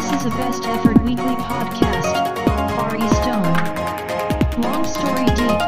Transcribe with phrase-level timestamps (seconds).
[0.00, 2.14] This is a best effort weekly podcast.
[2.74, 3.52] Far East Zone.
[4.62, 5.60] Long story deep.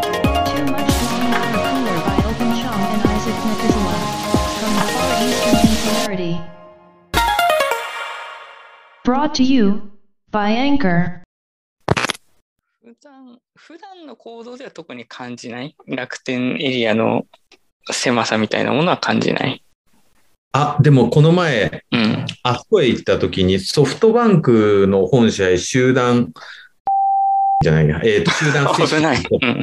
[0.48, 3.98] Too much long water cooler by Open Chong and Isaac Methuselah.
[4.56, 6.40] From the Far Eastern Singularity.
[9.04, 9.92] Brought to you
[10.30, 11.22] by Anchor.
[12.80, 17.26] 普段、普段の行動では特に感じない楽天エリアの
[17.90, 19.62] 狭さみたいなものは感じない。
[20.52, 22.26] あ、でもこの前、うん。
[22.42, 26.32] あそこへ行った時にソフトバンクの本社へ集団、
[27.62, 28.88] じゃないや、えっ、と、 集団接。
[28.88, 29.00] 種、
[29.42, 29.62] うん。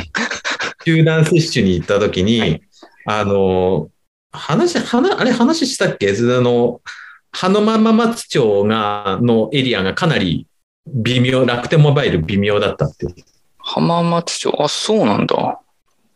[0.85, 2.61] 集団接種に行った時に、はい
[3.05, 3.89] あの、
[4.31, 6.11] 話、話、あれ話したっけ？
[6.11, 6.81] あの、
[7.31, 10.45] 花間松町が、のエリアがかなり
[10.87, 13.07] 微妙、楽天モバイル微妙だったって。
[13.57, 14.53] 浜松町。
[14.59, 15.59] あ、そうなんだ。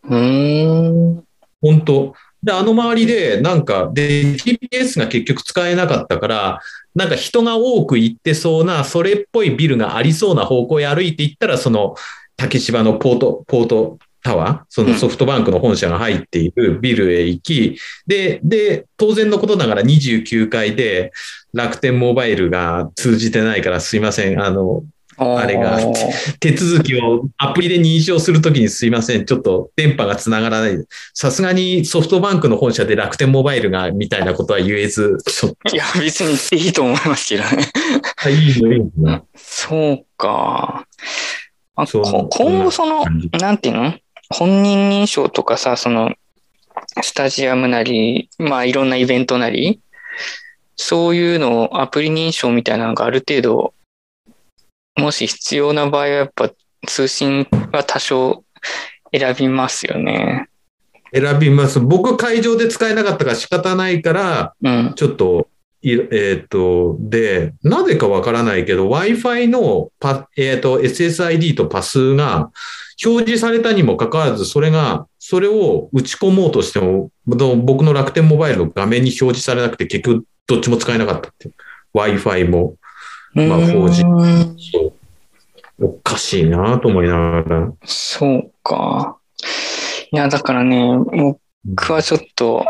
[0.03, 1.23] うーん。
[1.61, 6.59] 本当で、あの周りで、なんか、で、GPS が結局使えなかったから、
[6.93, 11.95] なんか人が多く行ってそうな、それっぽいビルがありそうな方向へ歩いていったら、その、
[12.35, 21.11] 竹芝のポート、ポートタワー、そのソフトバンクの本社が入っているビルへ行き、で、で、当然のことながら29階で
[21.53, 24.83] 楽天モバイルが通じてないからすいません、あの、
[25.17, 25.79] あれが。
[26.39, 30.77] 手続きをアプリで認証するときにすいません、ちょっと電波がつながらない。
[31.13, 35.17] さすがにソフトバンクの本社で楽天モバイルがみたいなことは言えず、
[35.71, 37.67] いや、別にいいと思いますけどね。
[38.21, 40.85] といいのいいのそうか。
[41.75, 43.03] あそうこ今後その、
[43.39, 43.93] なんていうの？
[44.29, 46.13] 本人認証とかさ、その、
[47.01, 49.79] スタジアムなり、まあいろんなイベントなり、
[50.75, 53.73] そういうのをアプリ認証みたいなのがある程度、
[54.95, 56.51] もし必要な場合はやっぱ
[56.87, 58.43] 通信は多少
[59.11, 60.47] 選びますよね。
[61.13, 61.79] 選びます。
[61.79, 64.93] 僕会場で使えなかったから仕方ないから、うん。
[64.95, 65.47] ちょっと、
[65.83, 72.51] いえっ、と、で、なぜかわからないけど、Wi-Fi のパ、えっ、と、SSID とパスが
[73.03, 81.53] 表示されたにもかかわらず、それが、それを打ち込もうとしても、ど僕の楽天モバイルの画面に表示されなくて、結局、どっちも使えなかったっていう。
[81.93, 82.75] Wi-Fi も。
[83.33, 84.93] まあ 4G うーんそう。
[85.79, 87.73] おかしいなと思いながら。
[87.83, 89.17] そうか。
[90.11, 90.97] いや、だからね、
[91.65, 92.65] 僕はちょっと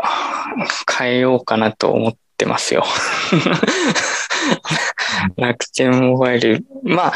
[0.98, 2.84] 変えようかなと思ってますよ。
[5.36, 6.64] 楽天モバイル。
[6.82, 7.12] まあ、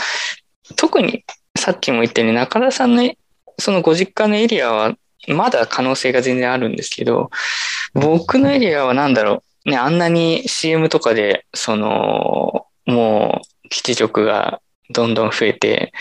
[0.76, 1.25] 特に
[1.56, 3.10] さっきも言ったように中田さんの
[3.58, 4.94] そのご実家のエリアは
[5.26, 7.31] まだ可能性が全然あるんですけど、
[7.94, 9.70] 僕のエリアはなんだろう。
[9.70, 14.60] ね、あんなに CM とかで、その、もう基地局が
[14.91, 15.93] どんどん増えて、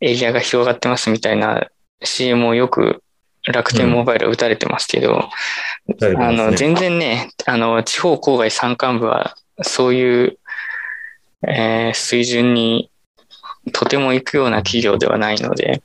[0.00, 1.68] エリアが広がってますみたいな
[2.02, 3.02] CM をよく
[3.46, 5.28] 楽天モバイルは打たれてますけど、
[6.18, 10.38] あの、全然ね、あの、地方郊外山間部は、そういう、
[11.46, 12.88] えー水準に
[13.72, 15.82] とても行くような企業ではないので、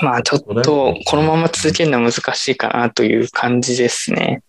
[0.00, 4.42] まあちょっとこのまま続けるのは難しいかなという感じですね。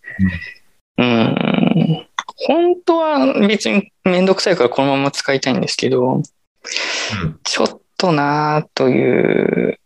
[0.98, 2.08] うん。
[2.36, 6.24] 本当は別にめんどくさいからこのまま使いたいんですけど、うん
[7.44, 9.80] ちょっとなあという、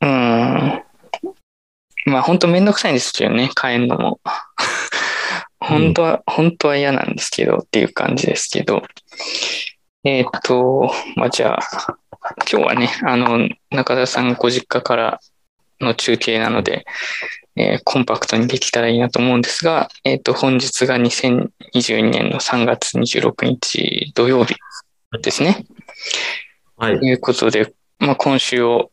[0.00, 0.82] うん。
[2.06, 4.20] まあ本当めんどくさいんですけどね、変えるのも。
[5.60, 8.82] 本当は、本当は嫌なんですけどっていう感じですけど。
[10.04, 11.96] えーっと、まあじゃあ、
[12.50, 15.20] 今日はね、あの、中田さんご実家から
[15.80, 16.84] の中継なので、
[17.56, 24.56] えーコンパクトにできたらいいなと思うんですが、えーっと、本日が2022年の3月26日土曜日
[25.22, 25.64] ですね。
[26.76, 27.04] はいと。
[27.06, 28.90] いうことで、まあ、今週を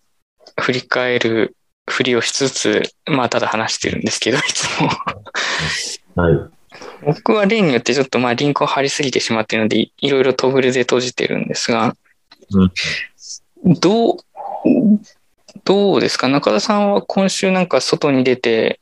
[0.60, 1.56] 振り返る
[1.90, 4.90] ふりをしつつ、まあ、ただ話してるんですけど、いつも。
[6.24, 6.54] はい。
[7.06, 11.96] 僕は例によってちょっとまあリンクを貼りすぎてしまっているので、いいろいろトグルで閉じてるんですが、
[13.66, 14.18] どう、
[15.66, 16.28] どうですか？
[16.28, 18.80] 中田さんは今週なんか外に出て、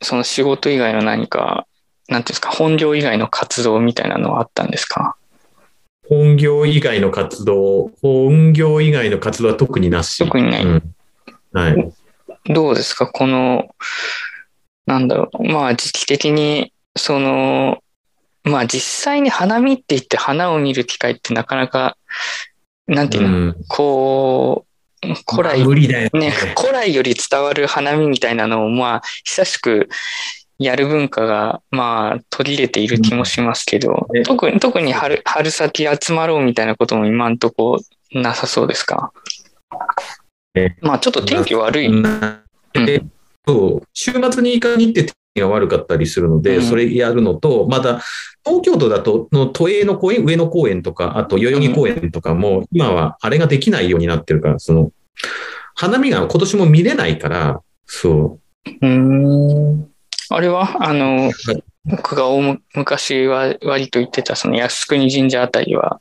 [0.00, 1.66] その仕事以外の何か、
[2.08, 5.16] なんていうんですか、本業以外の活動みたいなのはあったんですか？
[6.08, 10.18] 本業以外の活動、本業以外の活動は特になし。
[10.18, 10.64] 特にない。
[10.64, 10.94] うん。
[11.52, 11.92] はい。
[12.46, 13.06] どうですか？
[13.06, 13.74] この、
[14.86, 15.42] なんだろう。
[15.44, 17.82] まあ時期的に、その、
[18.44, 21.96] まあ実際に花見って言って花を見る機会ってなかなか、
[22.88, 23.56] なんていうの、うん。
[23.68, 24.71] こう、
[25.28, 26.20] 古来まあ、無理だよね。
[26.20, 29.88] ね、古来より伝わる花見みたいなのを、まあ、久しく
[30.58, 37.80] やる文化が、まあ、取り入れている気もしますけど、うんね特に、特に春、春先集まろうみたいなことも今んとこ
[38.12, 39.12] なさそうですか？
[40.54, 41.90] ねまあ、ちょっと天気悪い。
[41.90, 42.42] な
[42.74, 43.02] えっ
[43.44, 48.02] と、週末に限ってが悪かったりするので、うんそれやるのと、まだ
[48.44, 54.90] 東京都だと、の都営の公園、上野公園とか、あと代々木公園とかも、今はあれができないようになってるから、その、
[55.74, 59.88] 花見が今年も見れないから、そうーん。
[60.28, 61.32] あれは、あの、う。
[61.84, 66.00] 僕が大む昔は割と言ってた、その靖国神社あたりは、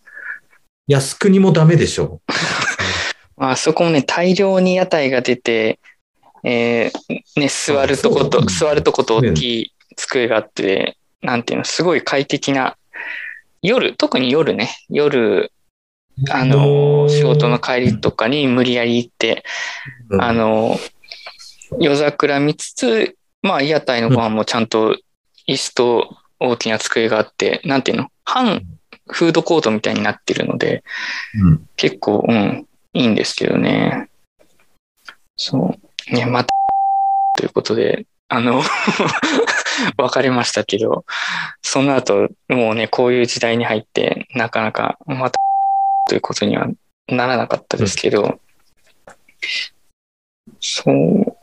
[0.87, 2.21] 靖国もダメでしょ。
[3.37, 5.79] まあそこもね、大量に屋台が出て、
[6.43, 12.77] えーね、座るとこと、座るとこと大きい机があって、なんていうの、すごい快適な、
[13.61, 15.51] 夜、特に夜ね、夜、
[16.29, 19.43] あの、仕事の帰りとかに無理やり行って、
[20.09, 20.77] うんあの、
[21.79, 24.97] 夜桜見つつ、まあ、屋台のご飯もちゃんと
[25.47, 28.61] 椅子と大きな机があって、なんていうの半
[29.11, 30.83] フードコートみたいになってるので、
[31.35, 34.09] うん結構、うん、いいんですけどね。
[35.35, 35.90] そう。
[36.11, 36.53] ね、また、
[37.37, 38.61] ということで、あの、
[39.97, 41.05] 別れましたけど、
[41.61, 45.39] その後、もうね、こういう時代に入って、なかなか、また、
[46.07, 46.67] ということには
[47.07, 48.39] ならなかったですけど、
[50.59, 51.37] そう。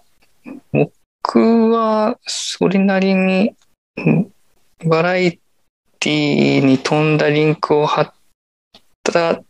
[0.72, 3.54] 僕は、それなりに、
[4.84, 5.38] バラエ
[5.98, 8.12] ティに飛んだリンクを貼っ
[9.02, 9.42] た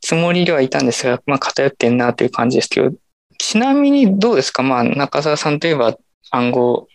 [0.00, 2.92] つもりではいたんですが、まあ、偏ってんなという感じですけど、
[3.42, 4.62] ちなみにどうですか？
[4.62, 5.96] まあ、中澤さんといえば
[6.30, 6.88] 暗号、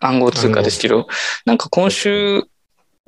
[0.00, 1.06] 暗号通貨ですけど、
[1.46, 2.42] なんか今週、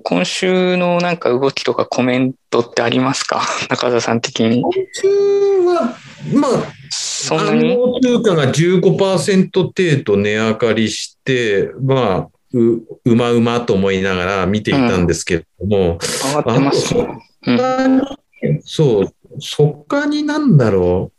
[0.04, 3.42] 今週のなんか動きとかコメントってありますか？
[3.68, 4.60] 中澤さん的に。
[4.62, 5.96] 今週は、
[6.32, 7.72] まあ、そんなに？
[7.72, 16.94] 暗号通貨が15%程度値上がりして、まあ、う、うまうまと思いながら見ていたんですけれども、上がってます。
[16.96, 18.02] うん
[18.64, 19.08] そう、
[19.56, 21.13] 他になんだろう。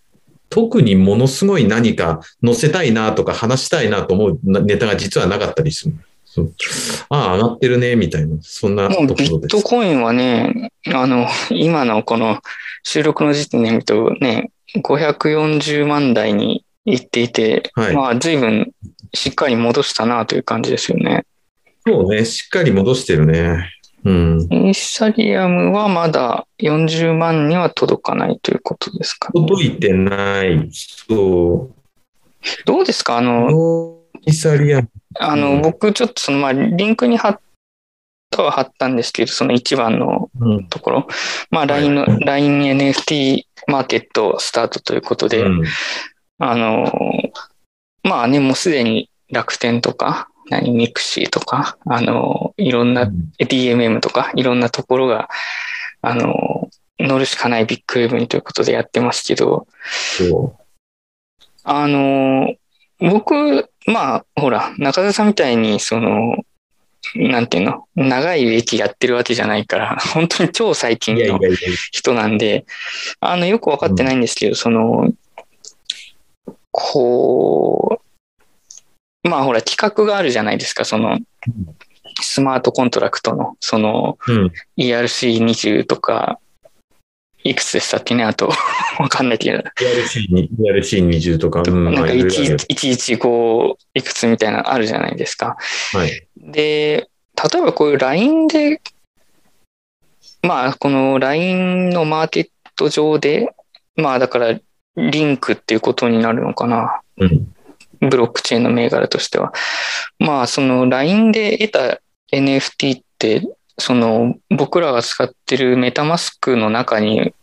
[0.55, 5.95] 特にものすごい何か載せたいなとか話したいなと思うネタが実はなかったりする。
[7.09, 9.47] ああ、上がってるね、みたいな、そんなところです。
[9.49, 12.39] トコインはね、あの、今のこの
[12.83, 18.71] 収録の時点で見るとね、540万台に行っていて、はいまあ随分
[19.13, 21.25] しっかり戻したなという感じですよね。
[21.85, 23.73] そうね、しっかり戻してるね。
[24.05, 24.39] うん。
[24.51, 29.41] イーサリアムはまだ40万には届かないということですか、ね。
[29.41, 30.69] 届いてない。
[30.71, 31.75] そう。
[32.65, 33.17] どうですか？
[33.17, 34.89] あの、イサリアム。
[35.19, 37.39] あの、うん僕ちょっとその、まあ、リンクに貼っ
[38.29, 40.67] たは貼ったんですけど、その一番のうん。
[40.67, 41.07] ところ、
[41.49, 45.63] まあ、LINE の、LINE NFT マーケットスタートということで、うん
[46.37, 46.91] あの、
[48.03, 55.29] まあね、もうすでに楽天とか、何、ミクシーとか、あの、いろんな DMM とか、いろんなところが、
[56.01, 56.69] あの、
[56.99, 59.67] 乗るしかないビッグウェブにということでやってますけど、
[60.17, 60.55] そ
[61.63, 62.53] あの、
[62.99, 66.35] 僕、まあ、ほら、中田さんみたいに、その、
[67.15, 70.97] なんていうの、長い歴やってるわけじゃないから、 本当に超最う。
[70.97, 71.39] 近の。
[71.91, 72.65] 人なんで、
[73.19, 75.11] あの、よくわかってないんですけど、その、
[76.71, 78.04] こう、
[79.25, 81.19] まあほら、企画があるじゃないですか、その、
[82.21, 84.51] スマートコントラクトの、その、うん。
[84.77, 86.39] ERC20 とか、
[87.43, 88.49] いくつでしたっけね、あと、
[88.99, 91.85] わかんないけど、ERC に、ERC20 とか、うん。
[91.85, 95.57] なんかまあいろいろある115いくつみたいなのあるじゃないですか。
[95.93, 96.27] はい。
[96.37, 97.09] で、
[97.51, 98.79] 例えばこういう LINE で、
[100.43, 103.49] まあ、この LINE のマーケット上で、
[103.95, 104.59] まあだから、
[104.97, 107.01] リンクっていうことになるのかな。
[107.17, 107.54] うん。
[107.99, 109.53] ブロックチェーンの銘柄としては。
[110.19, 113.47] まあ、その LINE で得た NFT って、
[113.77, 117.33] その僕らが使ってるメタマスクの中に、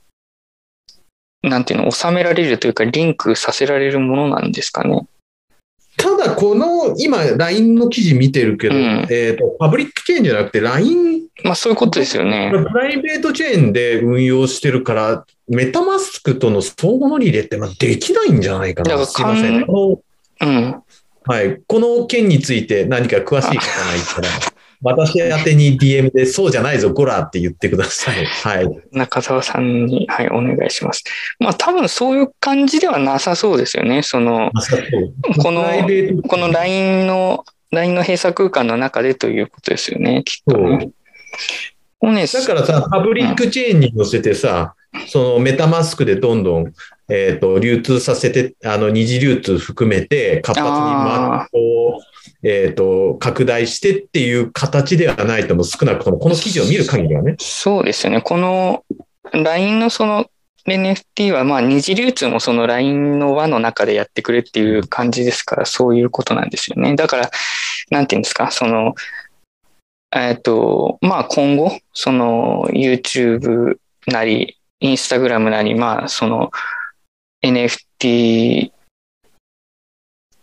[1.42, 5.06] なんていうの、収められるというか、リンクさせられるものなんですかね。
[5.97, 12.50] ただ、この、今、LINE の記事見てるけど、うんえっ、と、パブリックチェーンじゃなくて、LINE、まあ、そういうことですよね。
[12.52, 18.90] プライベートチェーンで運用してるから、メタマスクとの相互乗り入れって、まあ、できないんじゃないかな。
[18.90, 19.66] だからすいません。
[20.43, 20.71] うん。
[20.71, 20.85] の
[21.25, 21.61] はい。
[21.67, 24.29] この件について何か詳しい方がいたら、
[24.83, 28.25] 私宛てに DM で、そうじゃないぞ、ゴラって言ってください。
[28.25, 28.69] はい。
[28.91, 31.05] 中澤さんに、はい、お願いします。
[31.39, 34.03] まあ、多分そういう感じではなさそうですよね。
[34.03, 34.83] その、まさか
[35.41, 35.65] この
[36.27, 40.91] この LINE の、LINE の閉鎖空間の中でということですよね、きっとね。
[42.27, 44.75] だからさ、パブリックチェーンに乗せてさ、
[45.07, 46.73] そのメタマスクでどんどん、
[47.14, 52.02] えっ、と、流通させて、あの、二次流通含めて、活発にマーケットを、
[52.42, 57.37] えっ、と、拡大してっていう形ではないとも、少なくとも、この記事を見る限りはね。
[57.38, 58.23] そうですよね。
[58.23, 58.83] この
[59.31, 60.25] LINE のその
[60.66, 66.97] NFT は、まあ二次流通もその LINE の輪の中でやってくれっていう感じですから、そういうことなんですよね。
[66.97, 67.31] だから、
[67.90, 68.95] なんていうんですか、その、
[70.16, 73.76] えっ、と、まあ今後、その YouTube
[74.07, 76.50] なり、インスタグラムなり、まあその
[77.43, 78.71] NFT、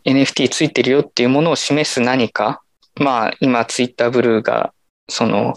[0.06, 2.62] NFT ついてるよっていうものを示す何か、
[2.96, 4.74] まあ今ツイッターブルーが
[5.08, 5.54] その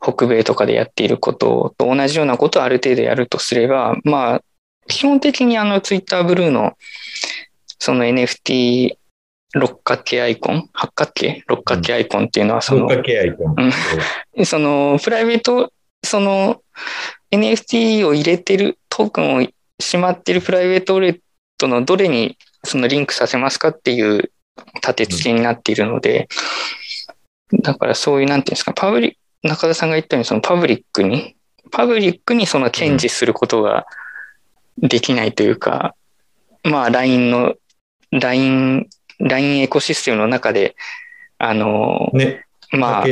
[0.00, 4.42] 北米とかでやっていることと同じようなことをある程度やるとすれば、まあ
[4.86, 6.72] 基本的にあのツイッターブルーの
[7.78, 8.96] その NFT
[9.54, 11.44] 六角形アイコン八角形？
[11.46, 13.54] 六角形アイコンっていうのはその、六角形アイコン。
[14.36, 14.46] うん。
[14.46, 15.72] そのプライベート、
[16.04, 16.60] その
[17.30, 19.46] NFT を入れてるトークンを
[19.80, 21.20] しまってるプライベートウォレッ
[21.56, 24.30] トのどれにそのリンクさせますかっていう
[24.76, 26.28] 立て付けになっているので、
[27.62, 31.36] だからそういうなんていうんですか、パブリ中田さんが言ったようにそのパブリックに、
[31.70, 33.86] パブリックにその堅持することが
[34.78, 35.94] できないというか、
[36.64, 37.54] まあ LINE の、
[38.10, 38.88] LINE、
[39.20, 40.76] LINE エコシステムの中で、
[41.38, 42.44] あの、ね。
[42.72, 43.04] まあ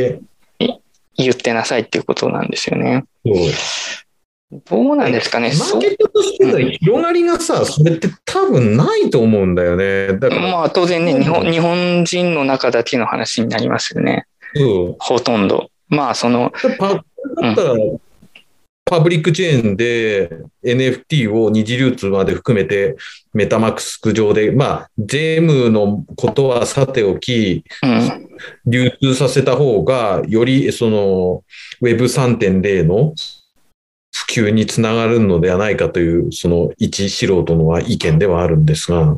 [1.18, 3.04] 言ってなさいっていうことなんですよね。
[3.24, 3.36] そう
[4.52, 5.50] どうなんですかね。
[5.58, 10.18] マーケットとしての広がりがさ、それって多分ないと思うんだよね。
[10.18, 14.26] だから、まあ当然ね、日本、日本人の中だけの話になりますよね。
[14.54, 15.68] そうほとんど。
[15.88, 17.74] まあその、パだったら、
[18.88, 20.30] パブリックチェーンで
[20.64, 22.96] NFT を二次流通まで含めて、
[23.34, 28.28] メタマックス上で、まあ、税務のことはさておき、うん、
[28.64, 31.42] 流通させた方が、よりその
[31.82, 33.12] Web3.0 の
[34.16, 39.14] 普及につながるのではないかという、その一素人の意見ではあるんですが、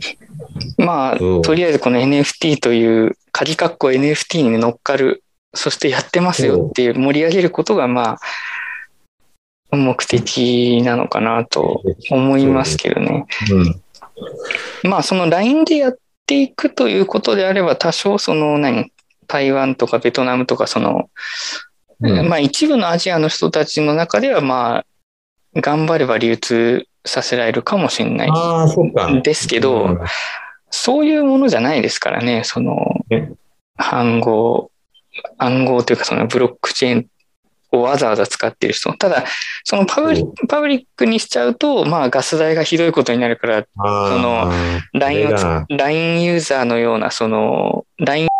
[0.77, 5.23] まあとりあえずこの NFT という、鍵括弧 NFT に乗っかる、
[5.55, 8.19] そしてやってますよっていう盛り上げることがま
[9.71, 13.27] あ、目的なのかなと思いますけどね。
[13.53, 18.91] うん、まあその LINE でやっていくということであれば多少その何
[19.29, 21.09] 台湾とかベトナムとかその、
[22.01, 22.29] うん。
[22.29, 24.87] まあ一部のアジアの人たちの中ではまあ
[25.61, 29.23] 頑張れば流通させられるかもしれない。
[29.23, 29.99] ですけど、うん
[30.71, 33.33] そういうものじゃないですからねそのね
[33.77, 34.71] 暗号
[35.39, 37.07] 暗号というかそのブロックチェーン
[37.73, 38.93] をわざわざ使っている人。
[38.95, 39.25] ただ
[39.65, 48.31] そのパブリパブリックにしちゃうとまあガス代がひどいことになるからあー LINE を LINE ユーザーのような、その、LINE の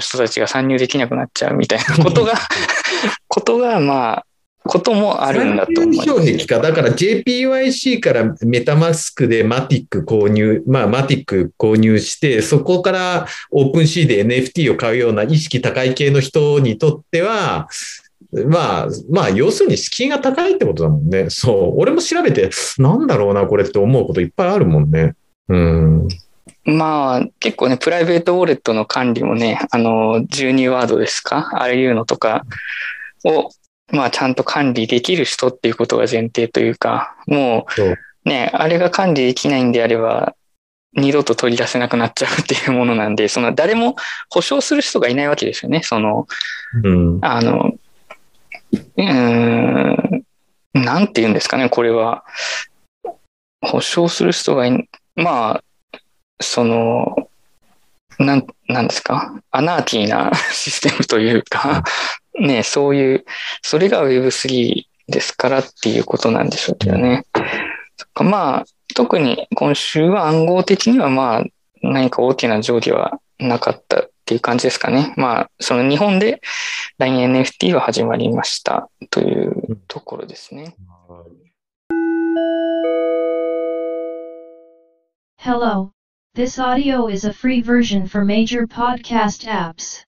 [0.00, 2.34] 人たちが参入できなくなっちゃうみたいなことが、
[3.26, 4.26] ことが、まあ、
[4.68, 6.08] こともあるんだと思います。
[6.08, 6.60] 障壁か。
[6.60, 17.68] だから JPYC からメタマスクでマティック購入、まあマティック購入して、そこからオープンシーで NFT を買うような意識高い系の人にとっては、
[18.46, 21.30] まあ、まあ、要するに敷居が高いってことだもんね。
[21.30, 21.80] そう。
[21.80, 25.14] 俺も調べて、なんだろうな、これって思うこといっぱいあるもんね。
[25.48, 26.08] うん。
[26.66, 31.48] まあ、結構ね、プライベートウォレットの管理もね、あの、12ワードですか？
[31.54, 32.44] ああいうのとか
[33.24, 33.48] を、
[33.90, 37.88] まあ、ちゃんと管理できる人っていうことが前提というか、もそう。
[37.88, 40.34] う、ね、あれが管理できないんであれば、
[40.94, 43.96] 二度と取り出せなくなっちゃうっていうものなんで、その誰も
[44.30, 45.82] 保証する人がいないわけですよね。
[45.82, 46.26] その、
[46.82, 47.18] うん。
[47.22, 47.74] あの、
[48.72, 50.24] うーん、
[50.74, 52.24] なんて言うんですかね、これは。
[53.60, 55.64] 保証する人がい、まあ、
[56.40, 57.28] その、
[58.18, 61.84] なん、なんですか、アナーキーなシステムというか、
[62.40, 63.24] ね、そういう、
[63.62, 67.24] それが Web3 ですからっていうことなんでしょうけどね。
[68.14, 71.44] まあ、特に今週は暗号的にはまあ、
[71.82, 75.14] 何か大きな上下はなかったっていう感じですかね。
[75.16, 76.40] まあ、その日本で
[76.98, 80.74] LINENFT は始まりましたというところですね。
[85.40, 85.92] Hello.
[86.34, 90.04] This audio is a free version for major podcast apps.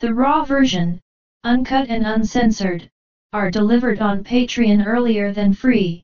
[0.00, 1.00] The raw version,
[1.43, 2.89] uncut and uncensored,
[3.33, 6.03] are delivered on Patreon earlier than free.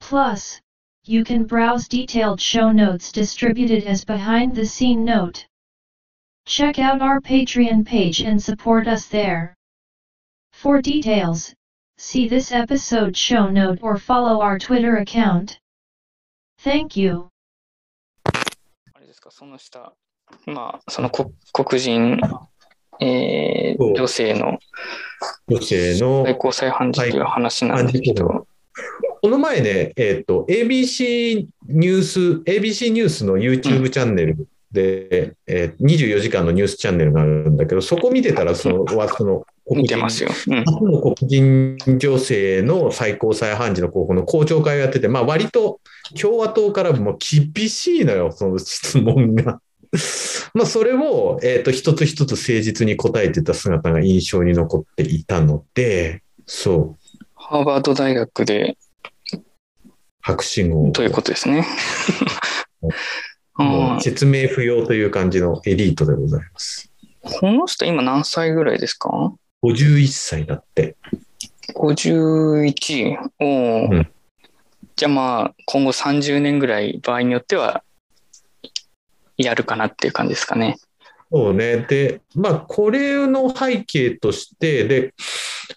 [0.00, 0.60] Plus,
[1.04, 5.46] you can browse detailed show notes distributed as behind the scene note.
[6.46, 9.54] Check out our Patreon page and support us there.
[10.52, 11.54] For details,
[11.98, 15.58] see this episode show note or follow our Twitter account.
[16.58, 17.28] Thank you.
[18.94, 19.94] あれですか、その下、
[20.46, 22.20] まあ、そのこ黒人、
[22.99, 24.59] えー女性の
[25.47, 28.47] 女性の最高裁判事という話なんですけど、
[29.21, 40.29] この前ね、えっ、と、ABC ニュース、ABC ニュースの YouTube チャンネルで、えー24時間のニュースチャンネルがあるんだけど、そこ見てたら、その、はその、見てますよ。
[40.47, 40.63] うん。
[40.63, 45.79] 黒人女性の最高裁判事の候補の公聴会をやってて、まあ割と
[46.19, 49.59] 共和党からも厳しいのよ、その質問が。
[50.53, 58.77] まあ、それを、えっ、と、一つ一つ誠実に答えてた姿が印象に残っていたので、そう、ハーバード大学で
[60.21, 60.91] 博士号。
[60.91, 61.65] ということですね。
[63.55, 66.91] も あう説明不要という感じのエリートでございます。
[67.21, 70.95] この人今何歳ぐらいですか？51歳だって。
[71.73, 73.17] 51。
[73.39, 73.45] お
[73.85, 74.07] お、うん
[74.95, 77.83] じゃあまあ、今後30年ぐらい場合によっては、
[79.37, 80.77] やるかなっていう感じですかね。
[81.31, 81.85] そうね。
[81.89, 85.13] で、まあ、これの背景として、で、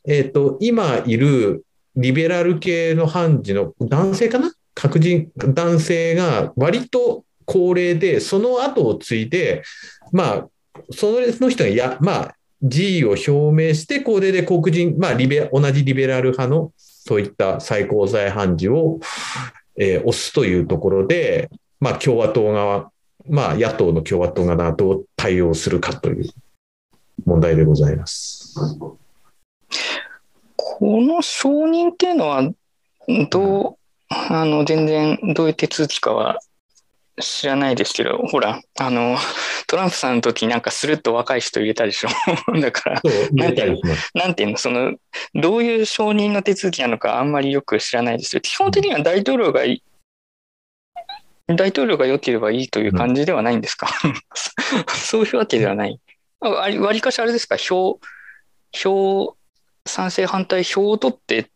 [0.07, 1.65] えっ、と、今いる
[1.97, 4.53] リベラル系の判事の男性かな？
[4.77, 9.62] 白人男性が割と高齢で、その後を継いで、
[10.12, 10.49] まあ、
[10.93, 19.00] その人がや、まあ、辞意を表明して、これで黒人、まあリベ、同じリベラル派のそういった最高裁判事を、
[19.77, 21.50] えー推すというところで、
[21.81, 22.91] まあ、共和党側、
[23.28, 26.30] まあ、野党の共和党がどう対応するかという
[27.25, 28.54] 問題でございます。
[30.56, 32.50] この承認っていうのは、
[33.30, 33.76] どう、
[34.11, 36.38] あの、全然どういう手続きかは
[37.20, 39.16] 知らないですけど、ほら、あの、
[39.66, 42.08] トランプさんの時なんかスルッと若い人入れたでしょ。
[42.61, 44.11] だから、そう、入れたりします。
[44.14, 44.94] なんていうの、その、
[45.35, 48.40] どういう承認の手続きなのかあんまりよく知らないですよ。
[48.40, 49.82] 基本的には大統領がい、
[51.49, 53.88] 大統領が良ければいいという感じではないんですか、
[54.95, 55.99] そういうわけではない。
[56.40, 57.57] あわりわりかしあれですか？
[57.57, 57.99] 票、
[58.73, 59.35] 票、
[59.87, 61.47] 賛成反対票を取って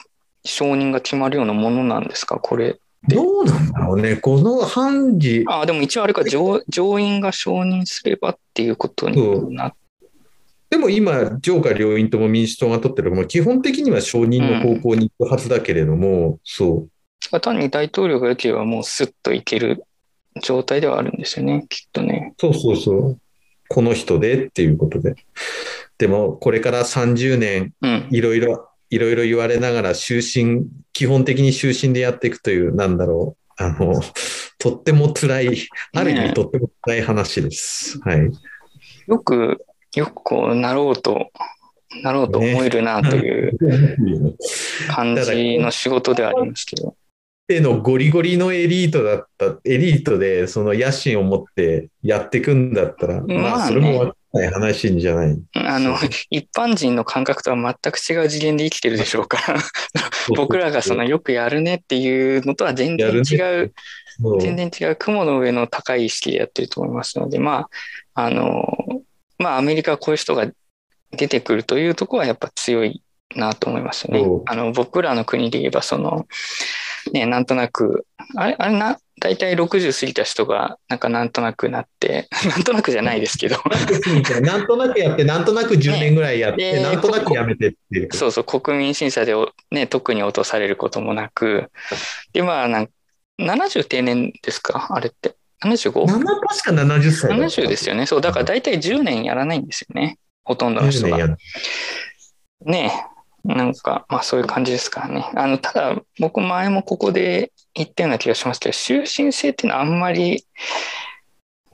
[0.44, 2.38] 承認が決まるようなものなんですか？
[2.38, 2.78] これ。
[3.08, 4.16] どうなんだろうね。
[4.16, 9.74] この判事、あ、でも一応あれか、上上院が承認すればっていうことになっ
[10.70, 16.88] でも今、上下両院とも民主党が取ってる、まあ、基本的には承認の方向に行くはずだけれども、そう。
[17.40, 19.84] 単に大統領が良ければもうスッといける
[20.42, 22.34] 状態ではあるんですよね、きっとね。
[22.38, 23.18] そうそうそう。
[23.68, 25.14] この人でっていうことで。
[25.98, 28.08] でも、これから30年、うん。
[28.10, 33.62] いろいろ、いろいろ言われながら、終身、基本的に終身でやっていくという、なんだろう。
[33.62, 34.00] あの、
[34.58, 37.98] とっても辛い、ある意味とっても辛い話です。
[38.00, 38.30] はい。
[39.06, 41.30] よく、よくこうなろうと、
[42.02, 43.58] なろうと思えるなという
[44.88, 46.96] 感じの仕事ではありますけど。
[47.48, 53.64] でのゴリゴリのエリートだった、エリートでその野心を持ってやっていくんだったら、ままあね。
[53.64, 55.38] あそれもわかんない話じゃない。
[55.54, 55.96] あの、
[56.30, 59.60] 一般人の感覚とは全く違う次元で生きてるでしょうから、
[60.36, 63.72] 僕らがそのよくやるねっていうのとは全然違う、
[64.20, 64.40] そう。
[64.40, 67.68] 全然違う雲の上の高い意識でやってると思いますので、ま
[68.14, 68.66] あ、あの、
[69.38, 70.46] まあ、アメリカはこういう人が
[71.10, 73.02] 出てくるというところはやっぱ強い
[73.34, 74.24] なと思いますよね。
[74.46, 76.26] あの、僕らの国で言えば、その、
[77.12, 83.56] ね、なんとなく、あれ、あれな、大体60過ぎた人が、なんかなんとなくなって、 なんとなくじゃないですけど、
[84.40, 88.08] なんとなくやって、なんとなく10年ぐらいやって、ねなんとなくやめてっていう。
[88.12, 91.70] そうそう、国民審査でおね、特に落とされることもなく、
[92.32, 92.88] で、まあ、なん
[93.40, 94.88] 70定年ですか？
[94.90, 95.34] あれって。
[95.64, 98.06] 75?70 7確か70歳だったですよね。
[98.06, 100.18] そう、だから大体10年やらないんですよね。
[100.44, 101.36] ほとんどの10人が。
[102.64, 103.11] ねえ、
[103.44, 105.30] なんか、まあそういう感じですからね。
[105.34, 110.46] あの、ただ、僕前もここで言ったような気がしますけど、終身制っていうのはあんまり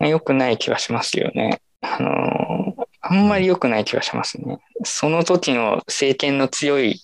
[0.01, 1.61] 良くない気がしますよね。
[1.81, 4.59] あの、あんまり良くない気がしますね。
[4.85, 7.01] その時の政権の強い、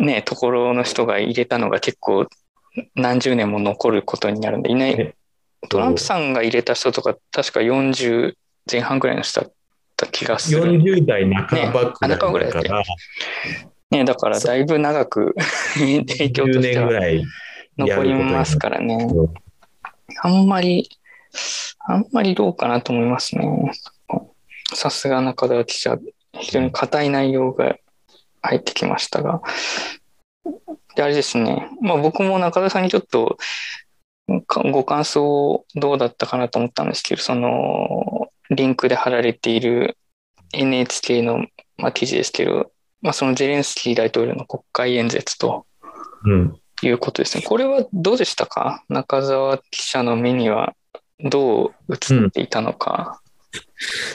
[0.00, 2.26] ね、ところの人が入れたのが結構
[2.94, 5.14] 何十年も残ることになるんで、いないね。
[5.68, 8.34] トランプさんが入れた人とか、確か40
[8.70, 9.55] 前半ぐらいの人だった
[10.16, 10.62] 気がする。
[10.64, 12.00] 40代半ばく
[12.38, 12.82] らいだから、
[13.90, 15.34] ね、だからだいぶ長く
[15.74, 16.90] 影響と10しては
[17.78, 19.06] 残りますからね。
[20.22, 20.88] あんまり、
[21.86, 23.72] あんまりどうかなと思いますね。
[24.74, 25.98] さすが中田記者、
[26.32, 27.76] 非常に硬い内容が
[28.42, 29.42] 入ってきましたが。
[30.96, 31.68] で、あれですね。
[31.82, 33.36] まあ僕も中田さんにちょっと
[34.46, 39.96] かご感想どうだったかなと思ったんですけど、その、リンクで貼られている
[40.56, 45.66] NHK の、まあ、記事ですけど、まあそのゼレンスキー大統領の国会演説と、
[46.24, 46.56] うん。
[46.82, 47.42] いうことですね。
[47.42, 48.84] これはどうでしたか？
[48.90, 50.74] 中澤記者の目には
[51.20, 53.22] どう映っていたのか？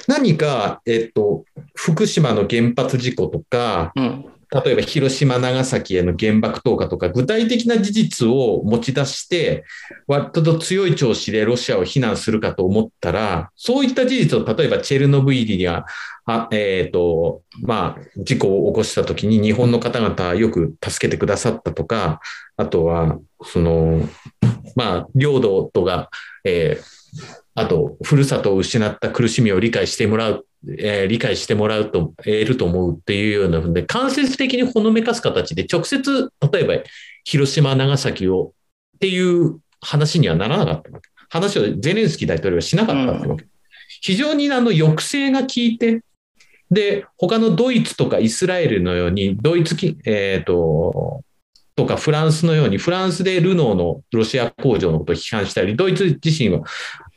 [0.07, 4.25] 何か、えっと、福島の原発事故とか、うん。
[4.53, 9.63] 例えば広島、長崎への原爆投下とか、具体的な事実を持ち出して、
[10.07, 15.85] 割と強い調子でロシアを非難するかと思ったら、そういった事実を、例えばチェルノブイリが、
[16.25, 22.19] あえっ、と、まあ、事故を起こした時に日本の方々よく助けてくださったとか、
[22.57, 24.07] あとは、その、
[24.75, 26.09] まあ、領土とか、
[26.43, 27.01] えー
[27.53, 36.83] あと、ふるさとを失った苦しみを理解してもらう、えー理解してもらうと、得ると思うっていうようなので、間接的にほのめかす形で、直接、例えば、
[37.23, 38.53] 広島、長崎を
[38.95, 41.09] っていう話にはならなかったわけ。
[41.29, 43.45] 話をゼレンスキー大統領はしなかったってわけ。
[44.01, 46.01] 非常にあの抑制が効いて、
[46.69, 51.23] で、他のドイツとかイスラエルのように、ドイツき、えっ、と、
[51.75, 56.61] とかフランスのように、フランスでルノーのロシア工場のことを批判したり、ドイツ自身は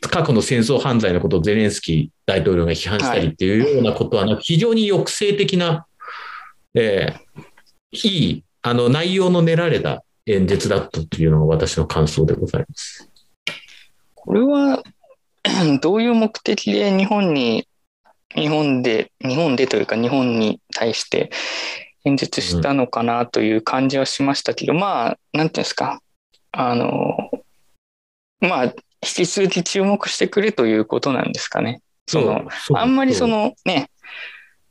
[0.08, 5.86] 過去の戦争犯罪のことをゼレンスキー大統領が批判したりっていうようなことは、非常に抑制的な、
[6.74, 7.44] えー
[7.94, 13.08] いい、あの、内容の練られた演説だったというのが私の感想でございます。
[14.14, 14.82] これは、
[15.80, 17.68] どういう目的で日本に、
[18.34, 21.30] 日本で、日本でというか日本に対して
[22.04, 26.00] 演説したのかなという感じはしましたけど、まあ、なんていうんですか、
[26.50, 27.30] あの、
[28.40, 31.80] まあ、引き続き注目してくれということなんですかね。
[32.06, 33.90] その、あんまりそ、のね、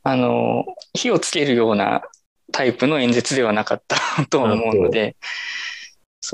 [0.02, 2.02] あの、火をつけるような
[2.52, 3.96] タイプの演説ではなかった
[4.30, 5.16] とは思うので、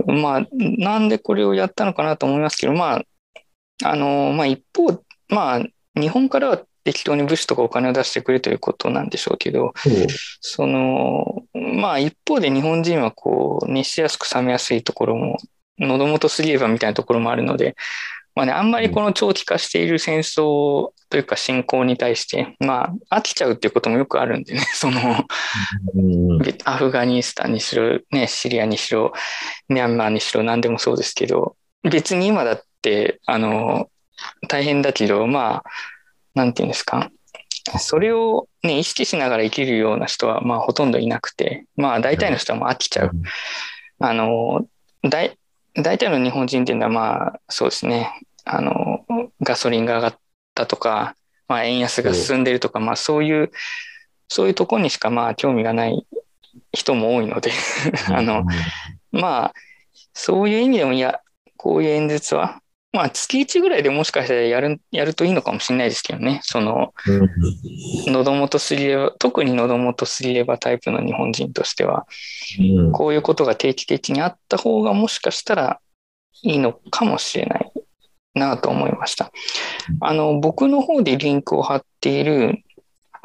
[0.07, 5.63] まあ、なんでこれをやったのかなと思いますけど、まあ、あの、まあ一方、まあ、
[6.01, 9.73] 日本からは適当に物資とかお金を出してくれということなんでしょうけど、
[10.41, 15.37] その、まあ一方で日本人はこう、熱しやすく冷めやすいところも、
[15.81, 17.77] 喉元すぎればみたいなところもあるので、
[18.35, 25.27] まあね、あんまりこの長期化している戦争というか侵攻に対して、まあ飽きちゃうっていうこともよくあるんでね、 その、
[25.95, 29.12] うんアフガニスタンにしろ、ね、シリアにしろ、
[29.69, 33.88] ミャンマーにしろ、何でもそうですけど、別に今だって、あの、
[34.49, 35.71] 大変だけど、まあ、
[36.35, 37.11] なんていうんですか、
[37.79, 43.11] それをね、意識しながら生きるような人は、まあ、ほとんどいなくて、まあ、大体の人はもう飽きちゃう。
[43.99, 44.66] あの、
[45.03, 45.38] 大、
[45.83, 49.05] 大体の日本人っていうのは、まあ、そうですね、あの、
[49.43, 50.19] ガソリンが上がっ
[50.55, 51.14] たとか、
[51.49, 53.51] まあ、円安が進んでるとか、まあ、そういう、
[54.29, 56.07] そういうところにしか、まあ、興味がない
[56.73, 57.53] 人も多いので、
[58.09, 58.45] あの、
[59.12, 59.55] まあ、
[60.14, 61.21] そういう意味でも、いや、
[61.57, 62.61] こういう演説は、
[62.92, 66.40] まあ、月1ぐらいでもしかしたらやる、やるといいのかもしれないですけどね。
[66.42, 67.24] その、う
[68.09, 72.07] ん喉元すりれば、特に喉元すりればタイプの日本人としては、
[72.59, 75.81] うんこういうことが定期的にあった方がもしかしたら
[76.42, 77.72] いいのかもしれない
[78.35, 79.31] なと思いました。
[80.00, 82.64] あの、僕の方でリンクを貼っている、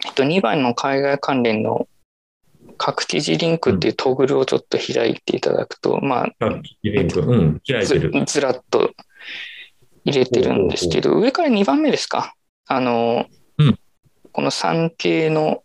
[0.06, 1.88] えっと、2番の海外関連の
[2.78, 6.49] 各記事リンクっていうトグルをちょっと開いていただくと、まあ、あ
[6.84, 8.25] リンクうん、開いてずる。
[8.25, 8.91] ずらっと
[10.06, 12.34] 入れてるんですけど、上から2番目ですか？
[12.68, 13.26] あの、
[13.58, 13.80] うん
[14.32, 15.63] この産経の、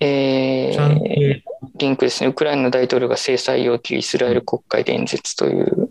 [0.00, 1.42] えー
[1.76, 2.28] リンクですね。
[2.28, 5.90] ウクライナの大統領が制裁要求イスラエル国会で演説という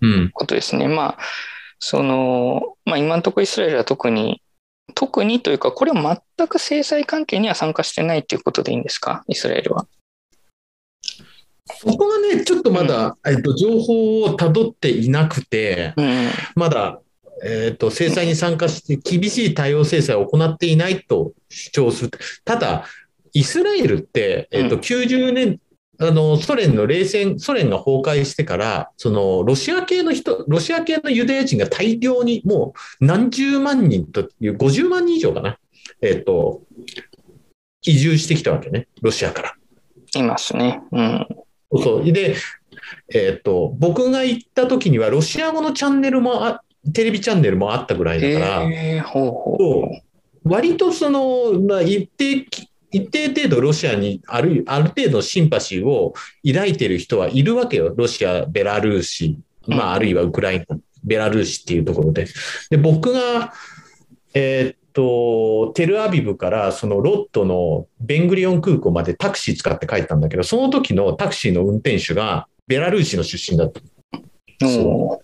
[0.00, 0.86] うん、ことですね。
[0.86, 1.18] まあ、
[1.80, 4.40] その、まあ今のところイスラエルは特に、
[4.94, 9.24] 特にというか、これは全く制裁関係には参加してないということでいいんですか？
[9.28, 9.86] イスラエルは。
[11.76, 16.28] そこがね、ちょっとまだ、えっと、情報をたどっていなくて、うん。
[16.54, 17.00] まだ、
[17.44, 22.10] えっと、制裁に参加して、厳しい対応制裁を行っていないと主張する。
[22.44, 22.84] ただ、
[23.32, 25.60] イスラエルって、えっと、うん90年、
[26.00, 35.58] あの、ソ連の冷戦、ソ連が崩壊してから、その、ロシア系の人、ロシア系のユダヤ人が大量に、もう何十万人という、50万人以上かな。
[36.00, 36.62] えっと、
[37.82, 39.54] 移住してきたわけね、ロシアから。
[40.14, 40.80] いますね。
[40.92, 41.26] うん。
[41.72, 42.12] そう。
[42.12, 42.36] で、
[43.14, 50.48] えっ、と、僕が行った時には、ロシア語のチャンネルもあ、テレビチャンネルもあったぐらいだから、えー、ほうほう。
[50.48, 52.46] 割とその、まあ、一定、
[52.90, 56.14] 一定程度ロシアにある、ある程度シンパシーを
[56.46, 57.92] 抱いてる人はいるわけよ。
[57.94, 62.26] ロシア、ベラルーシ、まあ、あるいはウクライナ、ベラルーシっていうところで。
[62.70, 63.52] で、僕が、
[64.34, 73.80] えーっと、テルアビブからそのロットのベングリオン空港までタクシー使って帰ったんだけど、その時のタクシーの運転手がベラルーシの出身だった。
[74.66, 75.18] おー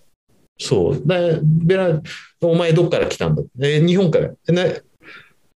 [0.60, 1.02] そう。
[1.04, 2.00] で、ベラ、
[2.40, 3.42] お前どっから来たんだ？
[3.60, 4.30] え、日本から。
[4.48, 4.82] えね、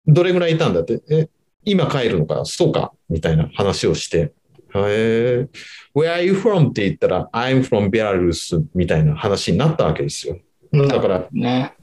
[0.07, 1.03] どれぐらいいたんだって？
[1.11, 1.29] え、
[1.67, 4.19] 今帰るのかそうかみたいな話をして。
[4.19, 4.33] へ
[4.75, 5.49] え、
[5.95, 6.71] Where are you from?
[6.71, 10.39] って言ったら、I'm from Belarus みたいな話になったわけですよ。
[10.73, 11.75] だから、ね。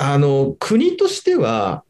[0.00, 1.84] あの、国としては、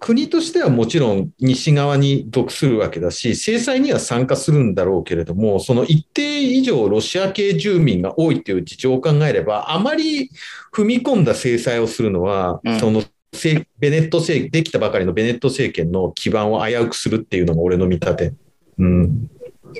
[0.00, 10.30] 国としてはもちろん西側に属するわけだし、制裁には参加するんだろうけれども、その一定以上ロシア系住民が多いという事情を考えれば、あまり
[10.74, 13.02] 踏み込んだ制裁をするのは、うんその
[13.34, 18.32] せベネット政できたばかりのベネット政権の基盤を危うくするっていうのが俺の見立て。
[18.78, 19.30] うん。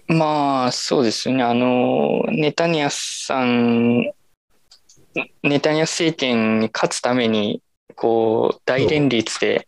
[0.08, 1.42] まあ、そうですよね。
[1.44, 4.10] あの、ネタニヤフさん、
[5.42, 7.62] ネタニヤフ政権に勝つために、
[7.96, 9.66] こう、大連立で、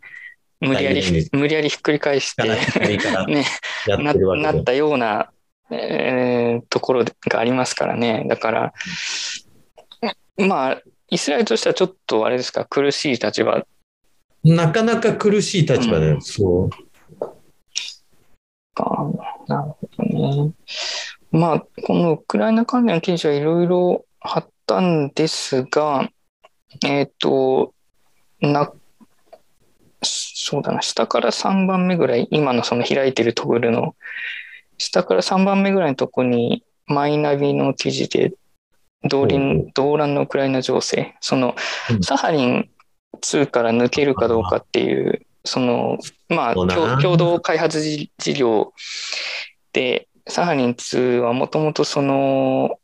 [0.61, 3.45] 無理やり無理やりひっくり返して、ね、
[3.87, 5.31] やななったような、
[5.71, 8.25] えーところがありますからね。
[8.29, 8.73] だから、
[10.39, 13.67] まあ、イスラエルとしてはちょっとあれですか、苦しい立場
[14.45, 16.15] なかなか苦しい立場だよ。
[16.15, 16.71] うんそう。
[18.75, 19.11] か。
[19.49, 20.53] なるほどね。
[21.33, 26.09] まあ、このウクライナ関連の記事はいろいろ貼ったんですが、
[26.85, 27.75] えっ、と、
[28.41, 28.73] な、
[30.03, 33.95] そうだな、下から3番目ぐらい、今のその開いてるトグルの、
[34.79, 38.33] 下から3番目ぐらいのとこに、マイナビの記事で、
[39.09, 41.55] 動輪動乱のウクライナ情勢、その
[41.91, 42.03] うん。
[42.03, 42.69] サハリン
[43.21, 48.73] 2から抜けるかどうかっていう、その、まあ、共共同開発事事業
[49.73, 52.79] で、サハリン2はもともとその、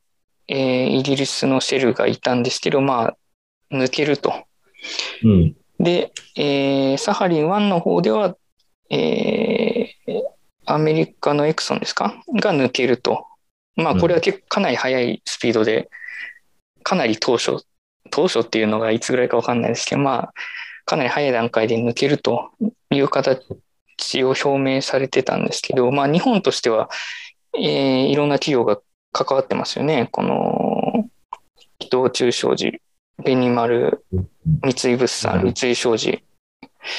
[0.48, 3.16] えーイギリスのシェルがいたんですけど、まあ、
[3.74, 4.44] 抜けると。
[5.24, 5.56] うん。
[5.78, 8.36] で、えーサハリン1の方では、
[8.90, 10.22] えー
[10.64, 12.22] アメリカのエクソンですか？
[12.34, 13.26] が抜けると。
[13.74, 15.90] まあ、これは結構かなり速いスピードで、
[16.84, 17.64] かなり当初、
[18.10, 20.34] 当初っていうのがいつぐらいかわかんないですけど、まあ、
[20.84, 22.50] かなり早い段階で抜けると
[22.90, 23.42] いう形
[24.22, 26.88] を表明されてたんですけど、まあ、日本としては、
[27.54, 28.78] えーいろんな企業が
[29.12, 30.08] 関わってますよね。
[30.12, 31.08] この、
[31.80, 32.80] 伊藤忠商事、
[33.18, 34.04] ベニマル、
[34.62, 35.54] 三井物産、うん。
[35.54, 36.22] 三井商事、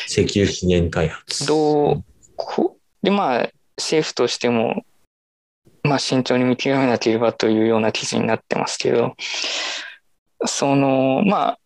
[0.07, 1.45] 石油資源開発。
[1.47, 2.03] どう、
[2.35, 4.83] こで、まあ、政府としても、
[5.83, 9.15] まあ、慎重に見極めなければというような記事になってますけど、
[10.45, 11.57] その、ま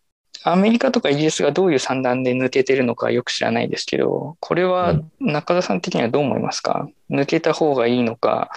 [0.43, 6.87] あ、アメリカとかイギリスがどういう算段で抜けてるのかよく知らないですけど、これは中田さん的にはどう思いますか？
[7.09, 8.49] 抜けた方がいいのか、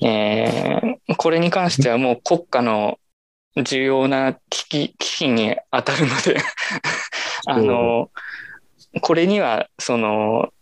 [0.00, 2.98] えーこれに関してはもう国家の
[3.56, 6.40] 重要な危機危機に当たるので
[7.46, 8.10] あの、
[9.00, 10.52] これには、その、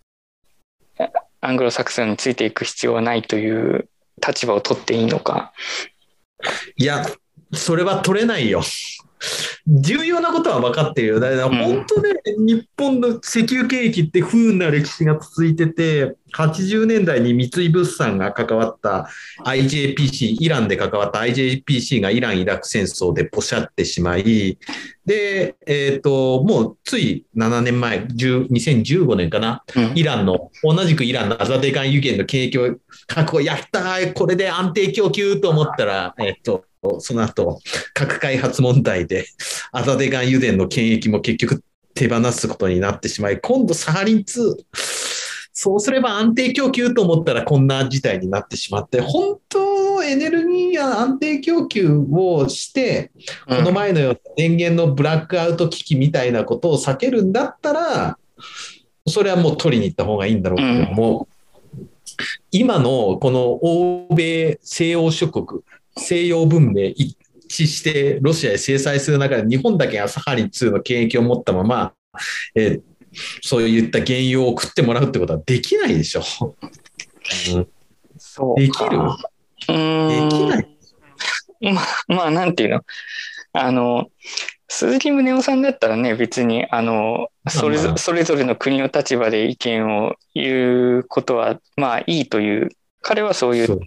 [1.41, 3.89] アングロサクソンについていく必要はないという
[4.27, 5.53] 立場を取っていいのか。
[6.77, 7.05] いや、
[7.53, 8.63] それは取れないよ。
[9.67, 11.21] 重要なことは分かってるよ。
[11.21, 19.09] だからうん本当ね、日本の石油景気って不運な歴史が続いてて、80年代に三井物産が関わった
[19.45, 24.59] IJPC、イランで関わった IJPC がイラン・イラク戦争でポシャってしまい、
[25.07, 29.93] で、えっ、と、もうつい7年前、10 2015年かな、うん。
[29.95, 36.65] イランの、同じくイランのアザデガン油源の景気を確保、やったーこれで安定供給と思ったら、えっ、と、
[36.99, 37.61] その後、
[37.95, 39.27] 核開発問題で、
[39.73, 41.63] アザデガン油田の権益も結局
[41.95, 44.55] 手放すことになってしまい、今度サハリン2、
[45.59, 53.11] そうすれば安定供給と思ったらこんな事態になってしまって、本当エネルギーや安定供給をして、
[53.49, 58.19] この前のような電源のブラックアウト危機みたいなことを避けるんだったら、
[59.07, 61.27] それはもう取りに行った方がいいんだろうけども、
[62.51, 65.63] 今のこの欧米、西欧諸国、
[65.97, 67.17] 西洋文明一
[67.49, 71.95] 致してロシアへ制裁する中で日本だけがサハリン2の権益を持ったまま、
[72.55, 72.96] えー
[73.43, 76.23] そういった原油を送ってもらうってことはできないでしょ。
[77.55, 77.69] うん
[78.19, 78.99] そうできる？
[78.99, 79.19] か
[79.69, 80.69] うーんできない。
[81.75, 82.81] まあ、まあ、なんていうの？
[83.53, 84.07] あの、
[84.69, 92.69] 鈴木宗男さんだったらね、別に、あの、それぞれぞれの国の立場で意見を言うことは、まあいいという、
[93.03, 93.81] 彼はそういう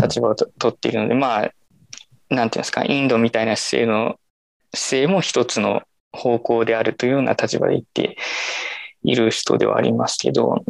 [0.00, 1.52] 立場をと取っているので、まあ、
[2.28, 4.18] なんていうんですか、インドみたいな姿勢の、
[4.74, 8.16] 姿勢も一つの方向であるというような立場で言って
[9.02, 10.64] いる人ではありますけど、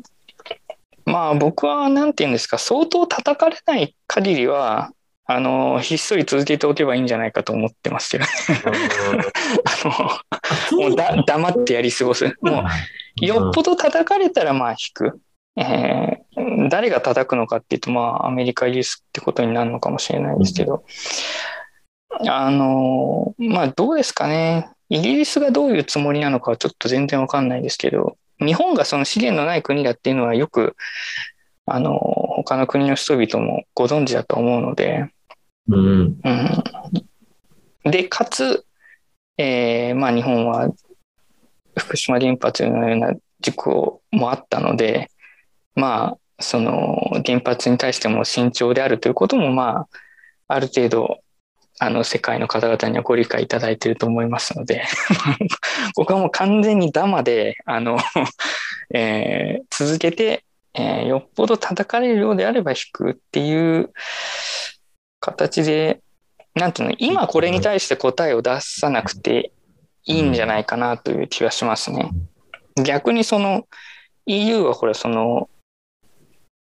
[1.05, 4.93] まあ僕はなんていうんですか、相当叩かれない限りは、
[5.27, 8.25] あの、ひっそり続けておけばいいんじゃないかと思ってますけど、
[9.65, 10.23] あ
[10.75, 12.35] の、もうだ黙ってやり過ごす。
[12.43, 12.65] も
[13.23, 15.21] う、よっぽど叩かれたらまあ引く。
[15.57, 16.21] えー
[16.71, 20.85] 誰が叩くのかっていうと、まあ、アメリカ、イギリスってことになるのかもしれないですけど、
[22.29, 24.71] あの、まあ、どうですかね。
[24.91, 30.77] イギリスがどういうつもりなのかはちょっと全然わかんないですけど、日本がその資源のない国だっていうのはよく、
[31.67, 35.09] あの、他の国の人々もご存知だと思うので、
[35.69, 36.21] うん。
[37.85, 38.65] うん、で、かつ、
[39.39, 40.71] えーまあ、日本は
[41.79, 45.11] 福島原発のような事故もあったので、
[45.75, 49.89] まあ、その原発に対しても慎重であるということも、まあ、
[50.49, 51.21] ある程度、
[51.83, 54.85] あの、世界の方々にはご理解いただいていると思いますので、
[55.97, 57.97] 僕はもう完全にダマで、あの、
[58.95, 63.91] えー続けて、えーよっぽど叩かれるようであれば引くっていう
[65.21, 66.01] 形で、
[66.55, 69.51] なんていうの、今これに対して答えを出さなくて
[70.05, 72.11] いいんじゃないかなという気はしますね。
[72.85, 73.67] 逆にその
[74.27, 75.49] EU はこれその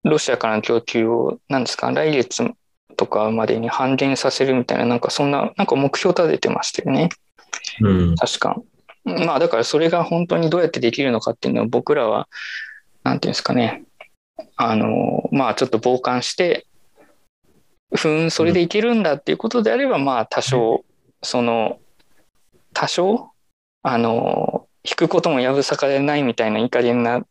[0.03, 2.43] ロシアからの供給を何ですか来月
[2.97, 7.09] とかまでに半減させるみたいななんかそんななんか目標立ててましたよね
[7.81, 8.15] うん。
[8.15, 8.57] 確か。
[9.05, 12.27] まあだからそれが本当にどうやってできるのかっていうのは僕らは
[13.03, 13.83] なんていうんですかね
[14.57, 16.67] あのまあちょっと傍観して
[17.95, 20.83] ふーんそれでいけるんだっていうことであればまあ多少
[21.23, 21.79] その
[22.73, 23.31] 多少
[23.83, 27.21] あの引くこともやぶさかでないみたいな、いい加減な、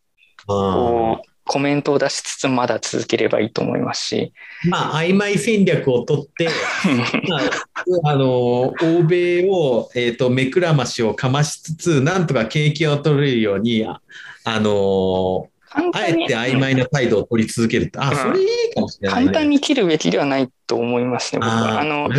[0.45, 4.33] こう、コメントを出しつつ、まだ続ければいいと思いますし。
[4.69, 6.49] まあ、曖昧戦略を取って、
[7.27, 14.01] まあ、あの、欧米を、えっ、と、目くらましをかましつつ、なんとか景気を取れるように、あ
[14.43, 21.81] あの、あえて曖昧な態度を取り続けるあ、それいいかもしれない、ね、簡単に切るべきではないと思いますね、僕は。
[21.81, 22.09] あの、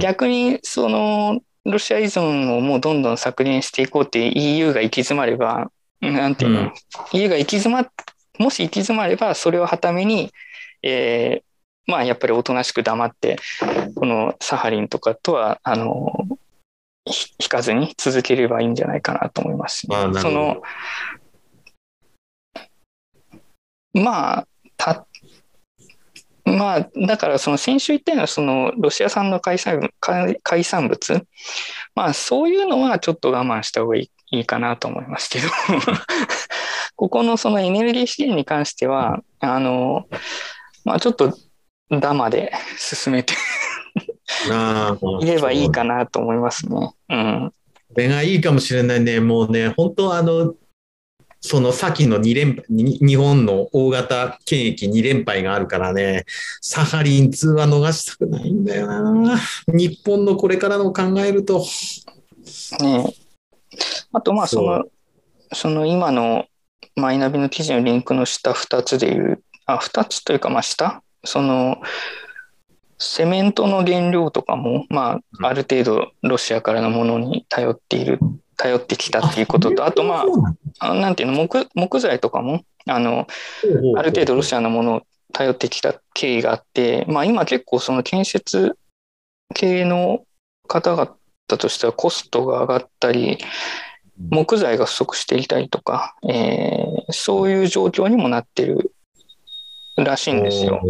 [0.00, 6.72] 逆に、その、ロシア依存をもうどんどん削減していこうって EU が行き詰まれば、なんていうの、うん、
[7.12, 7.88] EU が行き詰ま、
[8.38, 10.32] もし行き詰まれば、それをはために、
[10.82, 13.38] えー、まあやっぱりおとなしく黙って、
[13.94, 16.12] このサハリンとかとは、あの、
[17.06, 19.96] 引かずに続ければいいんじゃないかなと思います、ね。
[20.20, 20.62] その、
[23.92, 25.06] まあ、た、
[26.44, 29.90] まあ、だからその先週言ったようなそのロシア産の海産
[30.42, 31.26] 海産物、
[31.94, 35.48] まあそういうのはちょっと我慢した方がいいいいかなと思いますけど、
[36.96, 40.06] ここのそのエネルギー資源に関しては、あの、
[40.84, 41.36] まあちょっと
[41.90, 43.34] ダマで進めて
[45.20, 46.94] いればいいかなと思いますね。
[47.08, 47.52] うん。
[47.88, 49.20] これがいいかもしれないね。
[49.20, 50.54] もうね、本当あの、
[51.40, 56.24] その先の2連日本の大型権益2連敗があるからね、
[56.62, 59.38] サハリン2は逃したくないんだよな。
[59.68, 61.62] 日本のこれからの考えると。
[62.80, 63.14] ね
[64.14, 64.84] あとまあその、
[65.52, 66.46] その今の
[66.96, 71.82] マイナビの記事のリンクの下2つでいう、あ、2つというかまあ下、その、
[72.98, 78.20] セメントの原料とかも、まあ、ある程度ロシアからのものに頼っている
[78.56, 80.24] 頼ってきたっていうことと、あとま
[80.78, 81.48] あ、なんていうの？
[81.48, 83.26] 木、木材とかも、あの、
[83.96, 88.78] ある程度ロシアのものを頼ってきた経緯があって、まあ今結構その建設
[89.54, 90.24] 系の
[90.68, 91.16] 方々
[91.48, 93.38] としてはコストが上がったり、
[94.18, 98.92] 木材が不足していたりとか、えー、そういう状況にもなってる
[99.96, 100.80] らしいんですよ。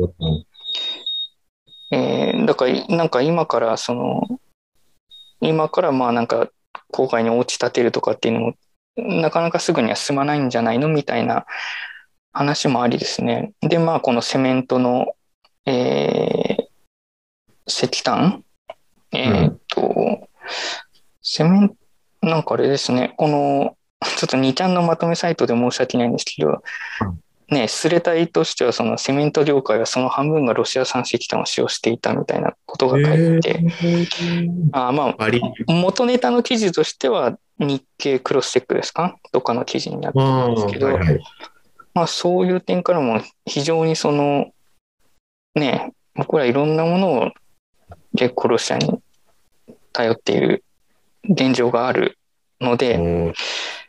[1.90, 4.22] えー、だから、なんか今からその、
[5.40, 6.48] 今からまあなんか
[6.92, 8.54] 郊外にお家建てるとかっていうのも
[8.96, 11.46] なかなかすぐには進まないんじゃないのみたいな
[12.32, 13.52] 話もありですね。
[13.60, 15.14] で、まあこのセメントの、
[15.66, 16.64] えー、
[17.66, 18.44] 石炭？
[19.12, 20.20] えー、っと、うん、
[21.22, 21.76] セメント、
[22.24, 23.76] なんかあれですね、この、
[24.16, 33.60] ちょっと2ちゃんのまとめサイトで申し訳ないんですけど、うんね、スレタイとしてはそのセメント業界はその半分がロシア産石炭を使用していたみたいなことが書いて、
[34.72, 35.16] あまあ、
[35.68, 39.18] 元ネタの記事としては日経クロスチェックですか？
[39.30, 41.20] とかの記事になってるんですけど、はいはい、
[41.92, 44.46] まあそういう点からも非常にその、
[45.54, 47.32] ね、僕らいろんなものを
[48.16, 49.00] 結構ロシアに
[49.92, 50.64] 頼っている
[51.28, 52.18] 現状がある
[52.60, 53.32] ので、なん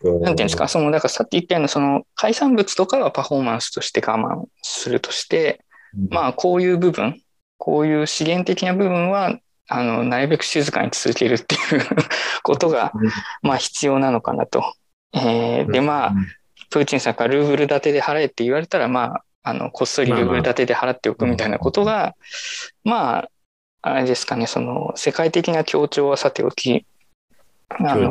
[0.04, 5.62] ていうんですか、その、だからさっき言ったような、その海産物とかはパフォーマンスとして我慢するとして、
[6.10, 7.22] まあ、こういう部分、
[7.58, 11.62] こういう資源的な部分は、あの、なるべく静かに続けるっていう
[12.44, 12.92] ことが、
[13.42, 14.74] まあ、必要なのかなと。
[15.14, 16.14] えー、で、まあ、
[16.70, 22.16] プーチンさんからルーブル建てで払えって言われたら、まあ、あの、こっそりルーブル建てで払っておくみたいなことが、
[22.84, 23.30] まあ、
[23.82, 26.86] あれですかね、その、世界的な協調はさておき、
[27.70, 28.10] あの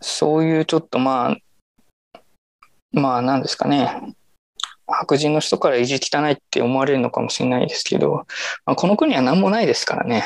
[0.00, 2.20] そういうちょっとまあ、
[2.92, 4.14] まあなんですかね、
[4.86, 8.26] 白人の人から意地汚いって思われるのかもしれないですけど、
[8.66, 10.24] まあ、この国は何もないですからね。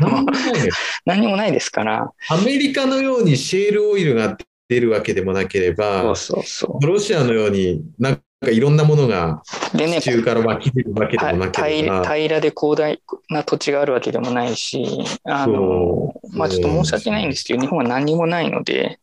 [1.04, 2.10] 何もないですから。
[2.28, 4.36] アメリカのようにシェールオイルが
[4.68, 9.42] 出るわけでもなければ、そうそうそうロシアのようになんかいろんなものが
[9.74, 14.86] でね、地中から湧き出るわけでもなければ、平らで広大な土地があるわけでもないし、
[15.24, 19.00] あの、まあちょっと申し訳ないんですけど、日本は何もないので、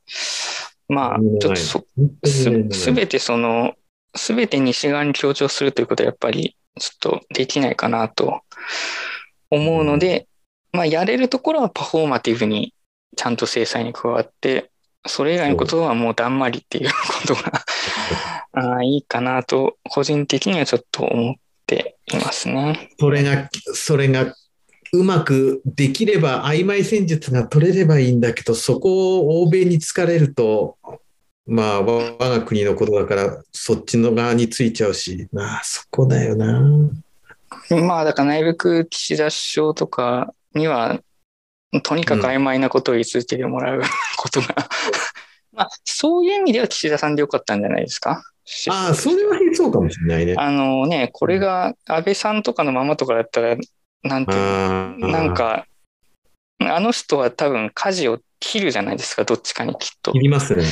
[0.87, 1.85] まあちょっとそ
[2.25, 3.73] すすべてその、
[4.15, 8.41] すべて西側に強調するということはやっぱりちょっとできないかなと
[9.49, 10.27] 思うので、
[10.71, 12.73] まあやれるところはパフォーマティブに
[13.15, 14.71] ちゃんと制裁に加わって、
[15.07, 16.93] それ以外のことはもうだんまりっていうこ
[17.27, 17.63] とが
[18.59, 21.35] ああいいかなと、個人的にはちょっと思っ
[21.65, 22.89] ていますね。
[22.99, 24.35] それが、それが、
[24.91, 30.77] うまくできれば、曖昧戦術が取れればいいんだけど、そこを欧米に疲れると、
[31.45, 36.61] まあ、我が国のことだから、そっちの側についちゃうし、まあ、そこだよな。
[37.69, 40.99] まあ、だから内部岸田首相とかには、
[41.83, 43.81] とにかく曖昧なことを言い続けてもらう
[44.17, 44.47] ことが、
[45.53, 48.23] まあ、そういう意味では岸田さんでよかったんじゃないですか？
[48.69, 50.35] ああ、それはそうかもしれないね。
[50.37, 53.57] あのね、これが安倍さんとかのままとかだったら、
[54.03, 55.65] なんていうなん、か、
[56.59, 60.19] あの人は多分舵を切るじゃないですか、どっちかにきっとい。
[60.19, 60.63] りますね。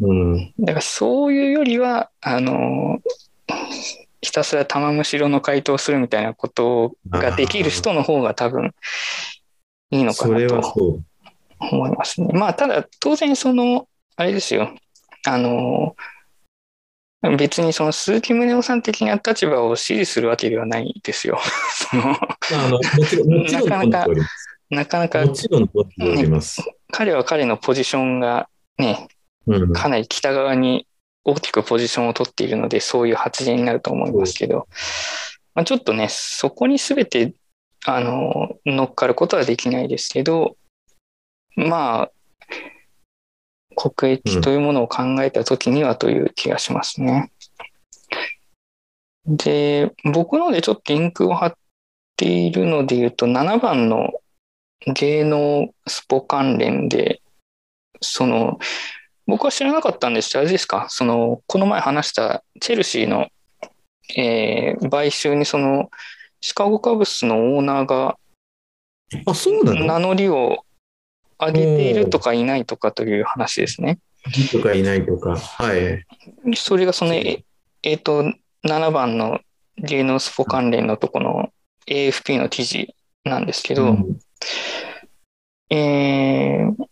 [0.00, 0.54] うん。
[0.58, 2.98] だからそういうよりは、あの、
[4.20, 8.74] ひたすら玉むしろの回答をするみたいなことができる人の方が多分
[9.90, 11.00] いいのかなと。
[11.60, 12.28] 思いますね。
[12.32, 14.74] まあ、ただ当然その、あれですよ、
[15.26, 15.96] あの、
[17.36, 21.38] 別にその鈴木宗男さん的な立場を支持するわけではないですよ。
[21.90, 22.18] そのまあ、
[22.52, 24.06] あのもちろん、もちろんなかなか。
[24.70, 26.62] なかなかもちろん存じております。
[26.92, 29.08] 彼は彼のポジションがね、
[29.46, 29.72] うん。
[29.72, 30.86] かなり北側に
[31.24, 34.68] 大きくポジションを取っているので、そういう発言になると思いますけど、
[35.54, 37.34] まあ、ちょっとね、そこに全て
[37.84, 40.56] あの乗っかることはできないですけど、
[41.56, 42.10] まあ、
[43.78, 47.30] 国益というものを考えたときにはという気がしますね。
[49.24, 51.54] で、僕のでちょっとリンクを貼っ
[52.16, 54.10] ているので言うと、7番の
[54.94, 57.22] 芸能スポ関連で、
[58.00, 58.58] その、
[59.26, 60.36] 僕は知らなかったんです。
[60.36, 63.28] あれですか、その、この前話したチェルシーの、
[64.16, 65.90] えー買収にその、
[66.40, 68.16] シカゴカブスのオーナーが
[69.26, 69.86] あ、そうなの？
[69.86, 70.64] 名乗りを
[71.38, 73.98] 上げているとかいないとかという話ですね。
[74.36, 75.36] いいとかいないとか。
[75.36, 76.04] はい。
[76.56, 77.44] それがその、え
[77.82, 78.24] えーと、
[78.64, 79.40] 7番の
[79.76, 81.50] 芸能スポ関連のとこの
[81.86, 84.18] AFP の記事なんですけど、うん
[85.70, 86.88] えー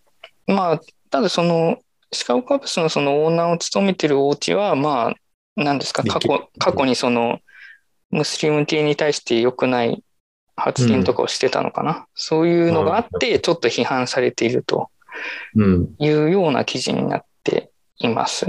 [0.46, 0.80] まあ、
[1.10, 1.78] ただその、
[2.12, 5.12] シカゴカブスのそのオーナーを務めてるお家は、ま
[5.56, 7.40] あ、なんですか、過去、過去にその、
[8.10, 10.04] ムスリム系に対して良くない
[10.56, 12.06] 発言とかをしてたのかな。
[12.14, 14.90] そういうのがあって、ちょっと批判されていると
[15.54, 15.94] うん。
[15.98, 18.46] いうような記事になっています。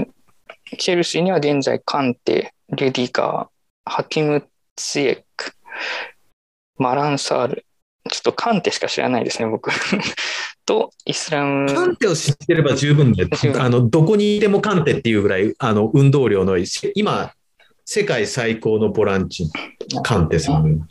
[0.78, 4.46] チェルシーには現在、カンテ、レディガー、ハキム・
[4.76, 5.52] ツイエック、
[6.76, 7.64] マランサール、
[8.10, 9.70] ちょっとカンテしか知らないですね、僕。
[10.66, 13.26] と、イスラム、カンテを知ってれば十分で
[13.58, 16.58] あの、どこにいてもカンテっていうぐらい、あの、運動量の
[16.94, 17.32] 今、
[17.86, 19.50] 世界最高のボランチ、
[20.02, 20.86] カンテさん。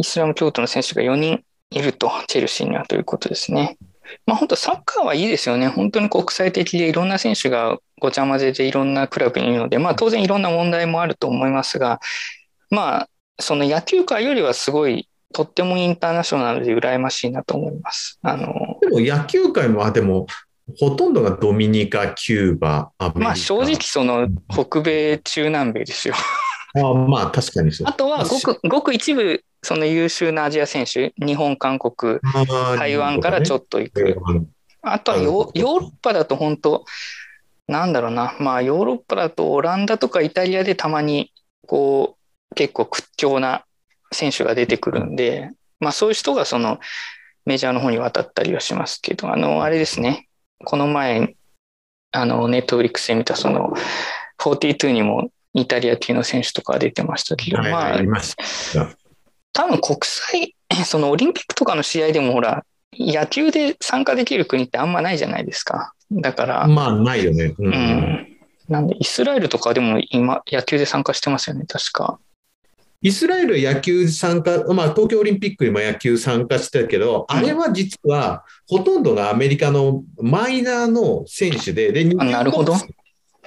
[0.00, 3.78] イスラム教徒の選手が4人いると、チェルシーにはということですね。
[4.26, 5.68] まあ本当サッカーはいいですよね。
[5.68, 12.00] 本当に国際的でいろんな選手がごちゃ混ぜでいろんなクラブにいるので、まあ当然いろんな問題もあると思いますが、
[12.70, 18.18] まあその野球界よりはすごいとってもインターナショナルで羨ましいなと思います。
[18.22, 20.26] あの、でも野球界も、あでも、
[20.78, 23.20] ほとんどがドミニカ、キューバ、アメリカ。
[23.20, 26.14] まあ正直その北米、中南米ですよ。
[26.74, 27.86] あまあ確かにそう。
[27.88, 32.20] あとはごくごく一部その優秀なアジア選手、日本、韓国、
[32.78, 34.16] 台湾からちょっっと行く。
[34.82, 36.84] あとはヨヨーロッパだと本当、
[37.68, 41.32] なんだろうな、まあヨーロッパだとオランダとかイタリアでたまに
[41.66, 42.16] こ
[42.50, 43.64] う結構屈強な
[44.12, 46.78] 選手が出てくるんで、まあそういう人がその
[47.44, 50.28] メジャーの方に渡ったりはしますけど、あの、あれですね、
[50.64, 51.34] この前、
[52.12, 53.72] あの、ネットフリックスで見たその
[54.38, 58.20] 42にもイタリア系の選手とか出てましたけど、はい、まあ。
[59.52, 65.92] 多分国際、 そのオリンピックとかの試合でもほら、野球で参加できる国ってあんまないじゃないですか。
[66.12, 67.54] だから、まあ、ないよね。
[67.58, 68.26] ううんん。
[68.68, 72.18] なんで、イスラエルとかでも今、野球で参加してますよね、確か。
[73.02, 82.74] イスラエルは野球参加、まあ、東京オリンピックにも野球参加してたけど、うんあれは実はほとんどがアメリカのマイナーの選手で、で、あなるほど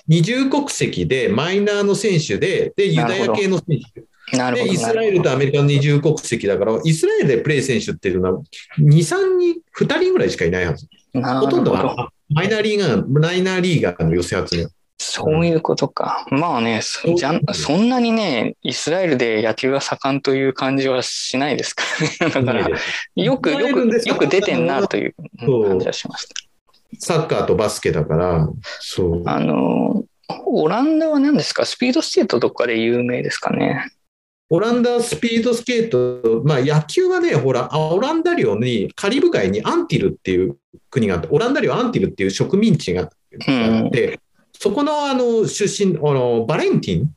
[0.08, 4.02] 二重国籍でマイナーの選手で、で、ユダヤ系の選手。
[4.02, 4.68] で。
[4.68, 8.42] イスラエルとアメリカの二重国籍だから、イスラエルでプレー選手っていうのは、
[8.80, 10.88] 2、3人、2人ぐらいしかいないはず。
[11.14, 11.74] ほどなほとんど
[12.30, 14.68] マイナーリーガー、マイナーリーガーの寄せ集め。
[14.98, 16.26] そういうことか。
[16.32, 21.84] まあね、そじゃんそんなにね、イスラエルで野球が盛んという感じはしないですか
[22.22, 22.34] らね。
[22.34, 22.80] だから、
[23.16, 25.16] よく、よく、よく出てんなという
[25.68, 26.36] 感じはしました。
[27.00, 29.24] サッカーとバスケだから、そう。
[29.26, 30.04] あの、
[30.46, 31.66] オランダは何ですか？
[31.66, 33.86] スピードスケートどっかで有名ですかね？
[34.50, 40.58] オランダスピードスケート、まあ野球はね、ほら、あオランダ領に、カリブ海にアンティルっていう
[40.90, 44.20] 国があって、オランダ領アンティルっていう植民地があって、
[44.54, 47.10] そこのあの出身、あのバレンティン？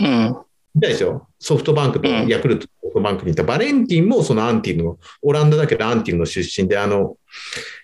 [0.00, 0.36] うん。
[0.74, 1.28] でしょ？
[1.38, 7.16] ソフトバンクとうんヤクルト、ソフトバンクにいたバレンティンもそのアンティルの、オランダだけどアンティルの出身で、あの、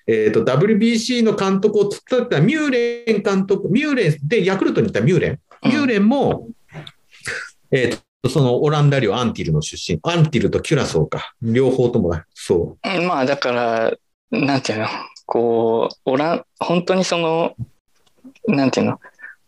[0.07, 5.41] えっ、と、WBC の監督を務めたミューレン監督、ミューレンでヤクルトにいたミューレン。
[5.63, 6.49] ミューレンも、
[7.71, 10.01] えっ、と、そのオランダ領アンティルの出身。
[10.03, 11.35] アンティルとキュラソーか。
[11.43, 12.27] 両方ともだ。
[12.35, 12.77] そ
[13.07, 13.93] まあだから、
[14.31, 14.87] なんていうの、
[15.27, 17.55] こう、オラン、本当にその、
[18.47, 19.01] なんていうの、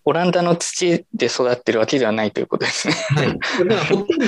[0.05, 2.95] オランダの土で育ってるわけではないということですね。
[3.17, 3.19] う。
[3.19, 3.29] はい。
[3.29, 4.25] だから ほとんど、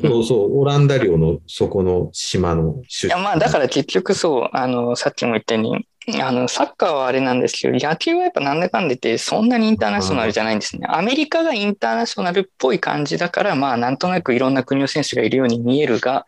[0.00, 3.08] そうそう、オランダ領のそこの島の出身。
[3.08, 10.86] いやまあだから結局そう、あの、さっきも言ったように、あの、サッカーはあれなんですけど、野球はやっぱなんだかんだ言ってそんなにインターナショナルじゃないんですね。
[10.88, 16.26] アメリカがインターナショナルっぽい感じだから、まあなんとなくいろんな国の選手がいるように見えるが、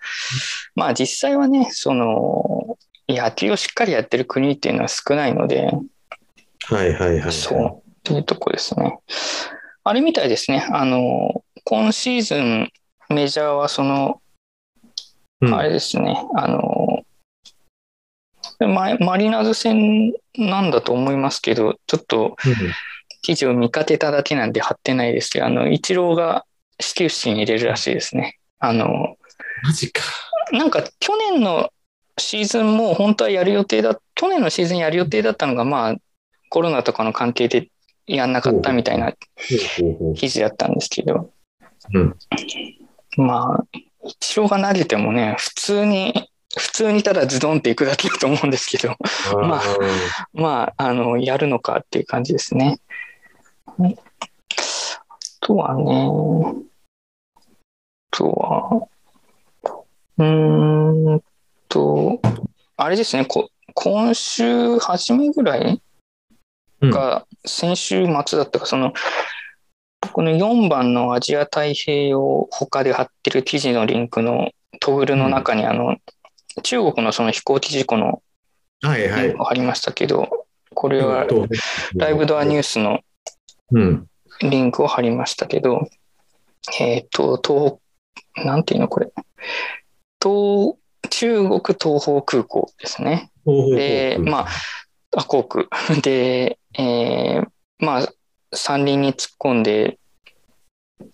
[0.74, 5.70] まあ実際はね、その、野球をしっかりやってる国っていうのは少ないので、
[6.64, 7.32] はいはいはい。
[7.32, 8.98] そう、っていうとこですね。
[9.84, 10.66] あれみたいですね。
[10.70, 12.70] あの、今シーズン、
[13.08, 14.20] メジャーはその、
[15.40, 15.54] うん。
[15.54, 17.04] あれですね、あの、
[18.60, 22.54] ママリナーズ戦なんだと思いますけど、ちょっとうん。
[23.22, 26.46] 記事を見かけただけなんで貼ってないですけど、あの、イチローが
[26.80, 28.38] 始球式に入れるらしいですね。
[28.58, 29.16] あの、
[29.62, 30.02] マジか。
[30.52, 31.70] なんか去年の
[32.18, 35.96] シーズンも本当はやる予定だ、去年のシーズンやる予定だったのが、まあ、
[36.48, 37.68] コロナとかの関係で
[38.06, 39.12] やんなかったみたいな
[40.14, 41.30] 記事だったんですけど、
[41.92, 42.16] うん
[43.18, 48.96] まあ、イチローが投げてもね、普通に、普通にただズドンっていくだけだと思うんですけど、
[49.42, 49.62] まああ
[50.32, 52.78] まあ、あの、やるのかっていう感じですね。
[53.76, 53.98] はい。
[53.98, 56.62] あとはね、
[58.12, 58.88] あとは、
[60.18, 61.22] うーん
[61.68, 62.20] と、
[62.76, 65.82] あれですね、こ今週初めぐらい
[66.80, 66.90] うん。
[66.90, 68.92] が、先週末だったか、その、
[70.12, 75.96] この4番のアジア太平洋他で貼ってる記事のリンクのトグルの中に、あの、
[76.62, 78.22] 中国のその飛行機事故の
[78.80, 79.34] はいはい。
[79.48, 81.26] ありましたけど、これは
[81.96, 83.00] ライブドアニュースの
[83.72, 84.06] うん。
[84.40, 85.88] リンクを貼りましたけど、
[86.80, 87.78] えっ、と、東
[88.34, 89.10] 北、なんていうのこれ。
[90.22, 90.76] 東、
[91.10, 93.30] 中国東方空港ですね。
[93.46, 94.46] で、まあ、
[95.16, 95.66] あ、航空。
[96.02, 98.12] で、えーまあ、
[98.52, 99.98] 山林に突っ込んで、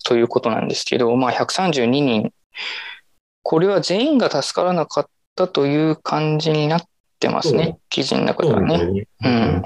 [0.04, 2.32] ということなんですけど、まあ、132人、
[3.42, 6.82] これは全員が助からなかったという感じになっ
[7.20, 9.06] てますね、記事の中ではね。
[9.24, 9.62] うん。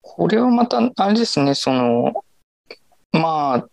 [0.00, 2.24] これはまた、あれですね、その、
[3.12, 3.68] まあ、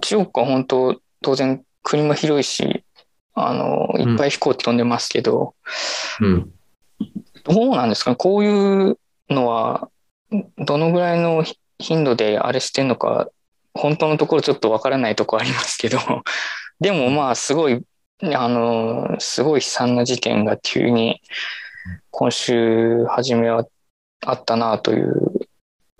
[0.00, 2.84] 中国は本当、当然国も広いし、
[3.34, 5.54] あの、いっぱい飛行機飛んでますけど、
[6.20, 6.52] うん。
[7.44, 8.16] どうなんですかね。
[8.16, 8.98] こういう
[9.30, 9.88] のは、
[10.58, 11.44] どのぐらいの
[11.78, 13.28] 頻度であれしてんのか、
[13.74, 15.98] 本当のところちょっとわからないところありますけど、
[16.80, 17.82] でもまあ、すごい、
[18.22, 21.22] あの、すごい悲惨な事件が急に
[22.10, 23.66] 今週初めは
[24.26, 25.32] あったなという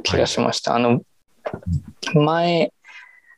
[0.03, 0.75] 気がしました。
[0.75, 1.01] あの、
[2.15, 2.73] 前、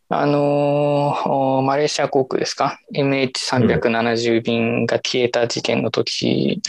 [0.08, 6.60] あのーマレーシア航空ですか ?MH370 便が消えた事件の時、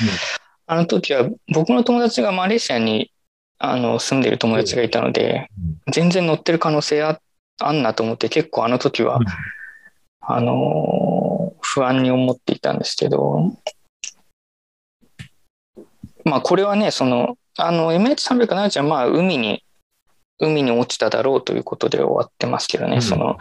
[0.66, 3.12] あの時は僕の友達がマレーシアに
[3.60, 5.50] あの住んでる友達がいたので、
[5.92, 7.20] 全然乗ってる可能性あ
[7.60, 9.26] あんなと思って結構あの時は、うん。
[10.26, 11.34] あのー
[11.64, 13.52] 不安に思っていたんですけど、
[16.26, 19.64] まあこれはね、その、あの MH370 はまあ海に、
[20.40, 23.02] 海に落ちただろうということで終わってますけどね、うん。
[23.02, 23.38] その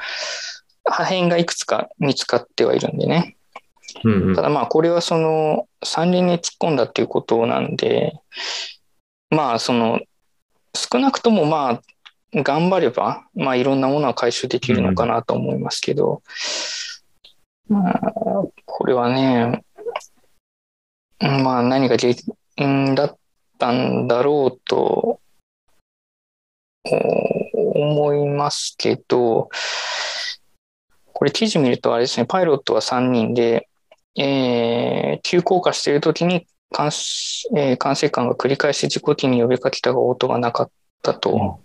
[0.84, 3.36] 破片がいくつか見つかってはいるんでね。
[4.04, 4.34] うんうん。
[4.34, 8.14] ただまあこれはその山林に突っ込んだっていうことなんで、
[9.32, 9.98] まあその
[10.74, 11.80] 少なくともま
[12.34, 16.22] あ頑張れば、まあいろんなものは回収できるのかなと思いますけど、
[17.66, 18.12] まあ
[18.66, 19.64] これはね、
[21.18, 22.12] まあ何が原
[22.56, 23.16] 因だっ
[23.58, 25.20] たんだろうと
[26.84, 29.48] 思いますけど、
[31.14, 33.68] これ記事見るとあれですね、パイロットは3人で、
[34.14, 36.88] えー急降下しているときに管,、
[37.56, 40.70] えー管制官が繰り返し事故機に呼びかけたが応答がなかっ
[41.02, 41.60] たと、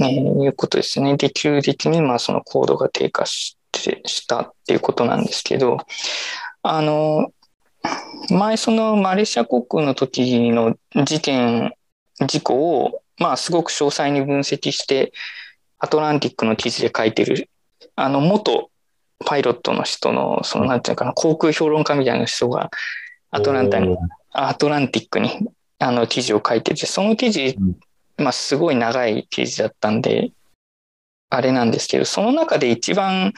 [0.00, 1.16] えーいうことですね。
[1.16, 5.78] で、急激にまあその高度が低下してしたっていうことなんですけど、
[6.62, 7.32] あの、
[8.30, 11.72] 前そのマレーシア航空の時の事件、
[12.26, 15.12] 事故を、まあすごく詳細に分析して、
[15.78, 17.48] アトランティックの記事で書いてる、
[17.94, 18.70] あの、元
[19.24, 22.70] パイロットの人の、その、なんていうのかな、航空評論家みたいな人が、
[23.30, 23.96] アトランタに、
[24.32, 25.48] アトランティックに
[25.78, 27.76] あの記事を書いてて、その記事うん、
[28.24, 30.30] まあすごい長い記事だったんで、
[31.30, 33.34] あれなんですけど、その中で一番、ん？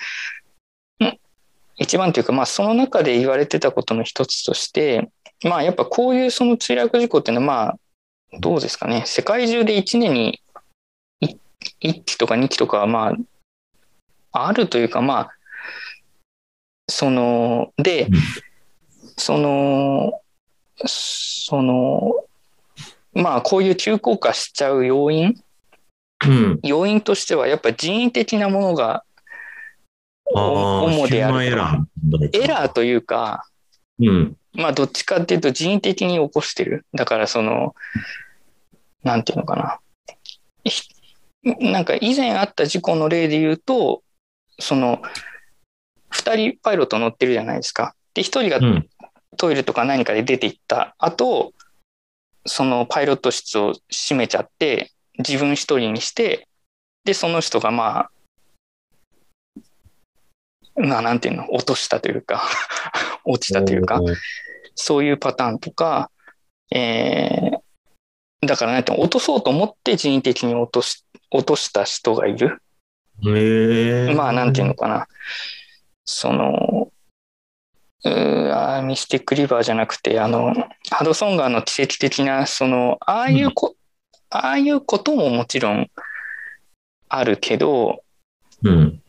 [1.76, 5.10] 一番というか、まあその中で言われてたことの一つとして、
[5.42, 7.78] まあやっぱこういうその墜落事故っていうのは、まあ
[8.38, 10.40] どうですかね、世界中で1年に
[11.80, 13.12] 1機とか2機とかはま
[14.32, 15.30] あ、あるというか、まあ、
[16.90, 18.20] その、でうん、
[19.16, 20.20] その、
[20.86, 22.24] その、
[23.12, 25.34] まあ、こういう急降下しちゃう要因、
[26.26, 26.60] うん。
[26.62, 29.04] 要因としては、やっぱ人為的なものが
[30.32, 32.38] 主であるエラー。
[32.42, 33.46] エラーというか、
[33.98, 34.36] うん。
[34.52, 36.86] まあ、どっちかっていうと人為的に起こしてる。
[36.94, 37.74] だから、その、
[39.02, 39.78] なんていうのかな。
[40.64, 40.88] ひ
[41.42, 44.02] なんか以前あった事故の例で言うと、
[44.58, 45.00] その、
[46.10, 47.94] 二人パイロット乗ってるじゃないですか。
[48.14, 48.88] で、一人がうん。
[49.36, 51.52] トイレとか何かで出て行った後、
[52.44, 56.48] そのパイロット室を閉めちゃって、自分一人にして、
[57.04, 58.10] で、その人がまあ、
[60.76, 62.42] まあ、なんていうの、落としたというか、
[63.24, 64.00] 落ちたというか、
[64.74, 66.10] そういうパターンとか、
[66.72, 67.60] えー
[68.46, 72.62] だからなんて落とそうと思って人為的に落とし、落とした人がいる。
[74.14, 75.06] まあ、なんていうのかな。
[76.10, 76.90] その、
[78.02, 80.54] あーミスティックリバーじゃなくて、あの、
[80.90, 83.76] ハドソン川の奇跡的な、その、ああいうこ、
[84.30, 85.90] ああいうことももちろん
[87.08, 88.02] あるけど、
[88.62, 89.02] うん。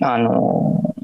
[0.00, 0.94] あの、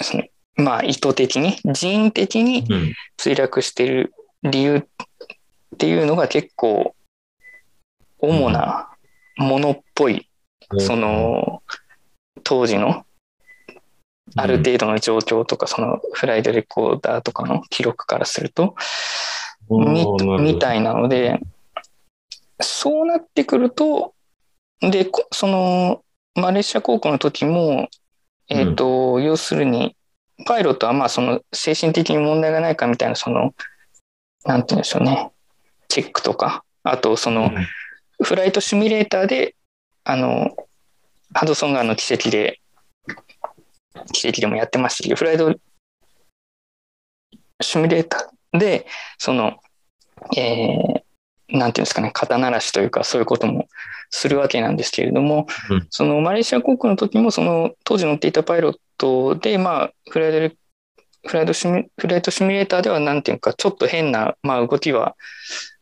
[0.00, 0.24] その
[0.56, 2.92] まあ、意図的に、人為的にうん。
[3.18, 4.84] 墜落している理由っ
[5.78, 6.94] ていうのが結構
[8.18, 8.88] 主な
[9.36, 10.28] ものっぽい、
[10.78, 11.62] その
[12.42, 13.03] 当時の
[14.36, 18.74] ある程度の状況とか、そのフライドレコーダーとかの記録からすると、
[19.68, 20.06] み
[20.40, 20.78] みたい。
[20.78, 21.40] いなので、
[22.60, 24.14] そうなってくると、
[24.80, 26.02] で、こその
[26.34, 27.88] マレーシア航空の時も、
[28.48, 29.96] えっ、と、要するに、
[30.46, 33.54] パイロットはまあその精神的に問題がないかみたいな、その、
[34.44, 35.30] なんて言うんでしょうね、
[35.88, 37.50] チェックとか、あとその、
[38.22, 39.54] フライトシミュレーターで、
[40.02, 40.56] あの、
[41.32, 42.60] ハドソン川の奇跡で、
[44.12, 45.54] 奇跡でもやってましたけど、フライト
[47.60, 48.86] シミュレーターで、
[49.18, 49.58] その、
[50.36, 51.04] えー
[51.48, 53.68] なんていうんですかね、肩慣らしというか、そういうことも
[54.10, 55.86] するわけなんですけれども、うん。
[55.90, 60.56] そのマレーシア航空の時も、その当時乗っていたパイロットで、まあ、フライドレ
[61.26, 65.16] フライトシミュフライトシミュレーターでは、なんていうか、ちょっと変な、まあ、動きは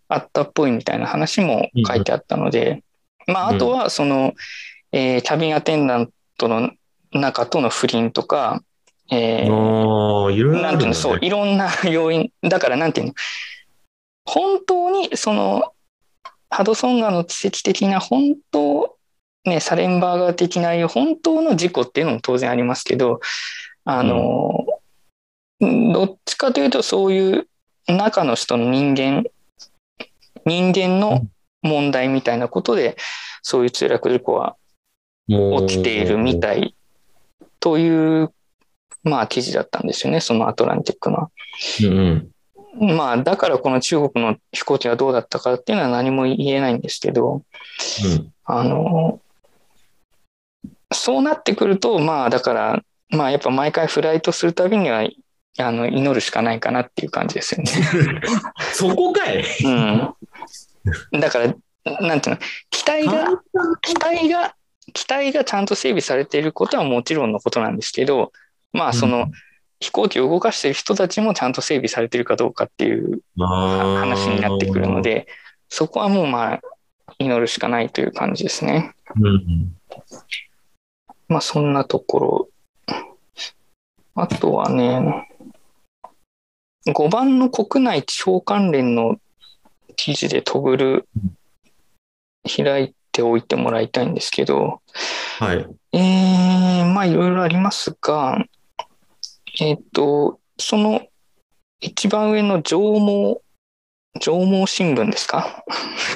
[0.08, 2.82] あったっぽいみたいな話も書いてあったので、
[3.26, 4.34] まあ、あとは、その、
[4.92, 6.70] えーキャビンアテンダントの
[7.12, 8.62] 中との不倫とか、
[9.10, 13.14] えーああ、いろいうの、そう、いろんな 要因、だからなんていうの、
[14.24, 15.72] 本当にその、
[16.48, 18.96] ハドソン川の奇跡的な本当、
[19.44, 23.20] ね、サレンバーガー的な本当の事故っていうのも当然ありますけど、
[23.84, 24.66] あの、
[25.60, 27.48] どっちかというとそういう
[27.88, 29.24] 中の人の人間、
[30.44, 31.22] 人間の
[31.62, 32.96] 問題みたいなことで、
[33.42, 34.56] そういう墜落事故は
[35.26, 36.74] 起きているみたい
[37.62, 38.32] という、
[39.04, 41.30] まあ記事だったんですよね、そのアトランティックの。
[41.82, 42.32] うん
[42.80, 42.96] うん。
[42.96, 49.20] まあだからこの中国の飛行機がどうだったかっていうのは何も言えないんですけど、うんあの、
[50.92, 55.08] そうなってくると、まあだから、まあやっぱ毎回フライトするたびには、
[55.58, 57.70] あの、祈るしかないかなっていう感じですよね。
[58.72, 61.20] そこかいうん。
[61.20, 61.54] だから、
[62.00, 63.26] なんていうの、機体が、
[63.82, 64.54] 機体が、
[64.93, 68.32] 機体がちゃんと整備されていることはもちろんのことなんですけど、
[68.72, 69.30] まあその、
[69.80, 75.03] 飛行機を動かしている人たちもちゃんと整備されているかどうかっていう話になってくるの。
[75.03, 75.26] で、
[75.68, 76.61] そこはもうまあ、
[77.18, 78.95] 祈るしかないという感じですね。
[79.20, 79.74] うん
[81.28, 82.49] まあそんなところ。
[84.14, 85.28] あとはね、
[86.86, 89.16] 5番の国内地方関連の
[89.97, 91.09] 記事でトグル
[92.45, 94.80] 開いておいてもらいたいんですけど、
[95.38, 95.66] はい。
[95.92, 98.44] えー、まあいろいろありますが、
[99.60, 101.02] えっ、と、その
[101.80, 103.40] 一番上の上毛、
[104.20, 105.64] 上毛新聞ですか？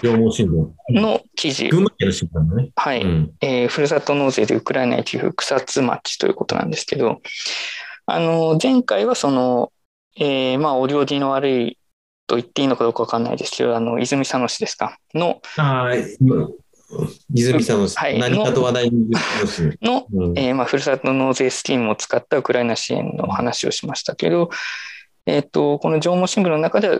[0.02, 0.70] 両毛新聞。
[0.90, 1.68] の記事。
[1.68, 2.70] 群馬県の新聞だね。
[2.76, 3.02] はい。
[3.02, 3.32] うん。
[3.40, 7.20] えーふるさと納税でウクライナへ寄付草津町ということなんですけど、
[8.06, 9.72] あの、前回はその、
[10.18, 11.78] えーまあ、お行儀の悪い
[12.26, 14.98] と言っていいのかどうかわかんないですけど、あの、泉佐野市ですか？
[15.14, 16.04] の、はい。
[17.34, 18.18] 泉さんのはい。
[18.18, 19.10] 何かと話題に
[19.82, 20.38] の、うん。
[20.38, 24.50] えーまあ、ふるさと納税スキームを使ったウクライナ支援の話をしましたけど、
[25.26, 26.98] えっ、と、この縄文新聞の中では、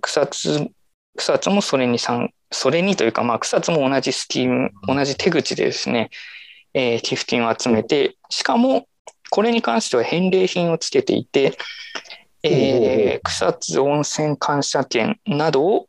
[0.00, 0.70] 草津、
[1.16, 6.10] 草津もそれに参、それにというか、まあ、草津も同じスキーム、同じ手口でですね、
[6.72, 8.86] えー寄付金を集めて、しかも、
[9.30, 11.56] これに関しては返礼品をつけていて、
[12.44, 15.88] えー草津温泉感謝券などを、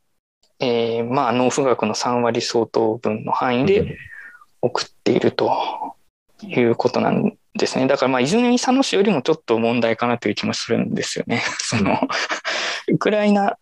[0.60, 3.98] えーまあ、納付額の3割相当分の範囲で
[4.62, 5.96] 送っていると
[6.42, 7.88] いうことなんですね。
[7.88, 11.42] だから、まあ、泉佐野市よりもちょっと問題かなという気もするんですよね。
[11.60, 12.00] その、
[12.88, 13.58] ウクライナ、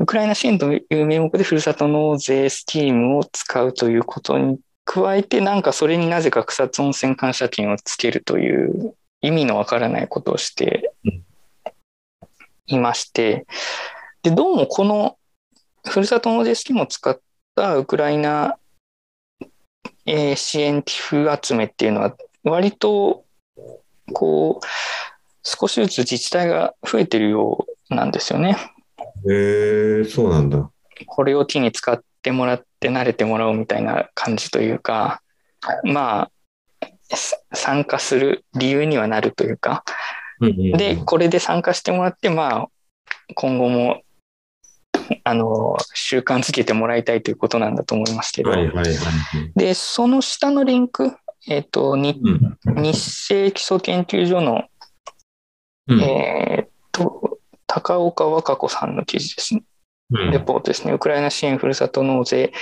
[0.00, 10.92] ウクライナ支援という名目でふるさと納税スキームを使うということに加えて、なんかそれになぜか草津温泉感謝金をつけるという意味のわからないことをして
[12.66, 13.46] いまして、
[14.22, 15.16] で、どうもこの
[15.88, 17.18] ふるさと納税スキームを使っ
[17.54, 18.58] たウクライナ、
[20.06, 23.24] えー支援寄付集めっていうのは、割と、
[24.12, 24.66] こう、
[25.42, 28.56] 少しずつ自治体が増えてるようなんですよね。
[29.28, 30.70] へえ、そうなんだ。
[31.06, 35.22] これを機に使ってもらって慣れてもらおうみたいな感じというか、
[35.84, 36.30] ま
[36.80, 39.84] あ、さ参加する理由にはなるというか、
[40.40, 42.68] うんうんうんで、これで参加してもらって、まあ、
[43.34, 44.02] 今後も、
[45.24, 48.86] あの、習慣づけてもらいたいということなんだと思いますけど、はいはいはい。
[49.56, 51.12] で、その下のリンク、
[51.48, 52.20] えっ、と、に
[52.64, 52.82] うん。
[52.82, 54.64] 日清基礎研究所の、
[55.88, 59.62] うんえっ、と、高岡和歌子さんの記事ですね。
[59.62, 60.92] うんレポートですね。
[60.92, 62.52] ウクライナ支援ふるさと納税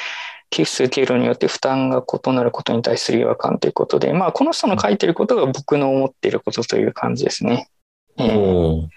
[0.50, 7.70] 寄付する経路によって負担が異なることに対する違和感ということで、まあ、この人の書いてることが僕の思っていることという感じですね。
[8.18, 8.88] えー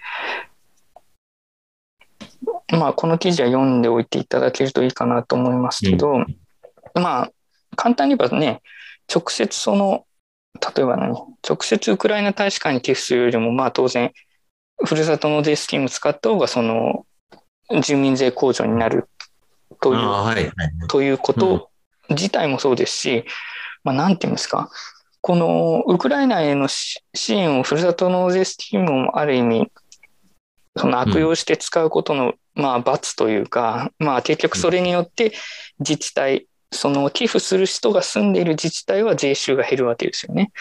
[2.72, 6.24] まあ、この記事は読んでおいていただけるといいかなと思いますけど、
[6.94, 7.32] まあ、
[7.76, 8.62] 簡単に言えばね、
[9.12, 10.04] 直接その、
[10.76, 11.12] 例えば何、
[11.46, 14.12] 直接ウクライナ大使館に寄付するよりも、まあ当然、
[14.84, 17.06] ふるさと納税スキームを使った方が、その、
[17.82, 19.08] 住民税控除になる
[19.80, 20.88] というはい。
[20.88, 21.70] ということ
[22.10, 23.24] 自体もそうですし、
[23.84, 24.70] まあ、なんていうんですか、
[25.20, 29.70] このウクライナへのし支援をふるさと納税スキームをある意味、
[30.76, 35.32] その悪用して使うことの、まあ、罰というか、まあ、結局それによって
[35.78, 40.52] 自治体、その寄付する人が住んでいる自治体は税収が減るわけですよね。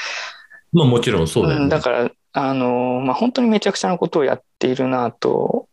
[0.73, 1.63] まあもちろんそうだよね。
[1.63, 5.67] うんだから、あの、まあ、本当にめちゃくちゃなことをやっているなと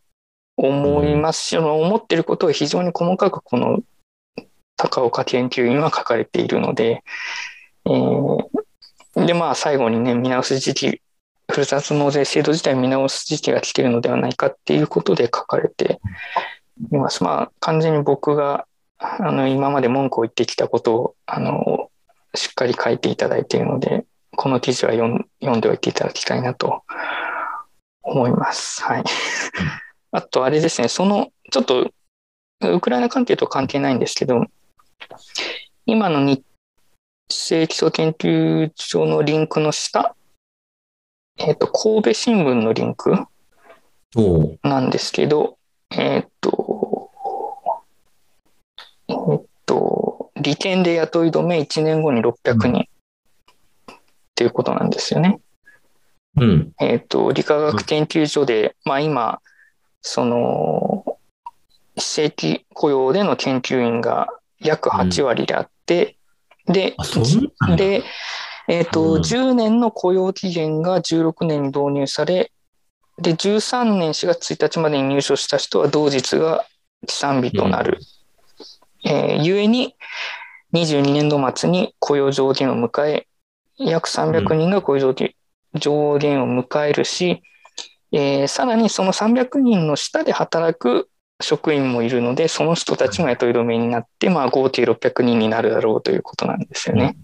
[0.56, 3.80] 思いますし、その思っていることを非常に細かくこの
[4.76, 7.02] 高岡研究員は書かれているので、
[7.86, 8.48] えー
[9.26, 11.00] で、まあ最後にね、見直す時期、
[11.50, 16.00] ふるさと納税制度自体見直す時期が来ているのではないかっていうことで書かれて
[16.92, 17.24] います。
[17.24, 18.66] まあ完全に僕が
[18.98, 21.90] あの今まで文句を言ってきたことをあの
[22.34, 24.04] しっかり書いていただいているので、
[24.36, 26.82] この記事は読ん読んでおいていただきたいなと
[28.02, 28.82] 思います。
[28.82, 29.04] はい。
[30.12, 31.90] あと、あれですね、その、ちょっと、
[32.62, 34.46] ウクライナ関係と関係ないんですけど、
[35.86, 36.42] 今の日
[37.28, 40.14] 清基礎研究所のリンクの下、
[41.38, 43.14] えっ、と、神戸新聞のリンク
[44.62, 45.56] なんですけど、
[45.90, 47.10] えっ、と、
[49.08, 52.88] えっ、と、利権で雇い止め1年後に600人
[53.92, 53.96] っ
[54.34, 55.40] ていうことなんですよね。
[56.36, 56.72] うん。
[56.80, 59.40] えっ、と、理化学研究所で、まあ今、
[60.02, 61.04] その、
[61.96, 64.28] 非正規雇用での研究員が
[64.60, 66.16] 約8割であって、
[66.66, 67.22] であ、そん
[67.60, 68.02] なんだで、
[68.68, 72.52] えっ、と、うん10年の雇用期限が16年に導入され、
[73.18, 76.66] で、13年4月1日までに入所した人は同日が
[77.06, 77.98] 起算日となる。
[79.04, 79.96] えーゆえに、
[80.74, 83.26] 22年度末に雇用上限を迎え、
[83.78, 85.34] 約300人が雇用上限
[85.74, 87.42] 上限を迎えるし、
[88.12, 91.08] えーさらにその300人の下で働く
[91.40, 97.16] 職員もいるので、その人たちも雇い止めになって、まあ、合計600人になるだろうということなんですよね。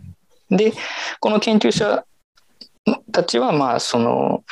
[0.57, 0.72] で、
[1.20, 2.05] この研究者
[3.12, 4.44] たちは、まあ、その、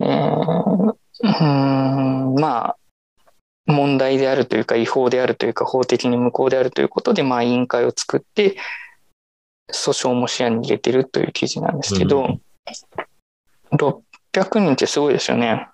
[0.00, 2.76] えーうーん、まあ、
[3.66, 8.56] 問題であるというか、違法であるというか、法的に無効であるということで、まあ、委員会を作って、
[9.72, 12.40] 訴訟も視野に入れてるという記事なんですけど、うん
[13.72, 15.68] 600人ってすごいですよね。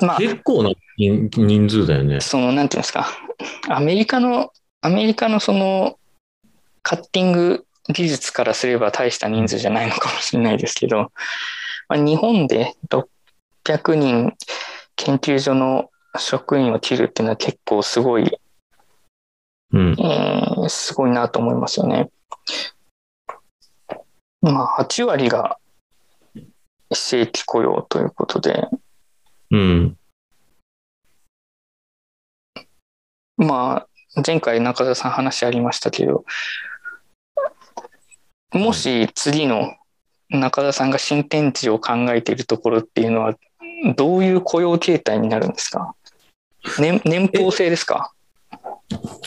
[0.00, 2.20] まあ、結構な人人数だよね。
[2.20, 3.06] その、なんていうんですか、
[3.68, 5.98] アメリカの、アメリカのその、
[6.82, 11.12] カッティング技術からすれば大した人数じゃないのかもしれないですけど、
[11.88, 14.32] まあ、日本で600人
[14.96, 18.38] 研究所の職員を切るっていうのは結構すごい、
[19.72, 19.96] うん。
[19.98, 22.10] えーすごいなと思いますよね。
[24.40, 25.58] まあ、8割が
[26.34, 26.46] 非
[26.92, 28.68] 正規雇用ということで、
[29.50, 29.96] うん。
[33.36, 36.24] まあ、前回中田さん話ありましたけど、
[38.54, 39.74] もし次の
[40.30, 43.34] 中田さんが新天地を考えているところっていうのは、
[43.96, 45.94] どういう雇用形態になるんですか？
[46.78, 48.12] 年年俸制ですか？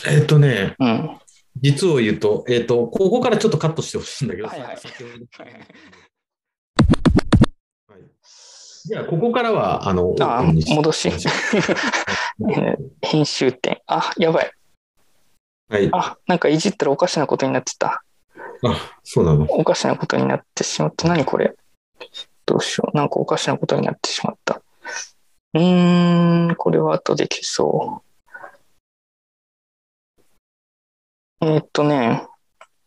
[0.08, 1.18] えっとね、うん。
[1.60, 5.64] 実を言うと、えっと、ここからちょっとカットしてほしいんだけど、はいはい先ほどはい
[8.84, 11.10] じゃあ、ここからは、あの、あ戻し
[13.02, 13.82] 編集点。
[13.86, 14.50] あ、やばい。
[15.68, 15.90] はい。
[15.92, 18.02] あ、なんかいじったらおかしなことになってた。
[18.64, 19.44] あ、そうなの？
[19.50, 21.08] おかしなことになってしまった。
[21.08, 21.54] 何これ？
[22.46, 22.96] どうしよう。
[22.96, 24.62] なんかおかしなことになってしまった。
[25.54, 28.04] うーん、これは後で消そう。
[31.40, 32.26] えーっとね、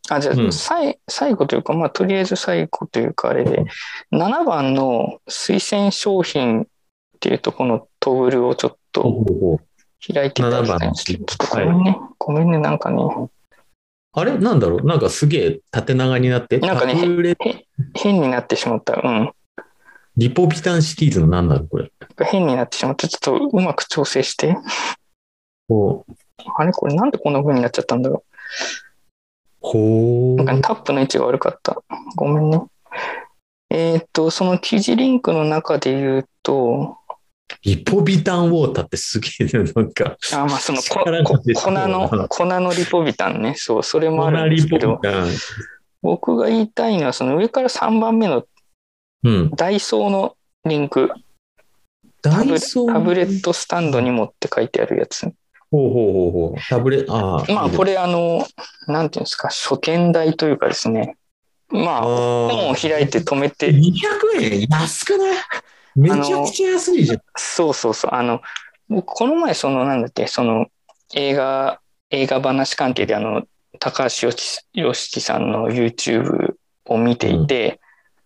[0.09, 0.97] あ、じゃあ、うん最
[1.33, 3.65] 後というか、まあ、とりあえず最後というか、あれで、
[4.11, 6.65] 7番の推薦商品っ
[7.19, 9.59] ていうとこのトグルをちょっと
[10.05, 11.97] 開いていたんですけど、ちょっとごめんね。
[12.17, 13.01] ごめんね、なんかね、
[14.13, 14.37] あれ？
[14.37, 14.85] なんだろう？
[14.85, 17.37] なんかすげえ縦長になって、なんかねタブレ
[17.93, 19.01] 変になってしまった。
[19.01, 19.31] うん。
[20.17, 21.91] リポビタンシティーズのなんだろうこれ。
[22.25, 23.07] 変になってしまった。
[23.07, 24.57] ちょっとうまく調整して。
[25.69, 26.13] ほう。
[26.57, 26.73] あれ？
[26.73, 28.23] これなんでこんな風になっちゃったんだろ
[29.61, 30.35] ほう。
[30.35, 31.81] なんかね、タップの位置が悪かった。
[32.15, 32.61] ごめんね。
[33.69, 36.97] えっ、と、その記事リンクの中で言うと、
[37.63, 40.17] リポビタンウォーターってすげえね、なんか。
[40.33, 40.99] あ、まあその粉
[41.71, 43.55] の、粉のリポビタンね。
[43.57, 44.99] そう、それもあるんですけど。
[46.01, 48.45] 僕が言いたいのは、その上から3番目の
[49.23, 49.49] うん。
[49.51, 50.35] ダイソーの
[50.65, 51.11] リンク、
[52.23, 55.31] ダタブイソータブレットスタンドにもって書いてあるやつ。
[55.69, 56.61] ほうほうほうほう。
[56.69, 57.53] タブレああ。
[57.53, 58.45] まあ、これ、あの、
[58.87, 61.17] なんていうんですか、初見台というかですね。
[61.69, 63.49] まあ、本をあ開いて止めあ。
[63.51, 63.91] て、200
[64.41, 64.67] 円？
[64.69, 65.37] 安くない？
[65.95, 67.21] めちゃくちゃ安いじゃん。
[67.35, 68.11] そうそうそう。
[68.13, 68.41] あの、
[68.89, 70.67] 僕、この前、その、なんだっけ、その、
[71.13, 71.79] 映画、
[72.09, 73.43] 映画話関係で、あの、
[73.79, 77.79] 高橋よしよしきさんの YouTube を見ていて、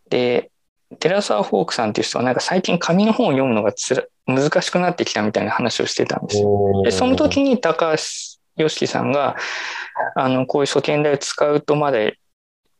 [0.10, 0.52] で、
[1.00, 6.82] 寺澤フォークさんっていう人は、なんか最近紙の本を読むのがつら難しくなってきたみたいな話をしてたんですよ。
[6.84, 8.04] で、その時に高橋
[8.58, 9.36] 良樹さんが、
[10.16, 12.00] あの、こういう初見台を使うとまだ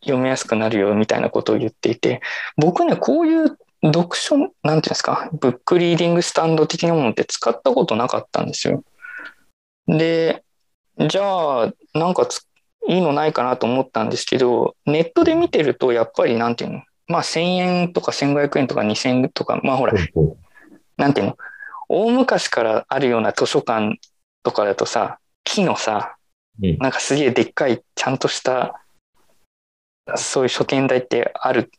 [0.02, 2.22] 読みやすくなるよみたいなことを言っていて、
[2.58, 8.84] 僕ね、こういう読書、なんていうんですか、ブックリーディングスタンド的なものって使ったことなかったんですよ。
[9.88, 10.44] で、
[11.08, 12.48] じゃあ、なんかつ
[12.88, 19.94] いいのないかなと思ったんですけど、ネットで見てると、やっぱりなんていうの、まあ1000円とか1500円とか2000円とか、まあほら、
[20.98, 21.38] なんていうの、
[21.90, 24.00] 大昔からあるような図書館
[24.44, 26.16] とかだとさ、木のさ、
[26.62, 26.78] うん。
[26.78, 28.82] なんかすげえでっかい、ちゃんとした、
[30.16, 31.72] そういう書店台ってある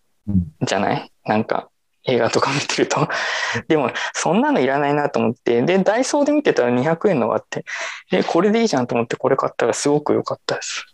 [0.60, 1.12] じゃない？
[1.24, 1.70] なんか
[2.06, 3.08] 映画とか見てると。
[3.68, 7.64] でも、そんなのいらないなと思って、で、ダイソーで見てたら200円のがあって、
[8.12, 10.84] え、これでいいじゃんと思ってこれ買ったらすごく良かったです。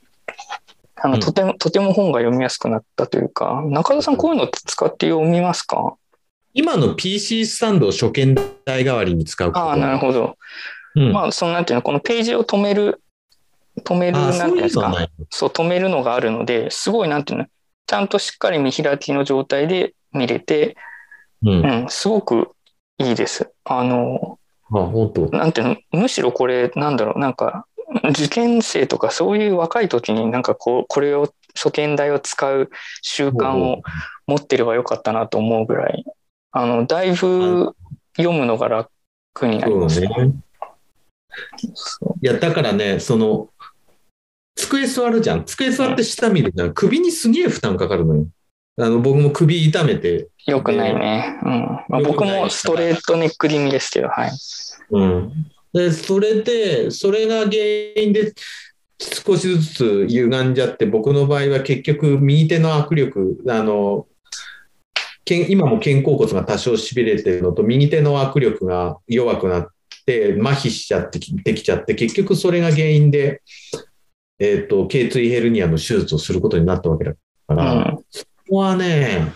[0.97, 5.95] あの、うんとても、とても本が読みやすくなったというか、中田さんこういうのって使って読みますか？
[6.55, 8.35] 今の PC スタンドを初見
[8.65, 10.37] 台代わりに使うことああ、なるほど。
[10.95, 13.01] うんまあ、そのなんていうの、このページを止める、
[13.85, 14.95] 止める、なんていうんですか。
[15.31, 17.47] そう、止めるのがあるので、すごい、なんていうの、
[17.87, 20.77] ちゃんとしっかり見開きの状態で見れて、
[21.45, 21.67] うん。
[21.67, 22.51] あ、うん、すごく
[22.99, 23.51] いいです。
[23.65, 24.39] あの、
[24.71, 25.29] 本当。
[25.37, 27.67] なんていうの、むしろこれ、なんだろう、なんか、
[28.11, 32.71] 受験生とかそういう若い時になんかこう、これを、初見台を使う
[33.03, 33.83] 習慣を
[34.27, 36.05] 持ってればよかったなと思うぐらい、
[36.51, 37.75] あの、だいぶ
[38.17, 38.89] 読むのが楽
[39.47, 40.09] になりますね。
[42.23, 43.51] いや、だからね、その、
[44.55, 45.45] 机座るじゃん。
[45.45, 46.75] 机座って下見るじゃん。
[46.75, 48.27] 首にすげえ負担かかるのよ。
[48.79, 51.39] あの、僕も首痛めて、よくないね。
[51.43, 51.51] うん。
[51.89, 54.31] まあ、僕もストレートネック気味ですけど、はい。
[54.91, 55.33] うん。
[55.73, 57.57] で、それで、それが原
[57.97, 58.33] 因で、
[58.99, 64.07] 少しずつ歪んじゃって、僕の場合は結局、右手の握力、あの、
[65.25, 69.69] 今も肩甲骨が多少しびれてるのと、右手の握力が弱くなっ
[70.07, 73.43] て、麻痺しちゃってきできちゃって、結局それが原因で、
[74.39, 77.99] えっ、と、頸椎ヘルニアの手術をすることになったわけだから、うん。
[78.53, 79.33] ここはね、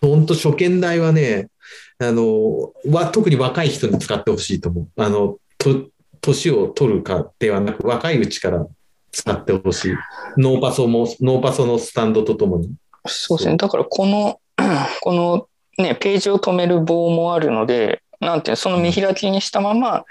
[0.00, 1.50] 本当初見台はね、
[1.98, 4.88] あの、は、特に若い人に使ってほしいと思う。
[4.96, 5.90] あの、と、
[6.22, 8.66] 年を取るかではなく、若いうちから
[9.10, 9.96] 使ってほしい。
[10.38, 12.70] ノーパソも、ノーパソのスタンドとともに。
[13.06, 13.58] そうですね。
[13.58, 14.40] だからこの、
[15.02, 20.06] このね、ページを止める棒もあるので、なんていうの、その見開きにしたまま、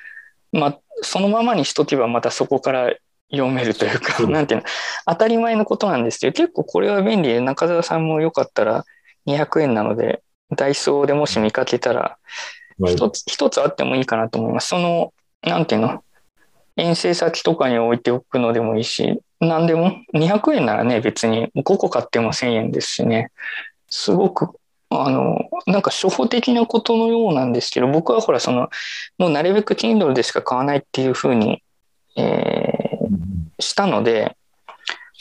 [0.51, 2.93] まあ、そのままにしとけばまたそこから
[3.31, 4.27] 読めるというか、う。
[4.27, 4.65] んなんていうの、
[5.05, 8.85] 当たり前のことなんですけど、結構これは便利で、中澤さんもよかったら
[9.25, 10.21] 200円なので、
[10.55, 12.17] ダイソーでもし見かけたら、
[12.79, 12.93] はい。
[12.93, 14.67] 一つ、一つあってもいいかなと思います。
[14.67, 15.13] その、
[15.43, 16.03] なんていうの、
[16.75, 23.31] 遠征先とかに置いておくのでもいいし、何でも、200円ならね、別に5個買っても1000円ですしね、
[23.89, 24.49] すごく、
[24.89, 28.69] あの、なんか初歩的なことのようなんですけど、僕はほら、その、
[29.17, 31.63] もうなるべく Kindle でしか買わないっていうふうに、
[32.17, 33.00] えー、
[33.61, 34.35] したので、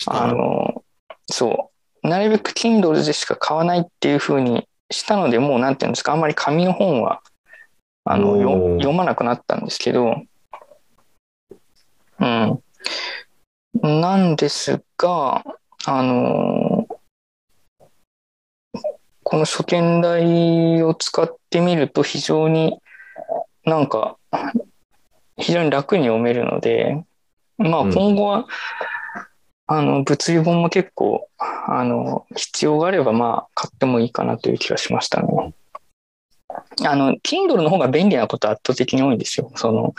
[0.07, 0.83] あの、
[1.27, 1.71] そ
[2.03, 7.23] う、なるべく Kindle でしか買わないっていうふうにしたので、もうなんていうんですか、あんまり紙の本は、
[8.05, 8.37] あの、
[8.79, 10.23] 読まなくなったんですけど、
[12.19, 12.63] うん。
[13.83, 15.45] なんですが、
[15.87, 16.87] あの、
[19.23, 22.81] この書見台を使ってみると非常に
[23.65, 24.17] なんか、
[25.37, 27.05] 非常に楽に読めるので、
[27.61, 28.47] まあうん今後は、
[29.67, 35.55] あの、物理本も結構、あの、必要があれば、まあ、買ってもいいかなという気がしましたね。
[36.85, 39.53] あの、Kindle の方が便利なことは圧倒的に多いんですよ。
[39.55, 39.95] その、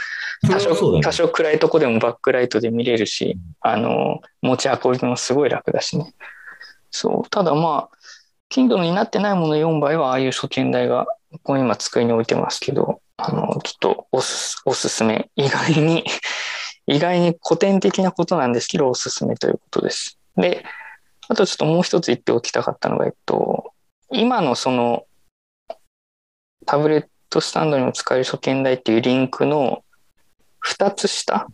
[0.50, 6.14] 多少、ね多少暗いとこでもバックライトで見れるし、あの、持ち運びもすごい楽だしね。
[6.90, 7.30] そう。
[7.30, 7.98] ただまあ、
[8.52, 15.30] Kindle になってないものを読む場合は、ああいう書見台が、ここに今机に置いてますけど、あの、ちょっとおすおすすめ。
[15.38, 16.04] 意外に、
[16.88, 20.18] 意外に古典的なことなんですけど、おすすめということです。
[20.36, 20.66] で、
[21.28, 23.74] あとちょっともう一つ言っておきたかったのが、えっと、
[24.12, 25.06] 今のその、
[26.66, 29.84] タブレットスタンドにも使える書見台っていうリンクの
[30.66, 31.48] 2つ下、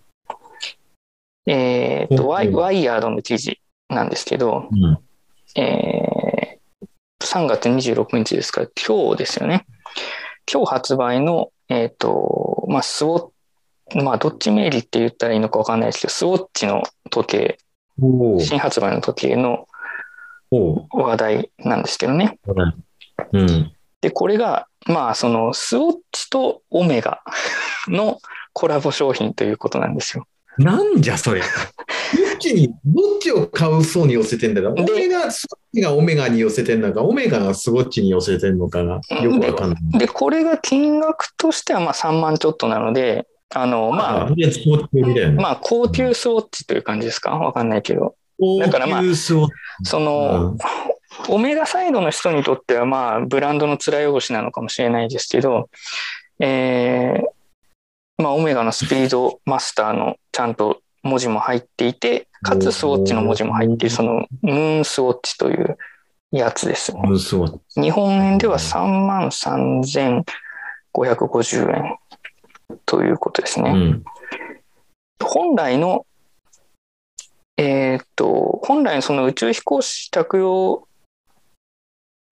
[1.45, 4.99] えっと、ワイうんワイヤードの記事なんですけど、うん
[5.55, 6.17] えー
[7.28, 9.65] 3月26日ですから、今日ですよね。
[10.51, 13.32] 今日発売の、えっ、と、まあ、スウォッ
[13.96, 17.58] まあ、どっちメーリって言ったらいいのかわかんないですけど、スウォッチの時計、
[18.40, 19.68] 新発売の時計の
[20.92, 22.38] 話題なんですけどね。
[23.32, 23.72] うん。
[24.02, 27.22] で、これが、まあ、その、スウォッチとオメガ
[27.88, 28.20] の
[28.54, 30.28] コラボ商品ということなんですよ。
[30.58, 31.42] なんじゃそれ。
[31.42, 40.00] どっちに、どっちを買う層に寄せてんだか、オでメガ、スウォッチがオメガに寄せてんのか、オメガがスウォッチに寄せてんのかがよくわかんない。
[40.00, 44.30] で、これが金額としては、まあ、3万ちょっとなので、あの、まあ、
[45.36, 48.16] まあ、高級スウォッチという感じですかわかんないけど。
[48.60, 49.02] だからまあ
[49.84, 50.58] その、
[51.30, 55.70] オメガサイドの人にとっては、まあ、ブランドの面汚しなのかもしれないですけど、
[56.39, 65.78] えーまあ、オメガのスピードマスターのちゃんと文字も入っていて、かつスウォッチの文字も入っている、そのムーンスウォッチという
[66.32, 66.95] やつです。
[66.95, 67.82] ムーンスウォッチ。
[67.82, 71.98] 日本円では3万3550円
[72.86, 73.72] ということですね。
[73.72, 74.03] うん。
[75.24, 76.05] 本来の、
[77.57, 80.88] えーっと、本来のその宇宙飛行士着用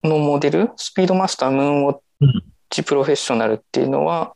[0.04, 2.00] のモデル、スピードマスタームーンウォッ
[2.70, 4.36] チプロフェッショナルっていうのは、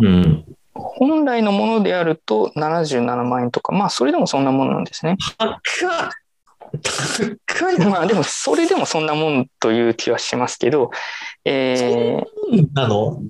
[0.00, 0.44] うん。
[0.74, 5.16] 本来のものであると77万円とか、まあそれでもそんなもんなんですね。
[7.88, 10.90] まあでもそれでもそんなもんという気はしますけど、
[11.44, 12.22] え
[12.74, 13.22] なの？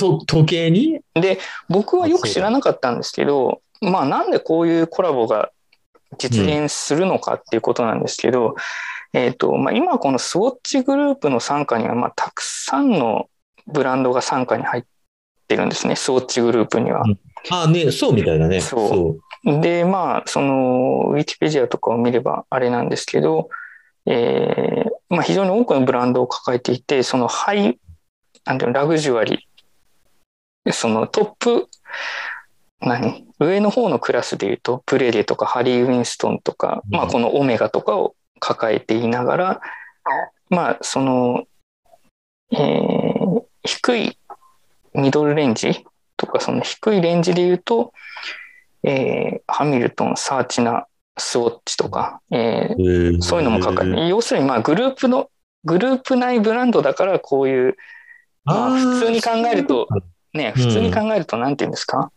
[0.00, 1.00] と時計に？
[1.14, 1.38] ーで、
[1.68, 5.50] 僕はよく知らなかったんですけど、まあなんでこういうコラボが
[6.18, 8.54] 実現するのかっていうことなんですけど、
[9.12, 13.28] えっ、と、まあ今このスウォッチグループの傘下には、まあたくさんの
[13.66, 14.82] ブランドが傘下に入っ
[15.48, 17.04] てるんですね、スウォッチグループには。
[17.50, 18.60] あね、そうみたいだね。
[18.60, 23.48] そうで、まあ、その、ウィキペディアとかを見ればあれなんですけど、
[24.06, 27.78] えーまあ、非常に多くのブランドを抱えていて、そのハイ、
[28.44, 29.38] なんていうの、ラグジュアリー、
[30.72, 31.68] そのトップ、
[32.80, 33.26] 何？
[33.38, 36.96] 上の方のクラスで言うと、プレレとかハリー・ウィンストンとか、うん。
[36.96, 39.60] まあ、このオメガとかを抱えていながら、
[40.50, 41.44] まあ、その、
[42.52, 43.00] えー
[43.62, 44.18] 低い
[44.94, 45.84] ミドルレンジ
[46.16, 47.92] とか、その低いレンジで言うと、
[48.82, 50.86] えーハミルトン、サーチナ、
[51.18, 55.30] スウォッチとか、えーそういうのも抱えて、要するにまあグループの、
[55.64, 57.76] グループ内ブランドだからこういう、
[58.44, 59.86] まあ普通に考えると、
[60.32, 62.12] ね、うん普通に考えるとなんて言うんですか、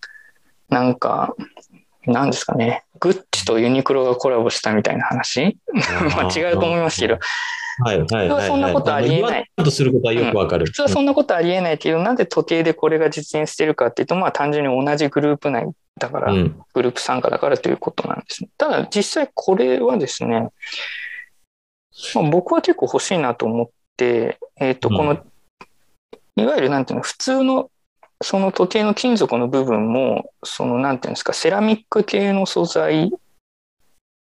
[0.69, 1.35] なんか、
[2.05, 5.57] なんですかね、グッチとユニクロがコラボしたみたいな話？
[6.15, 7.17] まあ違うと思いますけど、
[7.83, 8.27] はいはいはい、はい。
[8.27, 9.51] 普通はそんなことありえない。
[9.57, 10.65] とすることはよくわかる。
[10.65, 15.65] 普通はそんなことありえないけど、なんで時計でこれが実現してるかっていうと、まあ単純に同じグループ内
[15.99, 16.61] だから、うん。
[16.73, 18.49] グループ参加だからということなんですね。
[18.57, 20.49] ただ実際これはですね、
[22.15, 24.97] まあ、僕は結構欲しいなと思って、えっ、と、うん。
[24.97, 25.13] この、
[26.35, 27.69] いわゆるなんていうの、普通の
[28.23, 33.11] その時計の金属の部分も、そのなんていうんですか、セラミック系の素材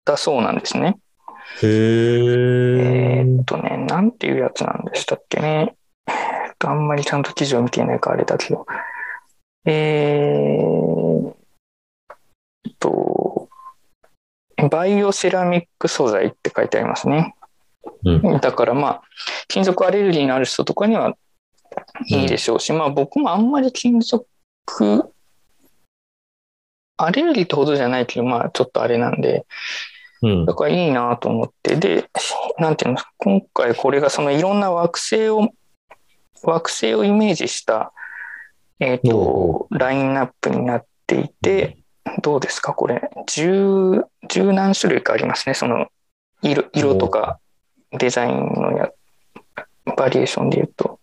[0.05, 0.99] だそうなんですね。
[1.63, 1.69] へえ
[3.19, 3.23] え。
[3.23, 5.77] ーっとね、なんていうやつなんでしたっけね。
[6.65, 8.67] あんまりちゃんと記事を見ていないからあれだけど。
[9.65, 11.35] えーっ
[12.79, 13.49] と、
[14.71, 17.35] バイオセラミック素材って書いてありますね。
[18.05, 18.41] うん。
[18.41, 19.03] だからまあ、
[19.49, 21.17] 金属アレルギーのある人とかには
[22.07, 24.27] いいでしょうし、まあ僕もあんまり金属、
[26.97, 29.47] アレルギーってほどじゃないけど、まあちょっとあれなんで、
[30.23, 30.55] うんだ。
[30.55, 32.09] からいいなと思って、で、
[32.59, 35.51] なんていうの、今回これがそのいろんな惑星を、
[36.43, 37.93] 惑星をイメージした、
[38.79, 41.79] えっ、と、ラインナップになっていて、
[42.21, 43.11] どうですか、これ。
[43.27, 45.55] 十、十何種類かありますね。
[45.55, 45.89] その、
[46.43, 47.39] 色、色とか
[47.93, 48.91] デザインのや、
[49.97, 50.99] バリエーションで言うと。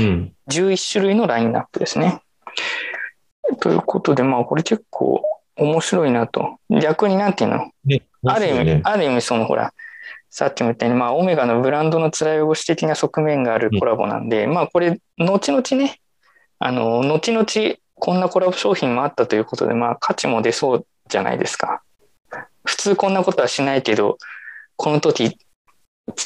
[0.00, 0.32] うん。
[0.48, 2.22] 11種類のラインナップですね。
[3.60, 5.22] ということで、まあ、これ結構
[5.56, 6.58] 面白いなと。
[6.70, 7.70] 逆になんていうの？
[7.84, 8.80] ね、ある意味、ね。
[8.84, 9.72] ある意味そのほら、
[10.30, 16.00] さっきも言ったように、まあ、オメガのブランドの辛い汚し的な側面があるコラボなんで、まあ、これ、後々ね、
[16.58, 17.46] あの、後々、
[17.96, 21.82] こんなコラボ商品もあったということで、まあ、価値も出そうじゃないですか。
[22.64, 24.18] 普通こんなことはしないけど、
[24.76, 25.36] この時、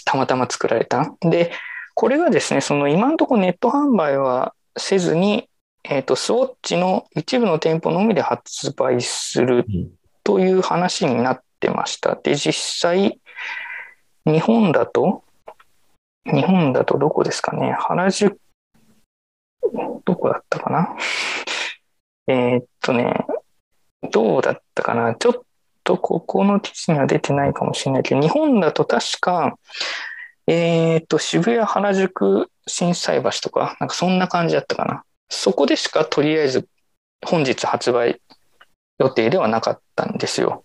[0.04, 1.14] たまたま作られた。
[1.20, 1.52] で、
[1.94, 5.48] これがですね、その今のところネット販売はせずに、
[5.84, 9.90] えっ、と、スウォッチの一部の店舗のみで発売するうん。
[10.24, 12.16] という話になってました。
[12.16, 13.20] で、実際、
[14.24, 15.22] 日本だと、
[16.24, 18.40] 日本だとどこですかね、原宿、
[20.06, 20.96] どこだったかな。
[22.26, 23.26] えーっとね、
[24.10, 25.14] どうだったかな。
[25.14, 25.34] ちょっ
[25.84, 29.58] とここの記事には出てないかもしれないけど、日本だと確か、
[30.46, 35.04] えーっと、渋谷、原宿、心斎橋とか、なんかそんな感じだったかな。
[35.28, 36.68] そこでしかとりあえず
[37.24, 38.20] 本日発売
[38.98, 40.64] 予定ではなかったんですよ。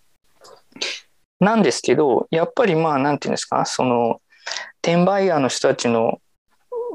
[1.40, 4.20] なんですけど、やっぱりまあ、なんていうんですか、その、
[4.82, 6.20] 転売ヤーの人たちの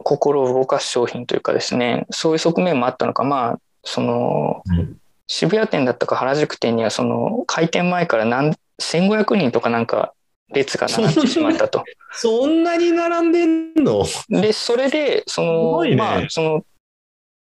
[0.04, 10.14] 心を動かす商品というかですね、そういう側面もあったのか、まあ、その、うん渋谷店だったか原宿店には、その、開店前から何、1500人とかなんか
[10.54, 11.84] 列が並んでしまったと。
[12.14, 14.06] そんなに並んでんの？
[14.30, 16.64] で、それで、その、ねまあ、そ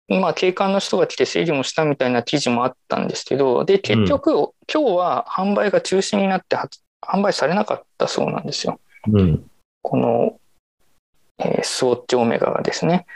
[0.09, 8.81] の、まあ、警官の人が来て整理もしたみたいな記事もあったんですけど、で、結局、今日は販売が中止になって発販売されなかったそうなんですよ。
[9.13, 9.51] うん。
[9.83, 10.39] この、
[11.39, 13.07] えースウォッチオメガがですね。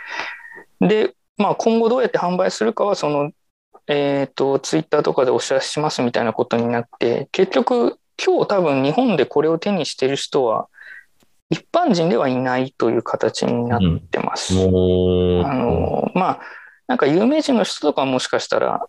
[0.81, 3.31] で、まあ、今後どうやって販売するかは、その、
[3.87, 10.69] えっ、と、ツイッターとかでお知らせしますみたいなことになって、結局、今日多分日本でこれを手にしてる人は、
[11.49, 14.55] 一般人ではいないという形になってます。
[14.55, 16.41] もう、あの、まあ、
[16.87, 18.87] なんか有名人の人とかはもしかしたら、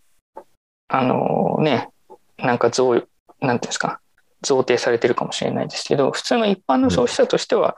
[0.88, 1.90] あのね、
[2.38, 3.10] なんか増、なんてい
[3.46, 4.02] うんですか、
[4.42, 7.76] 贈呈されてるかもしれないですけど、普通の一般の消費者としては、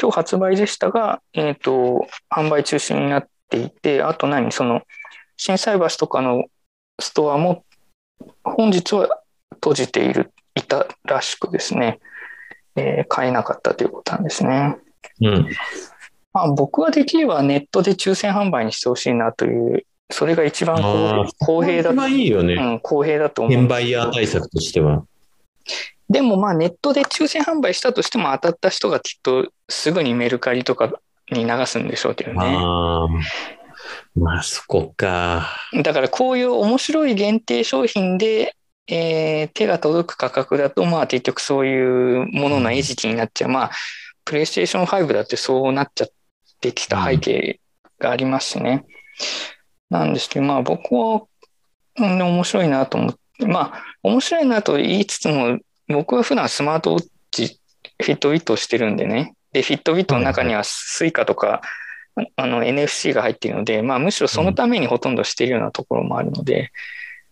[0.00, 4.82] 今日発売でしたが、えっ、と、販売中止になっていて、あと何、その、
[5.36, 6.44] 心斎橋とかの
[7.00, 7.64] ストアも、
[8.42, 9.20] 本日は
[9.54, 12.00] 閉じている、いたらしくですね、
[12.76, 14.76] えー買えなかったということなんですね。
[15.20, 15.48] うん。
[16.32, 22.54] まあ、僕はできればネットで抽選販売にしてほしいなという、それが一番あ公平だ一番いいよね。
[22.54, 23.52] うん、公平だと思う。
[23.54, 25.04] 転売ヤー対策としては。
[26.10, 30.92] でもまあネットで抽選販売したとしても当たった人がきっとすぐにメルカリとか
[31.30, 32.58] に流すんでしょうけどね。
[34.16, 35.48] まあ、そこか。
[35.82, 38.54] だからこういう面白い限定商品で、
[38.86, 43.50] えー手が届く価格だとまあ結局そういうものの餌食になっちゃう。
[43.50, 43.70] まあ、
[44.24, 46.08] プレイステーション5だってそうなっちゃっ
[46.60, 47.60] てきた背景
[47.98, 48.84] がありますしね。
[49.90, 51.22] なんですけど、まあ僕は、
[51.98, 55.58] うん、面白いなと思って、まあ面白いなと言いつつも、
[55.88, 57.60] 僕は普段スマートウォッチ、
[58.02, 59.34] フィットビットをしてるんでね。
[59.52, 61.60] で、フィットビットの中にはスイカとか、
[62.36, 66.70] あの NFC が入っているので、まあむしろそのためにほとんどしているようなところもあるので、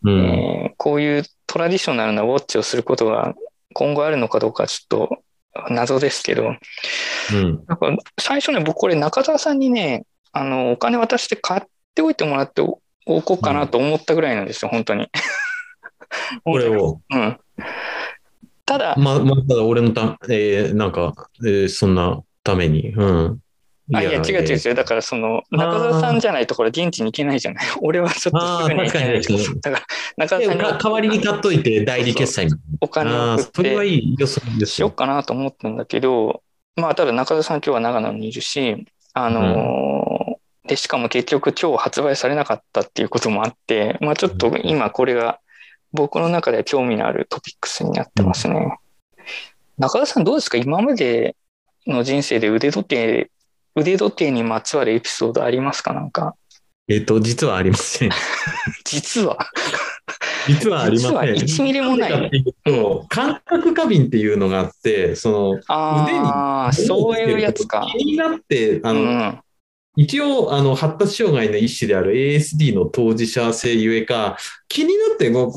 [0.02, 0.24] うん。
[0.24, 1.22] えーこういう
[1.52, 3.34] トラディショナルなウォッチをすることが
[3.74, 5.22] 今後あるのかどうかちょっと
[5.68, 6.44] 謎ですけど、
[7.30, 7.64] うん。
[7.66, 11.62] なんか最初ね、僕これ中澤さんにね、あの、お金渡して買っ
[11.94, 15.08] ておいてもらっておおこうかなと思ったぐらいなんですよ、本当に。
[16.42, 17.02] これを。
[17.10, 17.38] うん。
[18.64, 21.12] ただ、ま、まただ俺のた、えーなんか、
[21.44, 22.94] えーそんなために。
[22.94, 23.41] うん。
[23.98, 24.74] あ、いや、違う違うえー違う。
[24.74, 27.64] だから、その、中澤さんじゃないとこれ現地に行けないじゃない。
[27.82, 29.22] 俺はちょっとすぐに行けない
[29.60, 29.82] だから、
[30.16, 32.52] 中澤さんに代わりに買っといて代理決済に。
[32.80, 34.90] お金を送っそれはていい予想ですよしよう。
[34.92, 36.42] かなと思ったんだけど、
[36.76, 45.40] まあ、ただ中澤さん今日は長野にいるし、あのーで、しかも結局今日発売されなかったっていうこともあって、まあちょっと今これが
[45.92, 48.78] 僕の中では興味のあるトピックスになってますね。
[49.76, 50.56] 中田さんどうですか？
[50.58, 51.34] 今まで
[51.86, 53.30] の人生で腕時計、
[53.74, 55.92] 腕時計にまつわるエピソードありますか？
[55.92, 56.34] なんか。
[56.88, 58.10] えっと、実はありません。
[58.84, 59.38] 実は？
[60.48, 61.36] 実はありません。
[61.36, 62.12] 実は1ミリもない？
[62.12, 67.86] うと、感覚過敏っていうのがあって、その、ああ、そういうやつか。
[67.96, 69.38] 気になって、あの、うん。
[69.96, 74.36] 一応、あの、発達障害の一種である ASD の当事者性ゆえか、
[74.66, 75.52] 気になって、こう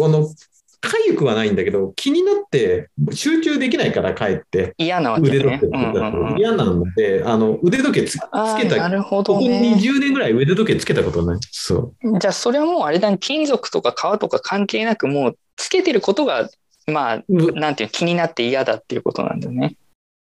[0.82, 4.74] この、痒くはないんだけど、気になって集中できないから、帰って。
[4.78, 5.68] 嫌なわけ腕時計。
[5.68, 6.38] ねうんうんうん。
[6.38, 8.18] 嫌なので、あの、腕時計つ
[8.58, 9.76] けた、るほここどね。
[9.78, 11.40] 20年ぐらい腕時計つけたことない。
[11.52, 12.20] そう。
[12.20, 16.50] じゃあ、それはもうあれだね、金属とか革とか関係なく、もうつけてることが、
[16.88, 19.76] まあ、うなんていうの気になって嫌だっていうことなんだよね。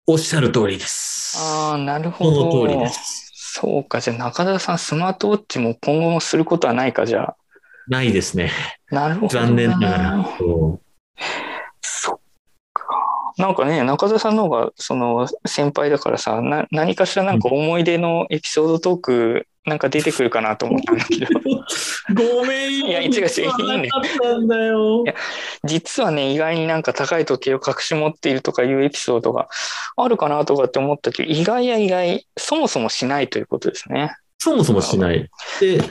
[0.07, 1.37] おっしゃる通りです。
[1.37, 2.45] ああ、なるほそど。
[2.45, 3.29] の通りです。
[3.53, 7.35] そうか、じゃあ中田さん、スマートウォッチも今後もすることはないか、じゃあ。
[7.89, 8.51] ないですね。
[8.91, 9.27] なるほど。
[9.27, 10.25] 残念ながら。。
[11.81, 12.19] そっ
[12.73, 12.85] か。
[13.37, 21.27] なんかね、中田さんの方が、その、先輩だからさ、な、何かしらなんか思い出のエピソードトーク、なんか出てくるかなと思ったんだけど、
[22.39, 25.07] ごめんいや違う違ういいねい。
[25.07, 25.15] や
[25.63, 29.47] 実はね、意外になんか高い時計を隠し持っているとかいうエピソードが
[29.95, 34.11] あるかなとかって思ったけど、意外や意外、そもそもしないということですね。
[34.39, 35.29] そもそもしない。
[35.59, 35.81] で、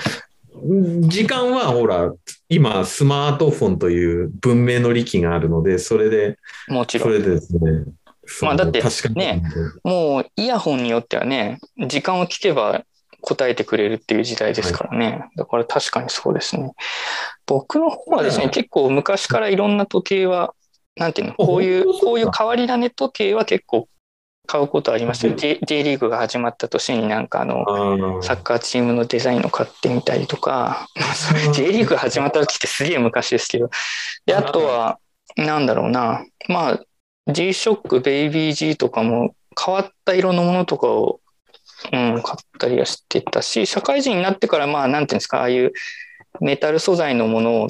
[1.08, 2.12] 時間はほら、
[2.48, 7.08] 今、スマートフォンという文明の利器があるので、それで、もちろん。
[7.08, 7.60] それでですね。
[8.42, 9.42] まあだって確かにね
[9.84, 12.84] もうイヤホンによってはね、時間を聞けば
[13.22, 15.30] 答えてくれるっていう時代ですからね。
[15.36, 16.72] だから確かにそうですね。
[17.46, 20.54] 僕の方はですね、うん結構昔からいろんな時計は、
[20.96, 23.88] なんていうの、こういう、こういう変わり種時計は結構
[24.48, 25.34] 買うことありましたよ。
[25.34, 30.88] うん J, J リーグが始まった年になんかあの、サッカーチームのデザインを買ってみたりとか、
[31.52, 33.70] J リーグが始まった時ってすげえ昔ですけど。
[34.24, 34.98] で、あとは、
[35.36, 36.24] なんだろうな。
[36.48, 36.80] まあ、
[37.30, 41.20] G-SHOCK、ベイビー G とかも変わった色のものとかを、
[41.92, 45.72] うん、買ったりはしてたし、社会人になってから、まあ、なんていうんですか、ああいう
[46.40, 47.66] メタル素材のものを、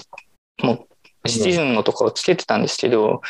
[0.63, 0.87] も
[1.25, 3.21] う、シチズンのとかをつけてたんですけど、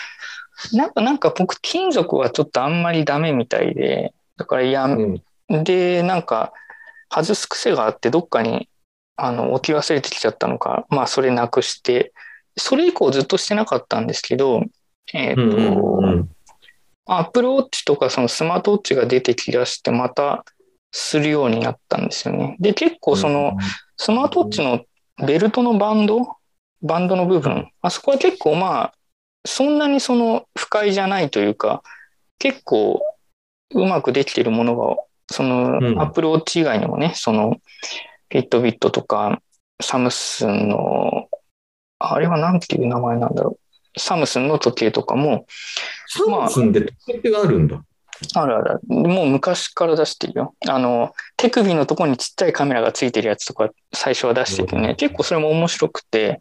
[0.73, 5.19] なんか、なんか僕、金属はちょっとあんまりダメみたいで、だからやう
[5.51, 5.65] ん。
[5.65, 6.53] で、なんか、
[7.11, 8.69] 外す癖があって、どっかに、
[9.17, 12.13] あの、置き忘れてきちゃったのか、まあ、それなくして、
[12.57, 14.63] それ以降ずっとしてなかったんですけど、
[15.13, 16.31] えっ、と、うんうんうん。
[17.07, 20.45] アップルウォッチとかそのスマートウォッチが出てきだして、また
[20.93, 22.57] するようになったんですよね。
[22.61, 23.57] で、結構その、
[23.97, 24.85] スマートウォッチの
[25.27, 26.37] ベルトのバンド、
[26.83, 28.95] バンドの部分、あそこは結構まあ、
[29.45, 31.83] そんなにその不快じゃないというか、
[32.39, 33.03] 結構
[33.75, 34.97] うまくできているものが、
[35.31, 37.57] そのうん Apple Watch 以外にもね、その
[38.31, 39.41] フィットビットとか、
[39.81, 41.29] サムスンの、
[41.99, 43.59] あれはなんていう名前なんだろ
[43.97, 44.01] う。
[44.01, 45.47] サムスンの時計とかも、
[46.07, 47.77] サムスンで時計があるんだ。
[47.77, 47.81] あ
[48.47, 48.81] るある。
[48.87, 50.55] もう昔から出してるよ。
[50.69, 56.41] あの、手首のところにちっちゃいカメラがついてるやつとか最初は出しててね、結構それも面白くて、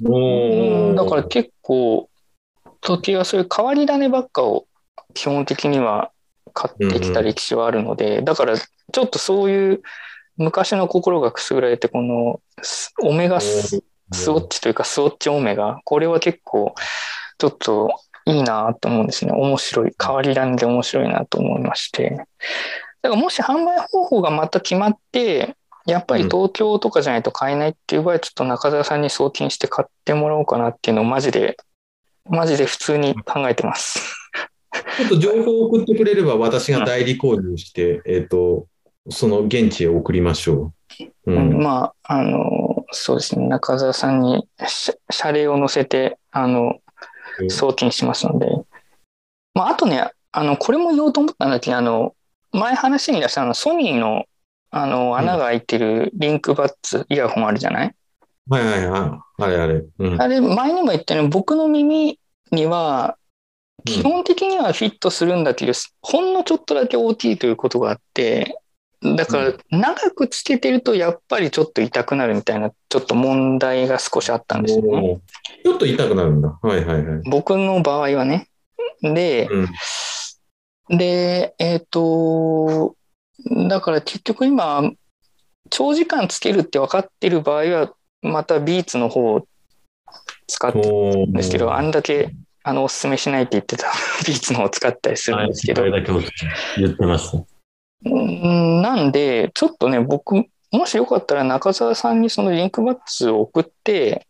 [0.00, 2.08] だから結構、
[2.80, 4.66] 時計はそういう変わり種ばっかを
[5.14, 6.10] 基本的には
[6.52, 9.82] 買ってきた歴史はあるので、だからちょっとそういう
[10.36, 13.82] 昔の心がくすぐられて、このスオメガス
[14.12, 16.74] スウォッチというかスウォッチオメガ、これは結構
[17.38, 19.32] ちょっといいなと思うんですね。
[19.32, 22.10] 面白い、変わり種で面白いなと思いまして。
[23.02, 31.56] だからもし販売方法がまた決まって、やっぱり東京とかじゃないと買えないっていう場合は、ちょっと中澤さんに送金して買ってもらおうかなっていうのをマジで、
[32.28, 34.00] マジで普通に考えてます。
[34.98, 38.66] ちょっと情報を送ってくれれば私が代理購入して、えっ、と、
[39.08, 40.72] その現地へ送りましょ
[41.26, 41.32] う。
[41.32, 41.62] うん。
[41.62, 46.80] まあ、あの、そうですね、中澤さんにし謝礼を乗せて、あの、うん
[47.48, 48.46] 送金しますので。
[49.54, 52.14] まあ、あとね、あの、これも言おうと思ったんだけど、あの、
[52.52, 54.24] 前話に出したあの、ソニーの、
[54.70, 57.94] あの、穴が開いてるリンクバッツ、イヤホンあるじゃない？
[58.48, 59.42] はいはいはい。
[59.42, 59.84] あれあれ。
[59.98, 60.20] うん。
[60.20, 62.18] あれ、前にも言ったように、僕の耳
[62.50, 63.16] には、
[63.84, 65.72] 基本的にはフィットするんだけど、
[66.02, 68.58] ほんのちょっとだけ大きいということがあって、
[69.14, 75.20] だから、長くつけてると、やっぱりちょっと痛くなるみたいな、ちょっと問題が少しあったんですよね。
[75.62, 76.58] ちょっと痛くなるんだ。
[76.60, 77.22] はいはいはい。
[77.30, 78.48] 僕の場合はね。
[79.02, 80.98] で、うん。
[80.98, 82.96] で、えっ、と、
[83.68, 84.90] だから結局今、
[85.70, 87.92] 長時間つけるって分かってる場合は、
[88.22, 89.46] またビーツの方を
[90.46, 93.92] 使ってるおんですけど、あんだけあのおすすめしないって言ってた
[94.26, 96.12] ビーツの方を使ったりするんですけど、あれだけ
[96.78, 97.55] 言ってました。
[98.04, 104.26] うんなんで、ちょっとね、僕、もしよかったら中澤さんにそのリンクバッツを送って、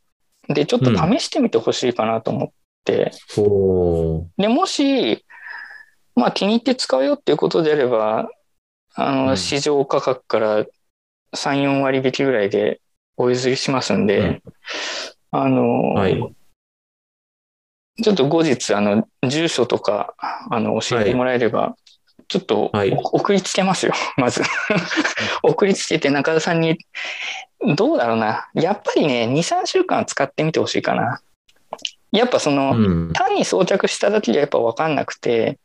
[0.49, 2.49] で、ちょっと試してみてほしいかなと思っ
[2.85, 5.25] て、おーで、もし、
[6.15, 8.31] まあ気に入って使うよっていうことであれば、
[8.95, 9.37] あの、うん。
[9.37, 10.67] 市場価格から
[11.35, 12.81] 3、4割引きぐらいで
[13.17, 14.41] お譲りしますんで、
[15.31, 16.19] あの、はい。
[18.03, 20.15] ちょっと後日、あの、住所とか、
[20.51, 21.77] あの、教えてもらえれば、
[22.29, 24.43] ちょっと、はいお送りつけますよ、 まず。
[25.43, 26.79] 送りつけて中田さんに、
[27.77, 28.49] どうだろうな。
[28.55, 31.21] やっぱりね、2、3週間使ってみてほしいかな。
[32.13, 33.13] やっぱその、うん。
[33.13, 35.59] 単に装着しただけじゃやっぱ分かんなくて、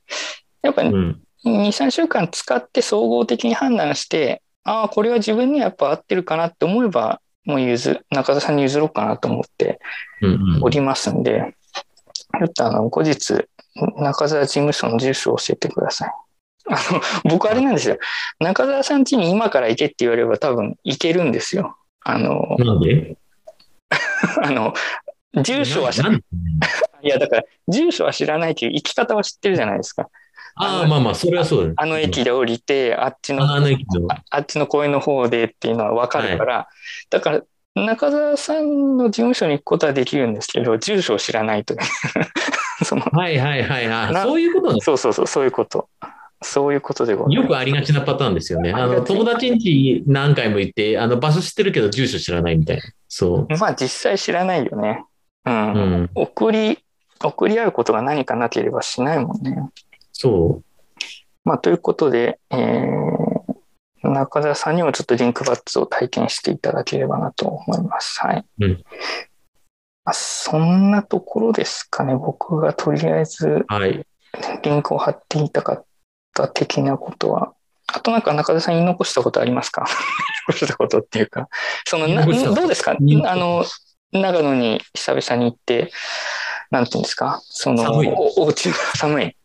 [0.62, 1.22] やっぱ2、うん。
[1.44, 9.80] 3週間使って総合的に判断して、ああ、これは自分にはやっぱ合ってるかなって思えば、もう譲、中田さんに譲ろうかなと思って
[10.22, 10.60] うん。
[10.62, 11.56] おりますんで、
[12.40, 13.48] ちょっとあの、後日、
[13.98, 16.12] 中澤事務所の住所を教えてください。
[16.70, 17.98] あの、僕あれなんですよ。
[18.40, 21.78] 中澤さん家に今から行けって言われれば多分行けるんですよ。
[22.04, 23.18] あの、なんで？
[24.44, 24.74] あの、
[25.44, 26.24] 住所は知なんで？
[27.04, 30.08] いや、だから、住所は知らないけど、行き方は知ってるじゃないですか。
[30.56, 31.74] ああ、まあまあ、それはそうだね。
[31.78, 33.68] あの駅で降りて、あっちの、ああの。
[34.10, 36.68] ああっちの公園の方でっていうのは分かるから、
[37.10, 37.42] だから、
[37.74, 41.80] 中澤さんの事務所に行くことはできるんですけど、住所を知らないという。
[42.84, 43.86] そのはいはいはい。
[43.86, 45.88] あなそういうことなんですそうそうそう、そういうこと。
[46.42, 47.44] そういうことでございます。
[47.44, 48.72] よくありがちなパターンですよね。
[48.72, 52.84] あの友達ん家何回も行って、あの場所知ってるけど住所知らないみたいな。
[53.08, 55.06] そまあ実際知らないよね。
[55.46, 55.74] うん。
[55.74, 55.78] う。
[55.78, 56.10] うん。
[56.16, 56.80] 送り、
[57.24, 59.70] 送り合うことが何かなければしないもんね。
[60.14, 60.62] そ
[61.44, 68.20] まあということで、えー、中澤さんにもちょっとリンクバッツを体験していただければなと思います。
[68.22, 68.46] はい。
[68.62, 68.84] うん
[70.04, 72.16] まあ、そんなところですかね。
[72.16, 73.66] 僕がとりあえずう。
[73.68, 74.06] はい。
[74.64, 75.86] リンクを貼っていたかっ
[76.34, 77.54] た的なことは。
[77.94, 79.86] あとなんか中田さん言い残したことありますか？
[80.50, 81.50] 言 い残したことっていうか、
[81.86, 82.92] そのなどうですか？
[82.92, 82.96] あ
[83.36, 83.66] の、
[84.14, 85.92] 長野に久々に行って、
[86.70, 87.42] なんていうんですか？
[87.44, 88.08] その、寒い。
[88.10, 89.36] おお家が 寒い。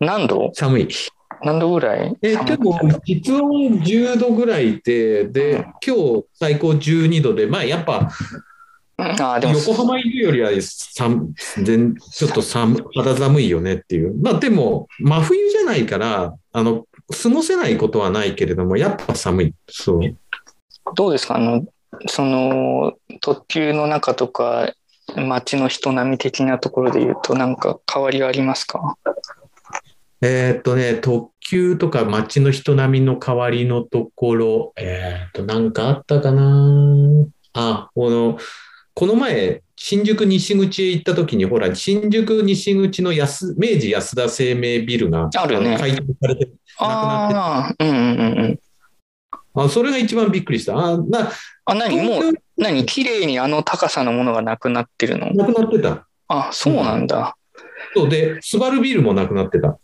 [0.00, 0.50] 何度？
[0.54, 0.88] 寒い。
[1.44, 5.62] 何度ぐらいえ、でも、実温10度ぐらいで、で、うん。
[5.84, 8.10] 今日最高12度で、まあやっぱ、
[9.02, 14.14] ああ、でも、横浜いるよりは寒全ちょっと寒肌寒いよねっていう。
[14.22, 16.86] まあでも、真冬じゃないから、あの、
[17.22, 19.54] 過ごせないことはないけれども、やっぱ寒い。
[19.68, 20.00] そう。
[20.94, 21.36] どうですか？
[21.36, 21.64] あの、
[22.06, 24.72] その、特急の中とか、
[25.14, 28.96] 街の人並み的なところで言うと、なんか変わりはありますか？
[30.22, 37.26] えーっとね、特急とか街の人並みの代わりのところ、えーっと、なんかあったかな？
[37.54, 38.38] あ、この、
[38.94, 48.60] この前、新宿西口へ行った時に、ほら、新宿西口の安明治安田生命ビルがあるねの開拓されてああ、うんうんうんうん。
[49.54, 50.76] あ、それが一番びっくりした。
[50.76, 51.32] あ、な、
[51.64, 51.96] あ、何？
[51.96, 52.86] もう東、何？
[52.86, 55.28] 綺麗にあの高さのものがなくなってるの？
[55.28, 56.06] 京なくなってた。
[56.28, 57.36] あ、そうなんだ。
[57.94, 59.68] そうで、スバルビルもなくなってた。
[59.68, 59.78] ああ、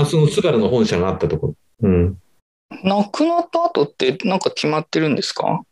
[0.00, 1.54] あ、そのスバルの本社があったところ。
[1.82, 2.18] うん。
[2.84, 5.62] なくなった後ってなんか決まってるんですか？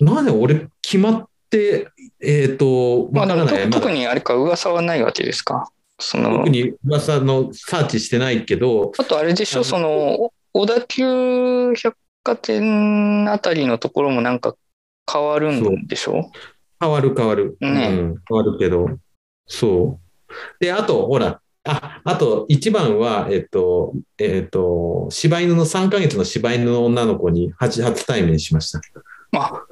[0.00, 1.88] なんで俺、決まって、
[2.20, 5.70] えっ、と、まあだと特にあれか噂はないわけですか？
[5.98, 14.54] その特、に噂のサーチしてないけど、あとあれでしょ、その、小田急百貨店あたりのところもなんか
[15.10, 16.30] 変わるんでしょ？
[16.80, 17.56] 変わる変わる。
[17.60, 17.68] ね。
[17.68, 18.86] うん、変わるけど、
[19.46, 19.98] そ
[20.28, 20.34] う。
[20.60, 28.80] で、あと、ほら、あ、あと、一番は、えっと、えっと、柴犬の3ヶ月の柴犬の女の子に初初対面しました。
[29.36, 29.62] あ、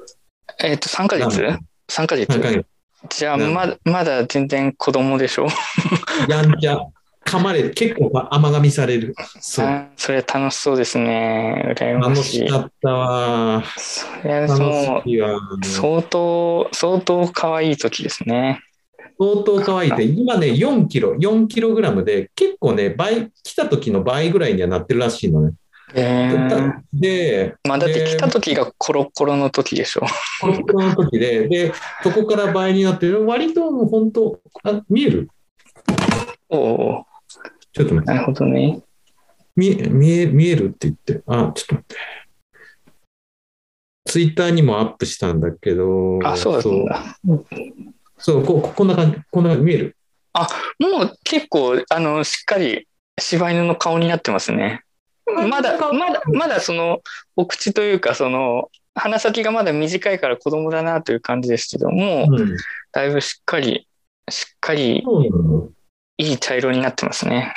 [0.63, 1.41] えっと、3ヶ月？
[1.41, 1.59] なん
[1.89, 2.65] ?3 ヶ月3ヶ月。
[3.09, 5.47] じゃあ、うんまだ、まだ全然子供でしょ？
[6.27, 6.79] やんちゃ、
[7.25, 9.15] 噛まれ、結構甘噛みされる。
[9.39, 9.65] そう。
[9.65, 11.75] あそれ楽しそうですね。
[11.77, 12.47] 羨ま楽しいし。
[12.47, 13.63] かったわ。
[15.05, 15.35] いわ。
[15.37, 18.61] う、相当、相当可愛い時ですね。
[19.19, 25.53] 相当可愛いって、今ね、4キロ、4キログラムで、結構ね、倍、来た時の倍ぐらいにはなってるらしいのね。
[25.93, 30.01] えー、で、まあだってで来た時がコロコロの時でしょ。
[30.41, 35.29] コロコロの時で、で、そこから倍になってる、割ともう本当、あ見える？
[36.49, 37.05] おお
[37.71, 38.81] ちょっと待ってなるほどね。
[39.55, 41.95] 見え、見え、見えるって言って、あ、ちょっと待って。
[44.05, 47.15] ツイッターにもアップしたんだけど、あ、そうだったんだ。
[48.17, 49.97] そう、こここんな感じ、こんな見える？
[50.79, 52.87] もう結構、あの、しっかり
[53.19, 54.81] 柴犬の顔になってますね。
[55.47, 57.01] まだ、まだ、まだその、
[57.35, 62.57] お口というか、その、鼻先がまだ短いから子供だなという感じですけど、もう、うん。
[62.91, 63.87] だいぶしっかり、
[64.29, 65.03] しっかり
[66.17, 67.53] いい茶色になってますね。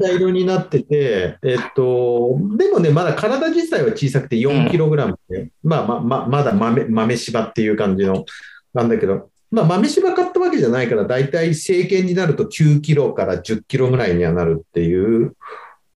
[0.00, 8.26] 茶色になってて、えっと、でもね、まだ体自体は小さくて4キログラムで、まあまあままだ豆豆柴っていう感じの、
[8.74, 15.34] なんだけど、まあ豆柴買ったわけじゃないから、だいたい成犬になると9キロから10キロぐらいにはなるっていう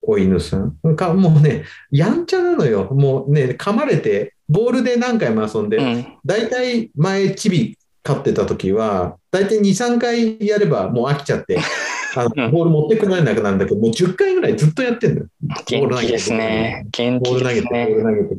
[0.06, 0.96] お犬さん。
[0.96, 2.88] かもうね、やんちゃなのよ。
[2.92, 6.06] もうね、噛まれて、ボールで何回も遊んで、うん。
[6.24, 11.58] 大体前チビ飼ってた時は、大体2、3回やればもう飽きちゃって、
[12.16, 15.26] あのうんボール持ってくれなくなるんだけど、もう10回ぐらいずっとやってんだよ。
[15.66, 16.86] 元気ですね。
[16.92, 17.86] 元気ですね。
[17.90, 18.36] ル投げて。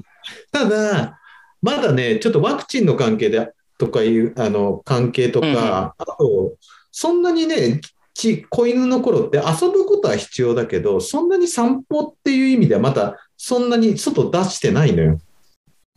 [0.52, 1.20] ただ、
[1.62, 6.54] まだね、ちょっとワクチンの関係で、とかいう、あの、関係とか、うんうんあと、
[6.92, 7.82] そんなにね、
[8.18, 15.20] ち子犬の頃って遊ぶことは必要だけど、そんなに散歩っていう意味ではまた、そんなに外出してないのよ。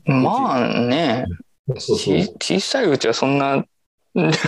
[0.05, 1.25] まあね、
[1.79, 3.65] そうそうち小さいうちはそんな、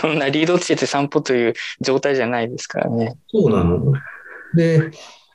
[0.00, 3.16] そんなリードつけて散歩という状態じゃないですからね。
[3.28, 3.94] そうなの。
[4.54, 4.90] で、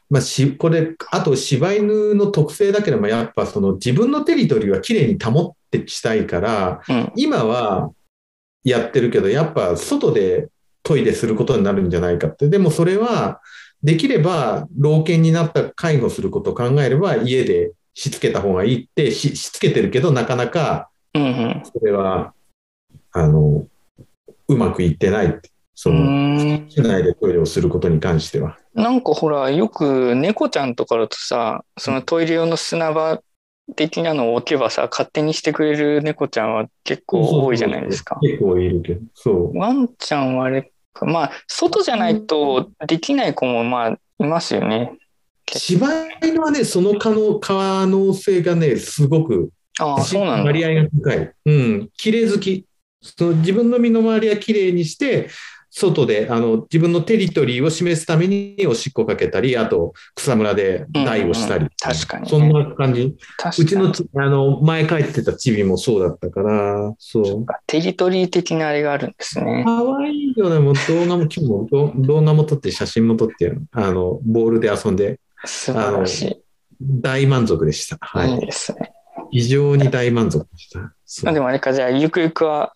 [0.07, 7.11] まあ、しこれ、あと柴犬の特性だけども、やっぱその自分のテリトリーはきれいに保ってしたいから、うん。
[7.15, 7.89] 今は
[8.63, 10.49] やってるけど、やっぱ外で
[10.87, 12.47] トイレすることになるんじゃないかって。
[12.47, 13.41] でもそれは、
[13.83, 20.89] できれば老犬になった介護することを考えれば、家でしつけた方がいいってししつけてるけど、なかなか。
[21.13, 21.21] そ
[21.83, 22.33] れは、
[23.11, 23.67] あの、
[24.47, 25.51] うまくいってないって。
[25.75, 26.67] そうの、
[27.03, 28.57] でトイレをすることに関しては。
[28.73, 33.21] なんかほら、よく猫ちゃんとかだとさ、そのトイレ用の砂場
[33.75, 38.17] 的なのを置けばさ、勝手にしてくれる猫ちゃんは結構多いじゃないですか。
[38.21, 39.57] 結構いるけど、そう。
[39.57, 40.69] ワンちゃんはあれか、
[41.05, 44.93] まあ、外じゃないとできない子もまあ、いますよね。
[45.55, 45.87] 柴
[46.21, 49.49] 犬はね、その可能可能性がね、すごく
[49.79, 50.43] ああ、そうなんだ。
[50.45, 51.31] 割合が高い。
[51.45, 51.89] うん。
[51.97, 52.65] 綺麗好き。
[53.01, 55.29] その自分の身の回りは綺麗にして、
[55.79, 61.59] 外であの自分のテリトリーを示すためにおしっこかけたり、あと草むらで台をしたり。
[61.59, 63.15] うんうん確かにねそんな感じ。
[63.59, 67.45] うちのちあの前帰ってたチビもそうだったから、そう。
[67.67, 69.63] テリトリー的なあれがあるんですね。
[69.63, 70.59] かわいいよね。
[70.59, 76.41] もう動画も今日も動動画も撮って写真も撮って、あの、ボールで遊んで素晴らしい。
[76.81, 77.97] 大満足でした。
[78.01, 78.37] はいい。
[78.37, 78.93] いですね。
[79.31, 80.69] 非常に大満足でし
[81.23, 81.31] た。
[81.31, 82.73] でもあれか、じゃあ、ゆくゆくは、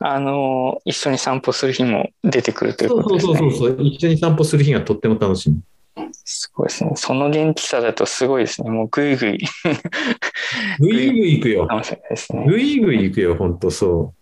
[0.00, 3.38] あの、一緒に散歩する日も出てくるということですね。
[3.38, 3.86] そうそうそうそう。
[3.86, 5.60] 一緒に散歩する日がとっても楽しみ。
[6.12, 6.92] すごいですね。
[6.96, 8.70] その元気さだとすごいですね。
[8.70, 9.38] もうぐいぐい
[10.80, 11.66] ぐいぐい行くよ。
[11.66, 12.44] かもしれないですね。
[12.46, 14.12] ぐいぐい行くよ、本当そ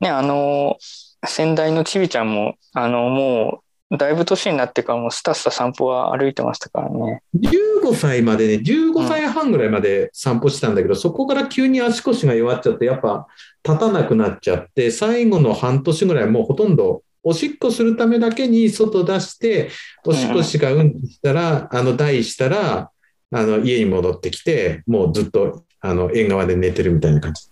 [0.00, 0.76] ね、あの、
[1.24, 7.22] 先代のちびちゃんも、あの、もう、だいぶ年になってからもうスタスタ散歩は歩いてましたからね。
[7.34, 7.38] う。
[7.38, 13.28] 15歳までね、15歳半ぐらいまで散歩してたんだけど、そこから急に足腰が弱っちゃって、やっぱ
[13.64, 19.70] 立たなくなっちゃって、最後の半年ぐらいもうほとんど、おしっこするためだけに外出して、
[20.04, 22.90] おしっこしかうんちしたら、あの、台したら、
[23.32, 27.48] あの、家に戻ってきて、もうずっと、あの、縁側で寝てるみたいな感じ。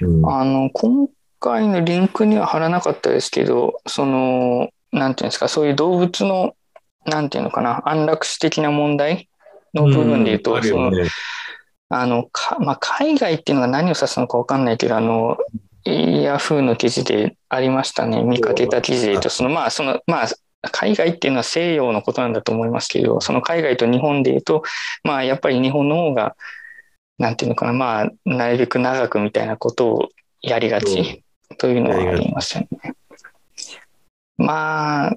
[0.00, 1.08] うんあの、今
[1.40, 6.54] 回のリンクには貼らなかったですけど、その、なんていうんですか、そういう動物の、
[7.04, 9.28] なんていうのかな、安楽死的な問題
[9.74, 11.10] の部分で言うと、んあるそのよね。
[11.88, 15.36] あの、かまあ、海外っていうのが何を指すのか分かんないけど、あの、
[15.84, 18.22] ヤフーの記事でありましたね。
[18.22, 20.28] 見かけた記事で言うと、その、まあ、その、まあ、
[20.72, 24.62] 海外っていうのは西洋のことなんだと思いますけど、その海外と日本で言うと、
[25.04, 26.34] まあ、やっぱり日本の方が、
[27.18, 30.08] なんていうのかな、まあ、なるべく長くみたいなことを
[30.42, 31.22] やりがち
[31.58, 32.95] というのはありますよね。
[34.38, 35.16] まあ、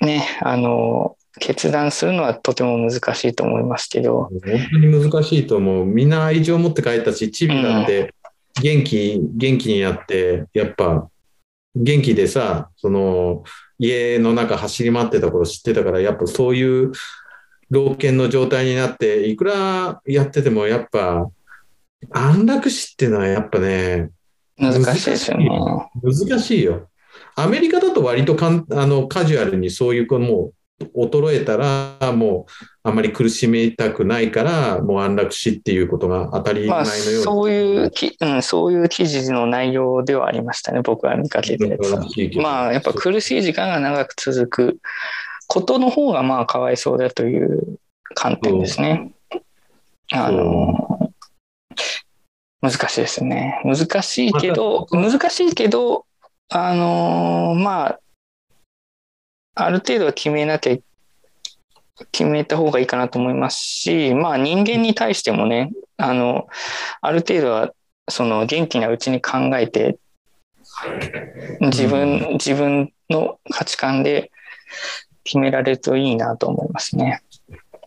[0.00, 4.40] ね、あの、決断するのはとても難しいと思いますけど、本
[4.72, 5.86] 当に難しいと思う。
[5.86, 8.14] みんな愛情を持って帰ったし、チビだって
[8.60, 11.08] 元気、元気になって、やっぱ
[11.76, 13.44] 元気でさ、その
[13.78, 16.92] 家の中走り回ってた頃知ってたから、やっぱそういう
[17.70, 21.30] 老犬の状態になって、いくらやっててもやっぱ
[22.10, 24.10] 安楽死っていうのはやっぱね、
[24.58, 25.48] 難しいですよね。
[26.02, 26.89] 難しいよ。
[27.42, 30.54] アメリカだと割とかんあのカジュアルにそういう子もう
[30.94, 32.52] 衰えたらもう
[32.82, 37.22] あまり苦しめたくないからもう安楽死っていうことが当たり前まあ、のように。
[37.22, 42.06] そういうき、うん、そういう記事の内容ではありましたね、僕は見かけたやつは。
[42.42, 44.78] まあ、やっぱ苦しい時間が長く続く
[45.46, 47.78] ことの方が、まあ、かわいそうだという
[48.14, 49.12] 観点ですね。
[50.12, 51.12] あの、
[52.62, 53.60] 難しいですね。
[53.64, 56.06] 難しいけど、難しいけど、
[56.50, 58.00] あの、まあ、
[59.54, 60.76] ある程度は決めなきゃ
[62.12, 66.48] 決めた方がいいかなと思いますし、まあ人間に対してもね、あの、
[67.00, 67.72] ある程度は
[68.08, 69.98] その元気なうちに考えて、
[71.60, 74.30] 自分、自分の価値観で
[75.24, 77.22] 決められるといいなと思いますね。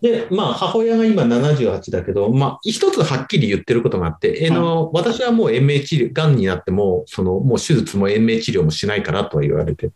[0.04, 9.92] で、まあ、母親が今78だけど、まあ、一つはっきり言ってることがあって、あの、私はもう延命治療、癌になっても、その、もう手術も延命治療もしないからとは言われて。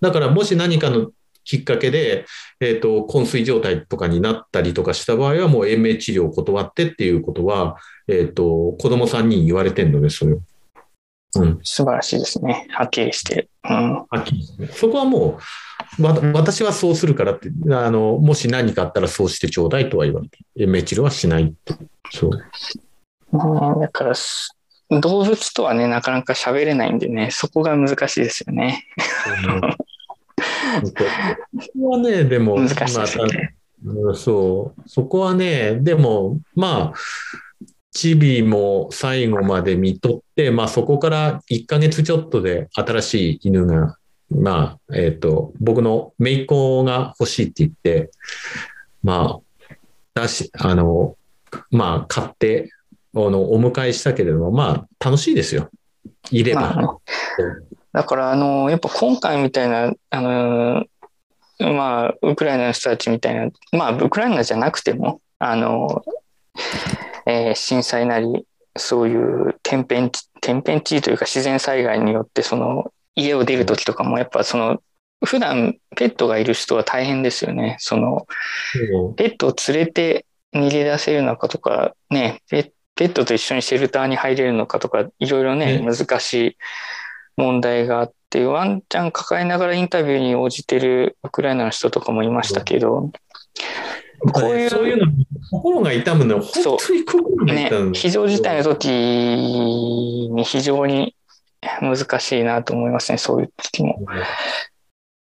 [0.00, 1.10] だから、もし何かの
[1.42, 2.24] きっかけで、
[2.60, 10.38] えっ、と、昏睡状態とかになったりとかした場合は、もう延命治療を断ってっていうことは、えっ、と、子供3人言われてんので、それを。
[11.34, 11.58] うん。
[11.64, 12.68] 素晴らしいですね。
[12.70, 13.50] はっきりしてる。
[13.68, 13.94] うん。
[13.94, 15.40] はっきりしてねそこはもう、わ
[15.98, 21.74] 私はそうするからって、あの、もし何かあったらそうしてちょうだいとは言われて、延命治療はしないって。
[22.10, 22.30] そう。
[22.30, 24.56] うんだからす、
[24.90, 28.84] 動物とはね、なかなか喋れないんでね、そこが難しいですよね。
[30.84, 30.92] そ
[31.80, 33.54] こはね、でも、難しいですよね。
[33.82, 36.98] まあそう、そこはね、でも、まあ、
[37.90, 43.97] チビも最後まで見とって、まあそこから1ヶ月ちょっとで新しい犬が、
[44.30, 48.10] まあ、えっ、と、僕の姪っ子が欲しいって言って、
[49.02, 49.74] まあ、
[50.14, 51.16] だし、あの、
[51.70, 52.72] まあ、買って、
[53.14, 55.70] あの、お迎えしたけれども、まあ、楽しいですよ。
[56.30, 56.60] いれば。
[56.60, 56.98] まあ
[57.92, 60.84] だから、あの、やっぱ今回みたいな、あの、
[61.58, 66.04] まあ、ウクライナの人たちみたいな、まあ、ウクライナじゃなくても、あの、
[67.26, 68.46] えー震災なり、
[68.76, 74.80] そういう天変地、天変地というか自然災害によって、その、家を出るときとかも、やっぱその、
[75.24, 77.76] 普段ペットがいる人は大変ですよね。
[77.80, 78.26] その、
[79.16, 86.56] ペットを連れて逃げ出せるのかとか、ね、ペペットと一緒にシェルターに入れるのかとか、いろいろね、ね難しい
[87.36, 93.10] 問題があって、ワンちゃん抱えながらインタビューに応じてるウクライナの人とかもいましたけど、
[94.32, 95.06] こういうそういうの、
[95.50, 101.14] 心が痛むのは、本当に心がね痛む。、非常事態の時に非常に
[101.80, 103.98] 難しいなと思いますね、そういう時も。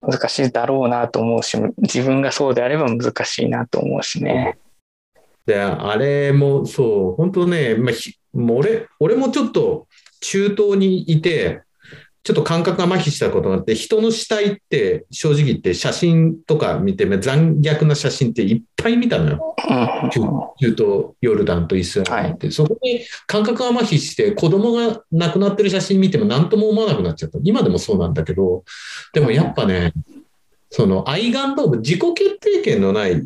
[0.02, 4.58] 難しいだろうなと思うし、自分がそうであれば難しいなと思うしね。
[5.46, 9.88] で、あれもそう、本当ね、まあ、ひもう俺、俺もちょっと
[10.22, 11.62] 中東にいて、
[12.26, 19.56] ちょっと感覚が麻痺したことがあって、人の死体って正直言って写真とか見て、残虐な写真っていっぱい見たのよ。
[19.70, 19.72] う
[20.08, 20.22] ん中
[20.58, 20.78] 中東、
[21.22, 22.50] ヨルダンとイスラエルって。
[22.50, 27.38] そこで感覚が麻痺して、子供が亡くなってる写真見ても何とも思わなくなっちゃった。
[27.44, 28.64] 今でもそうなんだけど、
[29.14, 29.94] でもやっぱね、
[30.72, 33.22] その愛玩動物、自己決定権のない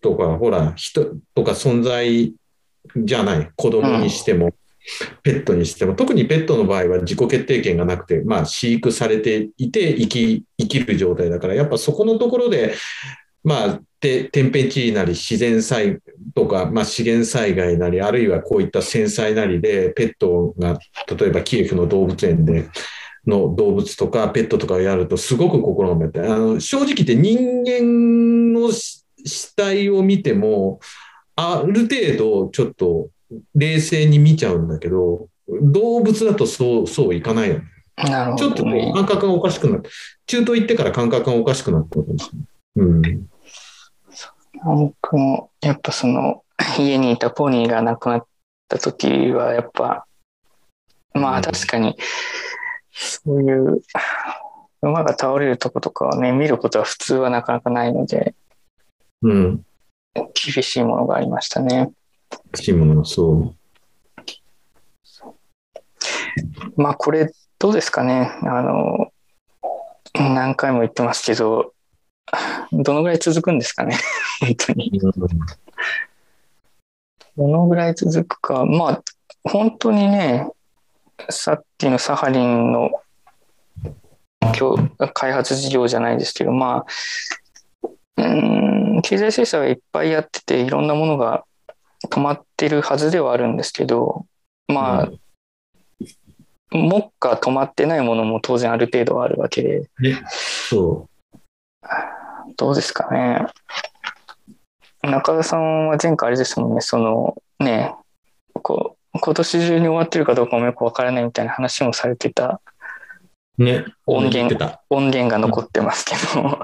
[0.00, 2.32] とか、ほら、人とか存在
[2.96, 4.54] じゃない、子供にしても、
[5.22, 12.74] ペットにしても、特にペットの場合は自己決定権がなくて、まあ、飼育されていて生き生きる状態だから、やっぱそこのところで、
[13.42, 15.98] まあ、て天変地異なり自然災
[16.34, 20.78] とか、まあ、資源災害なり、あるいはこういった戦災なりで、ペットが、
[21.18, 22.68] 例えばキエフの動物園で、
[23.26, 26.26] の動物とかペットとかをやるとすごく心が痛い。
[26.26, 30.80] あの正直言って人間の死体を見ても、
[31.36, 33.08] ある程度ちょっと
[33.54, 37.64] 冷静に見ちゃうんだけど、動物だとそう、そういかないよね。
[37.96, 38.92] なるほちょっとどね。
[38.94, 39.90] 感覚がおかしくなって、
[40.26, 42.42] 中東行ってから感覚がおかしくなったことですね。
[42.76, 43.28] うん。
[44.64, 46.42] 僕も、やっぱその、
[46.78, 48.26] 家にいたポニーが亡くなっ
[48.68, 50.06] た時は、やっぱ、
[51.12, 51.96] まうんあ確かに、
[52.90, 53.82] そういう、
[54.82, 58.34] 馬が倒れるとことかはね、見ることは普通はなかなかないので、
[59.22, 59.62] うん。
[60.14, 61.90] 厳しいものがありましたね。
[62.54, 63.54] チームの、そう。
[66.76, 68.30] まあこれ、どうですかね。
[68.42, 69.12] あの、
[70.14, 71.72] 何回も言ってますけど、
[72.72, 73.96] どのぐらい続くんですかね。
[74.40, 75.00] 本当に。
[77.36, 78.64] どのぐらい続くか。
[78.64, 79.02] まあ、
[79.44, 80.48] 本当にね、
[81.30, 82.90] さっきのサハリンの
[84.58, 88.22] 今日開発事業じゃないですけど、まあ、う
[88.98, 91.44] ん、経済制裁はいっぱいやってて、いろんなものが
[92.08, 94.26] 止まってるはずではあるんですけど、
[94.68, 95.12] まあ、
[96.70, 99.88] 目下止まってないものも当然ある程度はあるわけで、
[100.28, 101.08] そ
[102.56, 103.46] どうですかね。
[105.02, 107.94] 中田さんは前回あれですもんね、そのね、
[108.62, 112.60] こう、今年中に終わってるかどうかもよくわからないみたいな話もされてた
[113.58, 113.64] う。
[113.64, 113.84] ね。
[114.06, 114.56] 音源。
[114.90, 116.58] 音源が残ってますけど、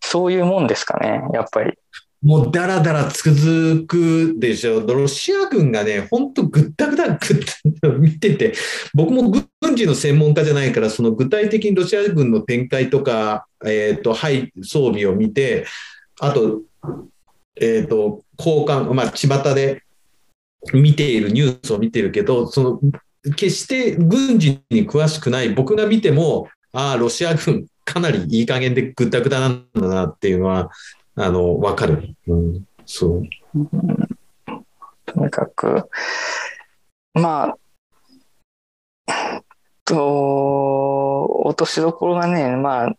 [0.00, 1.78] そういうもんですかね、やっぱり。
[2.22, 4.80] もうだらだら続くでしょ。
[4.86, 7.18] ロシア軍がね、本当ぐったぐたぐっ
[7.80, 8.54] た見てて、
[8.94, 9.30] 僕も
[9.60, 15.66] 軍事の専門家じゃないから、その具体的にロシア軍の展開とか、えっ、と、はい、装備を見て、
[16.20, 16.62] あと、
[17.60, 19.82] えっ、と、交換、まあ、巷で
[20.72, 22.80] 見ているニュースを見てるけど、その、
[23.34, 30.70] 決して軍事に詳しくない僕が見ても、ああ、ロシア軍かなりいい加減でぐったぐたなんだなっていうのは、
[31.16, 32.14] あの、わかる。
[32.26, 33.22] うん、そう。
[35.06, 35.88] とにかく、
[37.14, 37.54] ま
[39.06, 39.42] あ、
[39.84, 42.96] と、落としどころがね、まあ、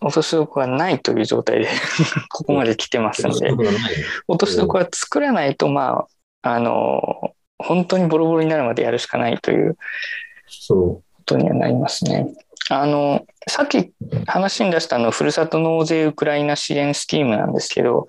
[0.00, 1.68] 落としどころがないという状態で
[2.30, 3.50] ここまで来てますので、
[4.28, 6.06] 落としどころは作らないと、ま
[6.42, 9.76] あ、あの、本当にボロボロになるまでやるしかないという
[10.46, 12.28] そことにはなりますね。
[12.68, 13.92] あの、さっき
[14.26, 18.06] 話に出したあの、ふるさと納税ウクライナ支援スキームなんですけど、うん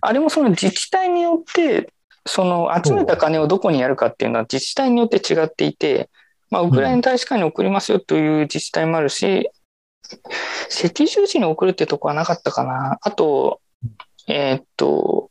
[0.00, 1.92] あれもその自治体によって、
[2.24, 6.08] その集めた金をどこにやるかっていうのは自治体によって違っていて、
[6.50, 9.50] まあ、ウクライナ大使館に送りますよという自治体もあるし、
[10.68, 12.98] 赤十字に送るってとこはなかったかな。
[13.00, 13.60] あと、
[14.28, 15.30] えーっと、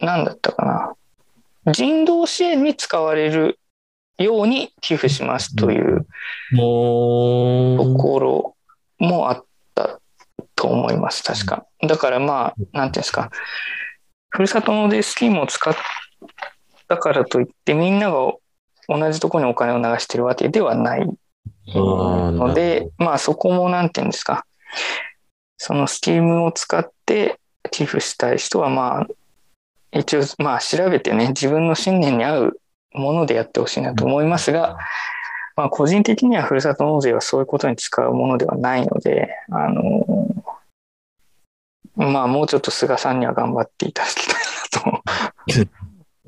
[0.00, 0.96] なんだったか
[1.64, 1.72] な。
[1.72, 3.60] 人道支援に使われる
[4.18, 6.06] ように寄付しますという
[6.50, 8.56] とう、ころ
[9.02, 10.00] もあった
[10.54, 11.66] と思います、確か。
[11.86, 13.30] だからまあ、なんていうんですか、
[14.30, 15.74] ふるさと納税スキームを使っ
[16.88, 18.32] たからといって、みんなが
[18.88, 21.06] 同じところにお金を流してるわけではない
[21.66, 24.46] ので、まあそこもなんていうんですか、
[25.58, 27.38] そのスキームを使って
[27.70, 29.06] 寄付したい人はまあ、
[29.92, 32.60] 一応まあ調べてね、自分の信念に合う
[32.92, 34.78] ものでやってほしいなと思いますが、
[35.56, 40.06] まあ個人的にはふるさと納税はそういうことに使うものではないので、あの
[41.96, 45.02] まあもうちょっと菅さんには頑張っていただきたいな
[45.56, 45.70] と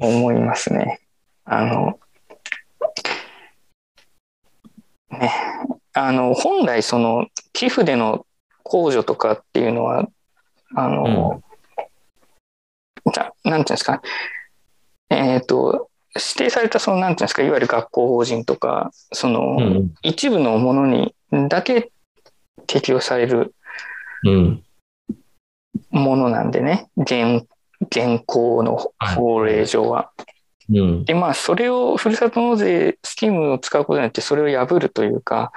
[0.06, 1.00] 思いますね。
[1.44, 1.98] あの、
[5.10, 5.32] ね、
[5.92, 8.26] あの、本来その寄付での
[8.64, 10.08] 控除とかっていうのは、
[10.74, 11.42] あの、
[13.12, 14.02] じゃなんていうんですか、
[15.10, 19.94] えっ、と、指定されたその、なんていうんですか、いわゆる学校法人とか、その、うん。
[20.02, 21.14] 一部のものに
[21.48, 21.90] だけ
[22.66, 23.54] 適用される
[24.24, 24.62] うん。
[25.90, 27.46] ものなんでね、現
[27.80, 30.10] 現行の法令上は。
[30.70, 31.04] うん。
[31.04, 35.52] で、まあ、それを、ふるさと納税スキームを使うことによって、それを破るというか、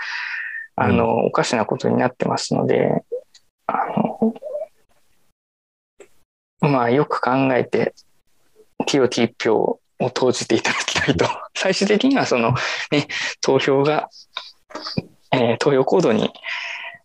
[0.76, 3.04] あの、おかしなことになってますので、
[3.68, 4.34] あの、
[6.60, 7.94] まあ、よく考えて、
[8.86, 11.26] 清き一票を投じていただきたいと。
[11.56, 12.54] 最終的には、その、
[12.92, 13.08] ね、
[13.42, 14.10] 投票が、
[15.32, 16.32] えー投票行動に、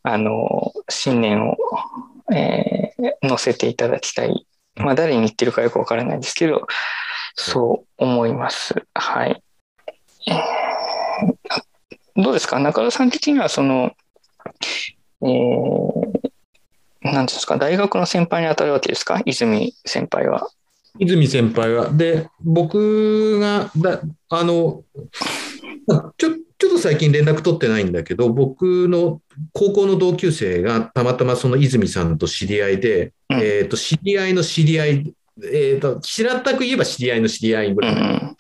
[0.03, 1.57] あの、信念を、
[2.35, 4.47] えー乗せていただきたい。
[4.77, 6.67] まあ、誰に言ってるかよくわからないですけど、
[7.35, 8.75] そう思います。
[8.95, 9.43] はい。
[12.17, 12.59] どうですか？
[12.61, 13.93] 中田さん的には、その、
[15.23, 16.21] えー、
[17.03, 19.21] なんですか、大学の先輩に当たるわけですか？
[19.25, 20.49] 泉先輩は。
[20.99, 21.91] 泉先輩は。
[21.91, 24.85] で、僕が、だあの、
[26.17, 29.21] ちょちょっと最近連絡取ってないんだけど、僕の
[29.53, 35.15] 高校の同級生がたまたまその泉さんと知り合いで、うんえっ、と、知り合いの知り合い、
[35.53, 38.37] えっ、と、平たく言えば知り合いの知り合いぐうらいのん。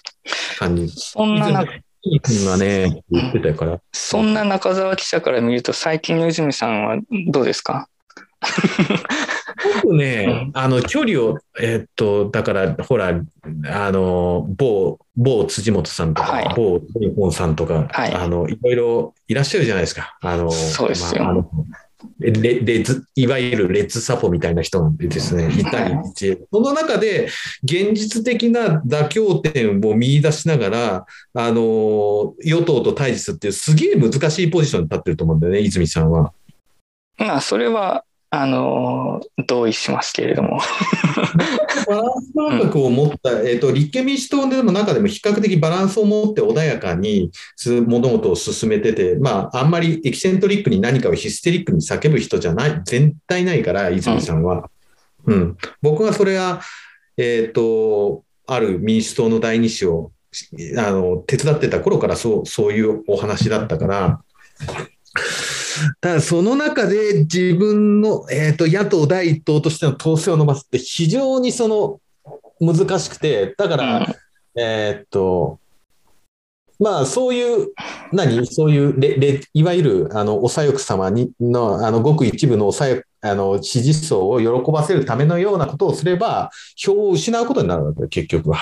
[0.58, 0.88] 感じ。
[0.94, 1.64] そんなな、
[2.04, 3.80] 泉君がね、言ってたから。
[3.92, 6.98] そんな中澤記者から見ると、最近の泉さんは
[7.28, 7.88] どうですか？
[9.82, 16.54] 僕ね、あの、距離を、えっと、だから、ほら、あの、某、某辻元さんとか、はい。
[16.56, 18.12] 某日本さんとか、はい。
[18.12, 20.16] あの、いろいろいらっしゃるじゃないですか。
[20.20, 21.22] あの、そうですよ。
[21.22, 21.50] まああの
[22.18, 25.64] レレッツいわゆるレッツサポみたいな人がですね、い。
[25.64, 27.28] たりして、その中で
[27.62, 36.32] 現実的な妥協点を見出しながら、あの、与党と対峙っていうすげえ難しいポジションに立ってると思うんだよね、泉さんは。
[37.18, 38.04] まあ、それは、
[38.34, 40.58] あの、同意しますけれども。
[41.86, 54.70] バランス感覚を持った、えっ、と、立憲民主党でも中でも比較的バランスを持って穏やかにす物事を進めてて、まあ、あんまりエキセントリックに何かをヒステリックに叫ぶ人じゃない、絶対ないから、泉さんは。
[55.26, 55.58] うん。
[55.82, 56.62] 僕はそれは、
[57.18, 60.10] えっ、と、ある民主党の第二子を、
[60.78, 64.22] あの、手伝ってた頃からそう、そういうお話だったから、
[66.00, 72.00] ただその中で自分の、えー、と野党第一党としての統制を伸ばすって非常にその
[72.60, 74.14] 難しくて、だから、うん。
[74.54, 75.58] えーっと、
[76.78, 77.68] まあそういう、
[78.12, 78.46] 何？
[78.46, 88.58] そういうレレ、いわゆるあのお左翼様にのあのごく一部のお左翼あの支持層を喜ばせるためのようなことをすれば、票を失うことになるわけよ、結局は。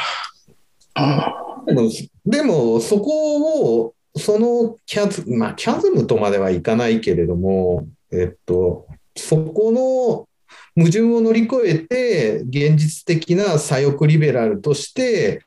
[1.66, 1.90] でも、
[2.24, 8.86] でもそこを、そのキャズ、まあ、キャズムとまではいかないけれども、えっと、
[9.16, 10.28] そこの
[10.76, 15.42] 矛盾を乗り越えて、現実的な左翼リベラルとして、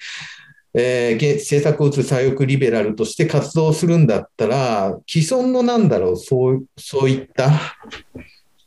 [0.76, 7.52] えー政策を打つ左翼リベラルとして活動するんだったら、既存のなんだろう、そうそういった、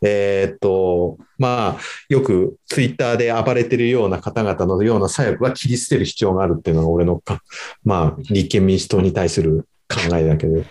[0.02, 7.22] えっと、まあ、よくツイッターで暴れてるような方々のような左翼は切り捨てる必要があるっていうのが俺の、
[7.84, 10.62] まあ、立憲民主党に対する考えだけど、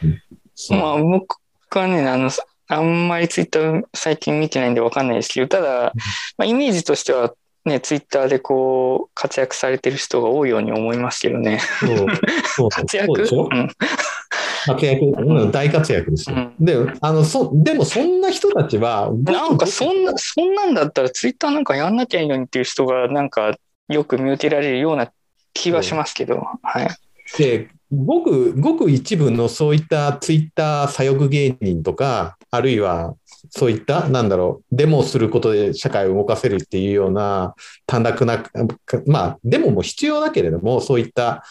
[0.54, 0.80] そう。
[0.80, 1.38] まあ、僕
[1.80, 2.30] はね、あの、
[2.68, 5.94] あんまりツイッター最近見てないんでわかんないですけど、ただ、
[6.38, 7.34] まあ、イメージとしては、
[7.64, 11.60] ね、ツイッターでこう、活躍されてる人が多いように思いますけどね。
[11.80, 12.08] そう。
[12.46, 12.70] そう。
[12.70, 13.06] 活躍？
[13.08, 13.50] そうでしょ？
[13.52, 13.70] うん。
[14.66, 15.52] 活躍、うん。
[15.52, 16.36] 大活躍ですよ。
[16.36, 16.54] うん。
[16.60, 23.56] で、あの、そ、でもそんな人たちは、なんかそんな、そんなんだったらツイッターなんかやんなきゃいいのにっていう人がなんか
[23.90, 25.12] よく見受けられるような
[25.54, 26.88] 気はしますけど、はい。
[27.38, 33.16] で、ごく、ごく一部のそういったツイッター左翼芸人とか、あるいは
[33.50, 37.54] そういった、なんだろう、デモをすることで社会を動かせるっていうような
[37.86, 38.44] 短絡な、
[39.06, 41.44] まあ、デモも必要だけれども、そういった、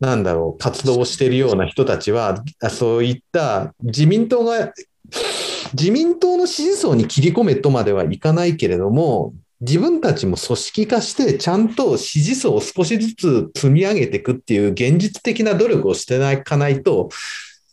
[0.00, 4.72] なんだろう、活動をしているような人たちは、そういった自民党が、
[5.74, 17.10] 自民党の支持層に切り込めとまではいかないけれども、自分たちも組織化して、ちゃんと支持層を少しずつ積み上げていくっていう現実的な努力をしていかないと、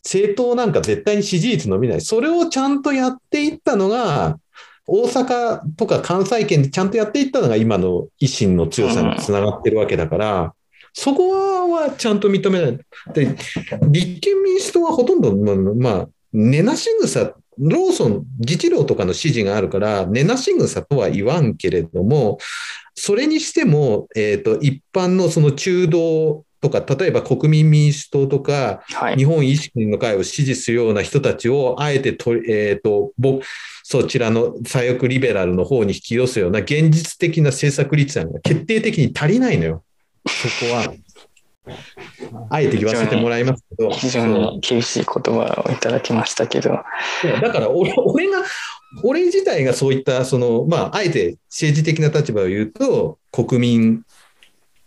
[0.03, 2.01] 政党なんか絶対に支持率伸びない。
[2.01, 4.37] それをちゃんとやっていったのが、
[4.85, 10.53] 大阪とか関西圏でちゃんとやっていったのが今の維新の強さにつながってるわけだから、
[10.93, 12.79] そこはちゃんと認めない。
[13.13, 13.35] で、
[13.89, 15.35] 立憲民主党はほとんど、
[15.75, 22.37] まあ、根なし草、ローソン、自治労とかの指示があるから、根なし草とは言わんけれども、
[22.95, 29.17] それにしても、えっ、と、一般のその中道とか、例えば国民民主党とか、はい。
[29.17, 33.41] 日本維新の会を支持するような人たちを、あえてと、えっ、と、ぼ
[33.83, 39.83] そちらの左翼リベラルの方に引き寄せるような現実的な政策立案が決定的に足りないのよ。
[40.27, 40.93] そこは。
[42.49, 43.91] あえて言わせてもらいますけど。
[43.91, 46.69] 非常に厳しい言葉をいただきましたけど、
[47.41, 48.43] だから俺、俺が、
[49.03, 54.03] 俺自体がそういった、その、まあ、あえて政治的な立場を言うと、国民、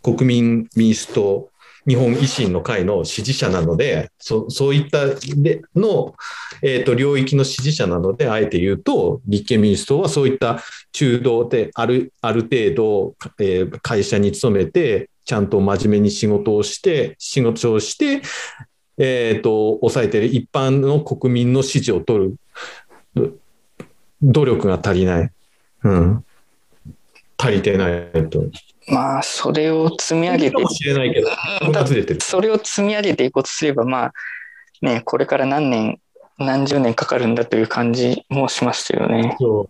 [0.02, 1.52] 国民民主党、
[1.86, 6.14] 日本維新の会の支持者なので、そそういったでの、
[6.62, 10.60] えーと領域の支持者なので、あえて言うと、立憲民主党はそういった
[10.92, 18.22] 中道であるある程度、えー会社に勤めて、ちゃんと真面目に仕事をして、仕事をして、
[18.98, 22.36] えっ、と、抑えてる一般の国民の支持を取る
[23.14, 23.30] ど
[24.22, 25.30] 努力が足りない。
[25.84, 26.24] うん。
[27.38, 28.44] 足りてないと。
[28.88, 31.28] まあ、それを積み上げてかもしれないけど。
[32.20, 34.12] それを積み上げていこうとすれば、まあ、
[34.80, 36.00] ね、これから何年、
[36.42, 39.36] 何十年かかるんだという感じもしますけどね。
[39.40, 39.66] そう。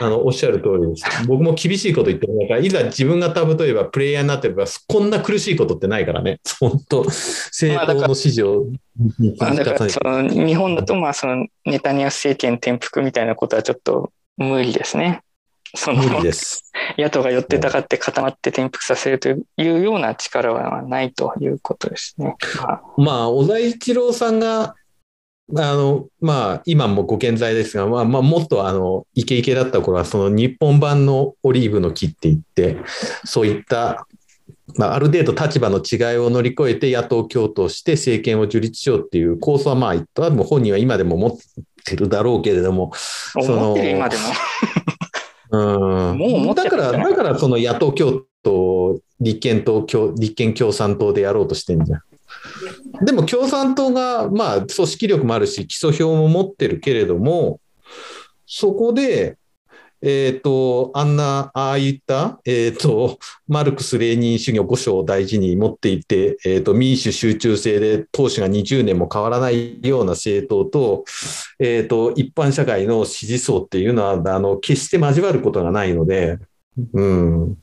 [0.00, 1.04] あの、おっしゃる通りです。
[1.26, 6.40] 僕も厳しいこと言ってる中、いざ自分が例えばプレイヤーになってれば、こんな苦しいことってないからね。
[6.60, 8.66] 本当政党の支持を
[9.38, 15.22] まあ、だからその日本だと、まあ、そのネタニヤフ政権転覆みたいなことはちょっと無理ですね。
[15.74, 16.70] その無理です。
[16.96, 22.36] 野党が寄ってたかって固まって転覆させるというような力はないということですね。
[22.56, 24.76] まあまあ、小田一郎さんが、
[25.56, 32.78] あの、まあ、今もご健在ですが、まあ、まあ、もっとあの、イケイケだった頃は、その日本版のオリーブの木って言って、
[33.24, 34.06] そういった、
[34.76, 41.30] まあ、ある程度立場の違いを乗り越えて野党共闘して政権を樹立しようっていう構想は、まあ、多分本人は今でも持っ
[41.84, 44.22] てるだろうけれども、その思ってる今でも。
[45.50, 45.56] う
[46.14, 52.00] んもうだから、だからその野党共闘、立憲党共、立憲共産党でやろうとしてんじゃん。
[53.04, 57.60] でも共産党が、まあ、組織力もあるし、基礎票も持ってるけれども、
[58.46, 59.36] そこで、
[60.06, 63.18] えっ、と、あんな、ああいった、えっ、と、
[63.48, 71.04] マルクス・レーニン主義を五章を大事に持っていて、えっ、と、民主集中制で党首が20年も変わらないような政党と、
[71.58, 76.38] えっ、と、一般社会の支持層っていうのは、あの、決して交わることがないので、
[76.92, 77.58] うん。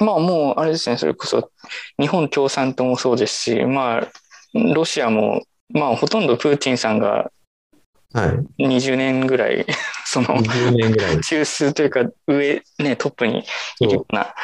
[0.00, 1.50] まあもうあれですね、それこそ
[1.98, 4.08] 日本共産党もそうですし、まあ
[4.54, 7.30] ロシアも、まあほとんどプーチンさんが
[8.12, 8.26] は
[8.58, 8.66] い。
[8.66, 9.64] 20年ぐらい、
[10.04, 11.20] その20年ぐらい。
[11.22, 13.44] 中枢というか上、ね、トップに
[13.80, 14.34] いるような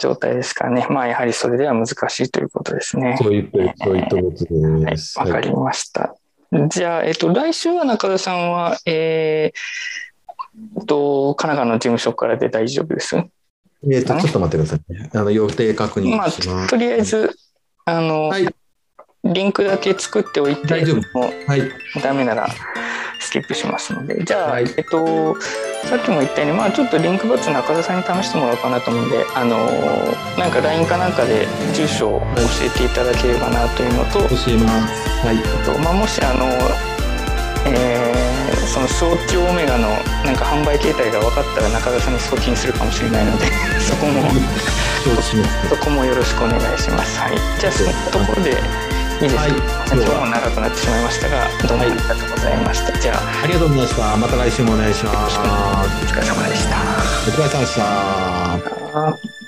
[0.00, 0.86] 状態ですからね。
[0.90, 3.16] まあやはりそれでは難しいということですね。
[3.22, 5.18] そういった、そういったことはいで、す。
[5.18, 6.16] わかりました。
[6.68, 13.16] じゃあ、えっと、来週は中田さんは、えー、えっと、神奈川の事務所からで大丈夫です？
[13.90, 15.10] えっ、と、ちょっと待ってくださいね。
[15.12, 16.68] あの、予定確認まあ。
[16.68, 17.36] とりあえず、
[17.84, 18.48] あの、はい
[19.24, 21.04] リンクだけ作っておいて、大丈もう
[21.46, 21.62] はい。
[22.02, 22.48] ダメなら
[23.20, 25.40] スキップしますので、じゃあ、はいえっと、
[25.84, 29.58] さっきも言ったように、まあ、ちょっとリンクバツ中田さんに試してもらおうかなと思うんで、あの、
[30.36, 34.28] なんか LINE かなんかで住所を教えていただければなというのと、教え
[34.58, 35.26] ます。
[35.26, 35.36] はい。
[35.36, 36.46] えっとまあ、もしあの、
[37.66, 38.01] えー
[38.66, 39.88] その早朝オメガの
[40.24, 43.46] なんか販売形態が分かったら中田さんに送金するかもしれないので
[43.80, 44.22] そこも。
[45.68, 47.18] そこもよろしくお願いします。
[47.18, 49.50] はい、じゃあそんなところで、いいですか、はい
[49.92, 52.98] 今日も長くなってしまいましたが、どうもありがとうございました。
[52.98, 54.16] じゃあ、ありがとうございました。
[54.16, 55.38] また来週もお願いします。
[55.38, 55.42] お
[56.06, 56.76] 疲れ様でした。
[57.26, 59.41] お疲れ様でした。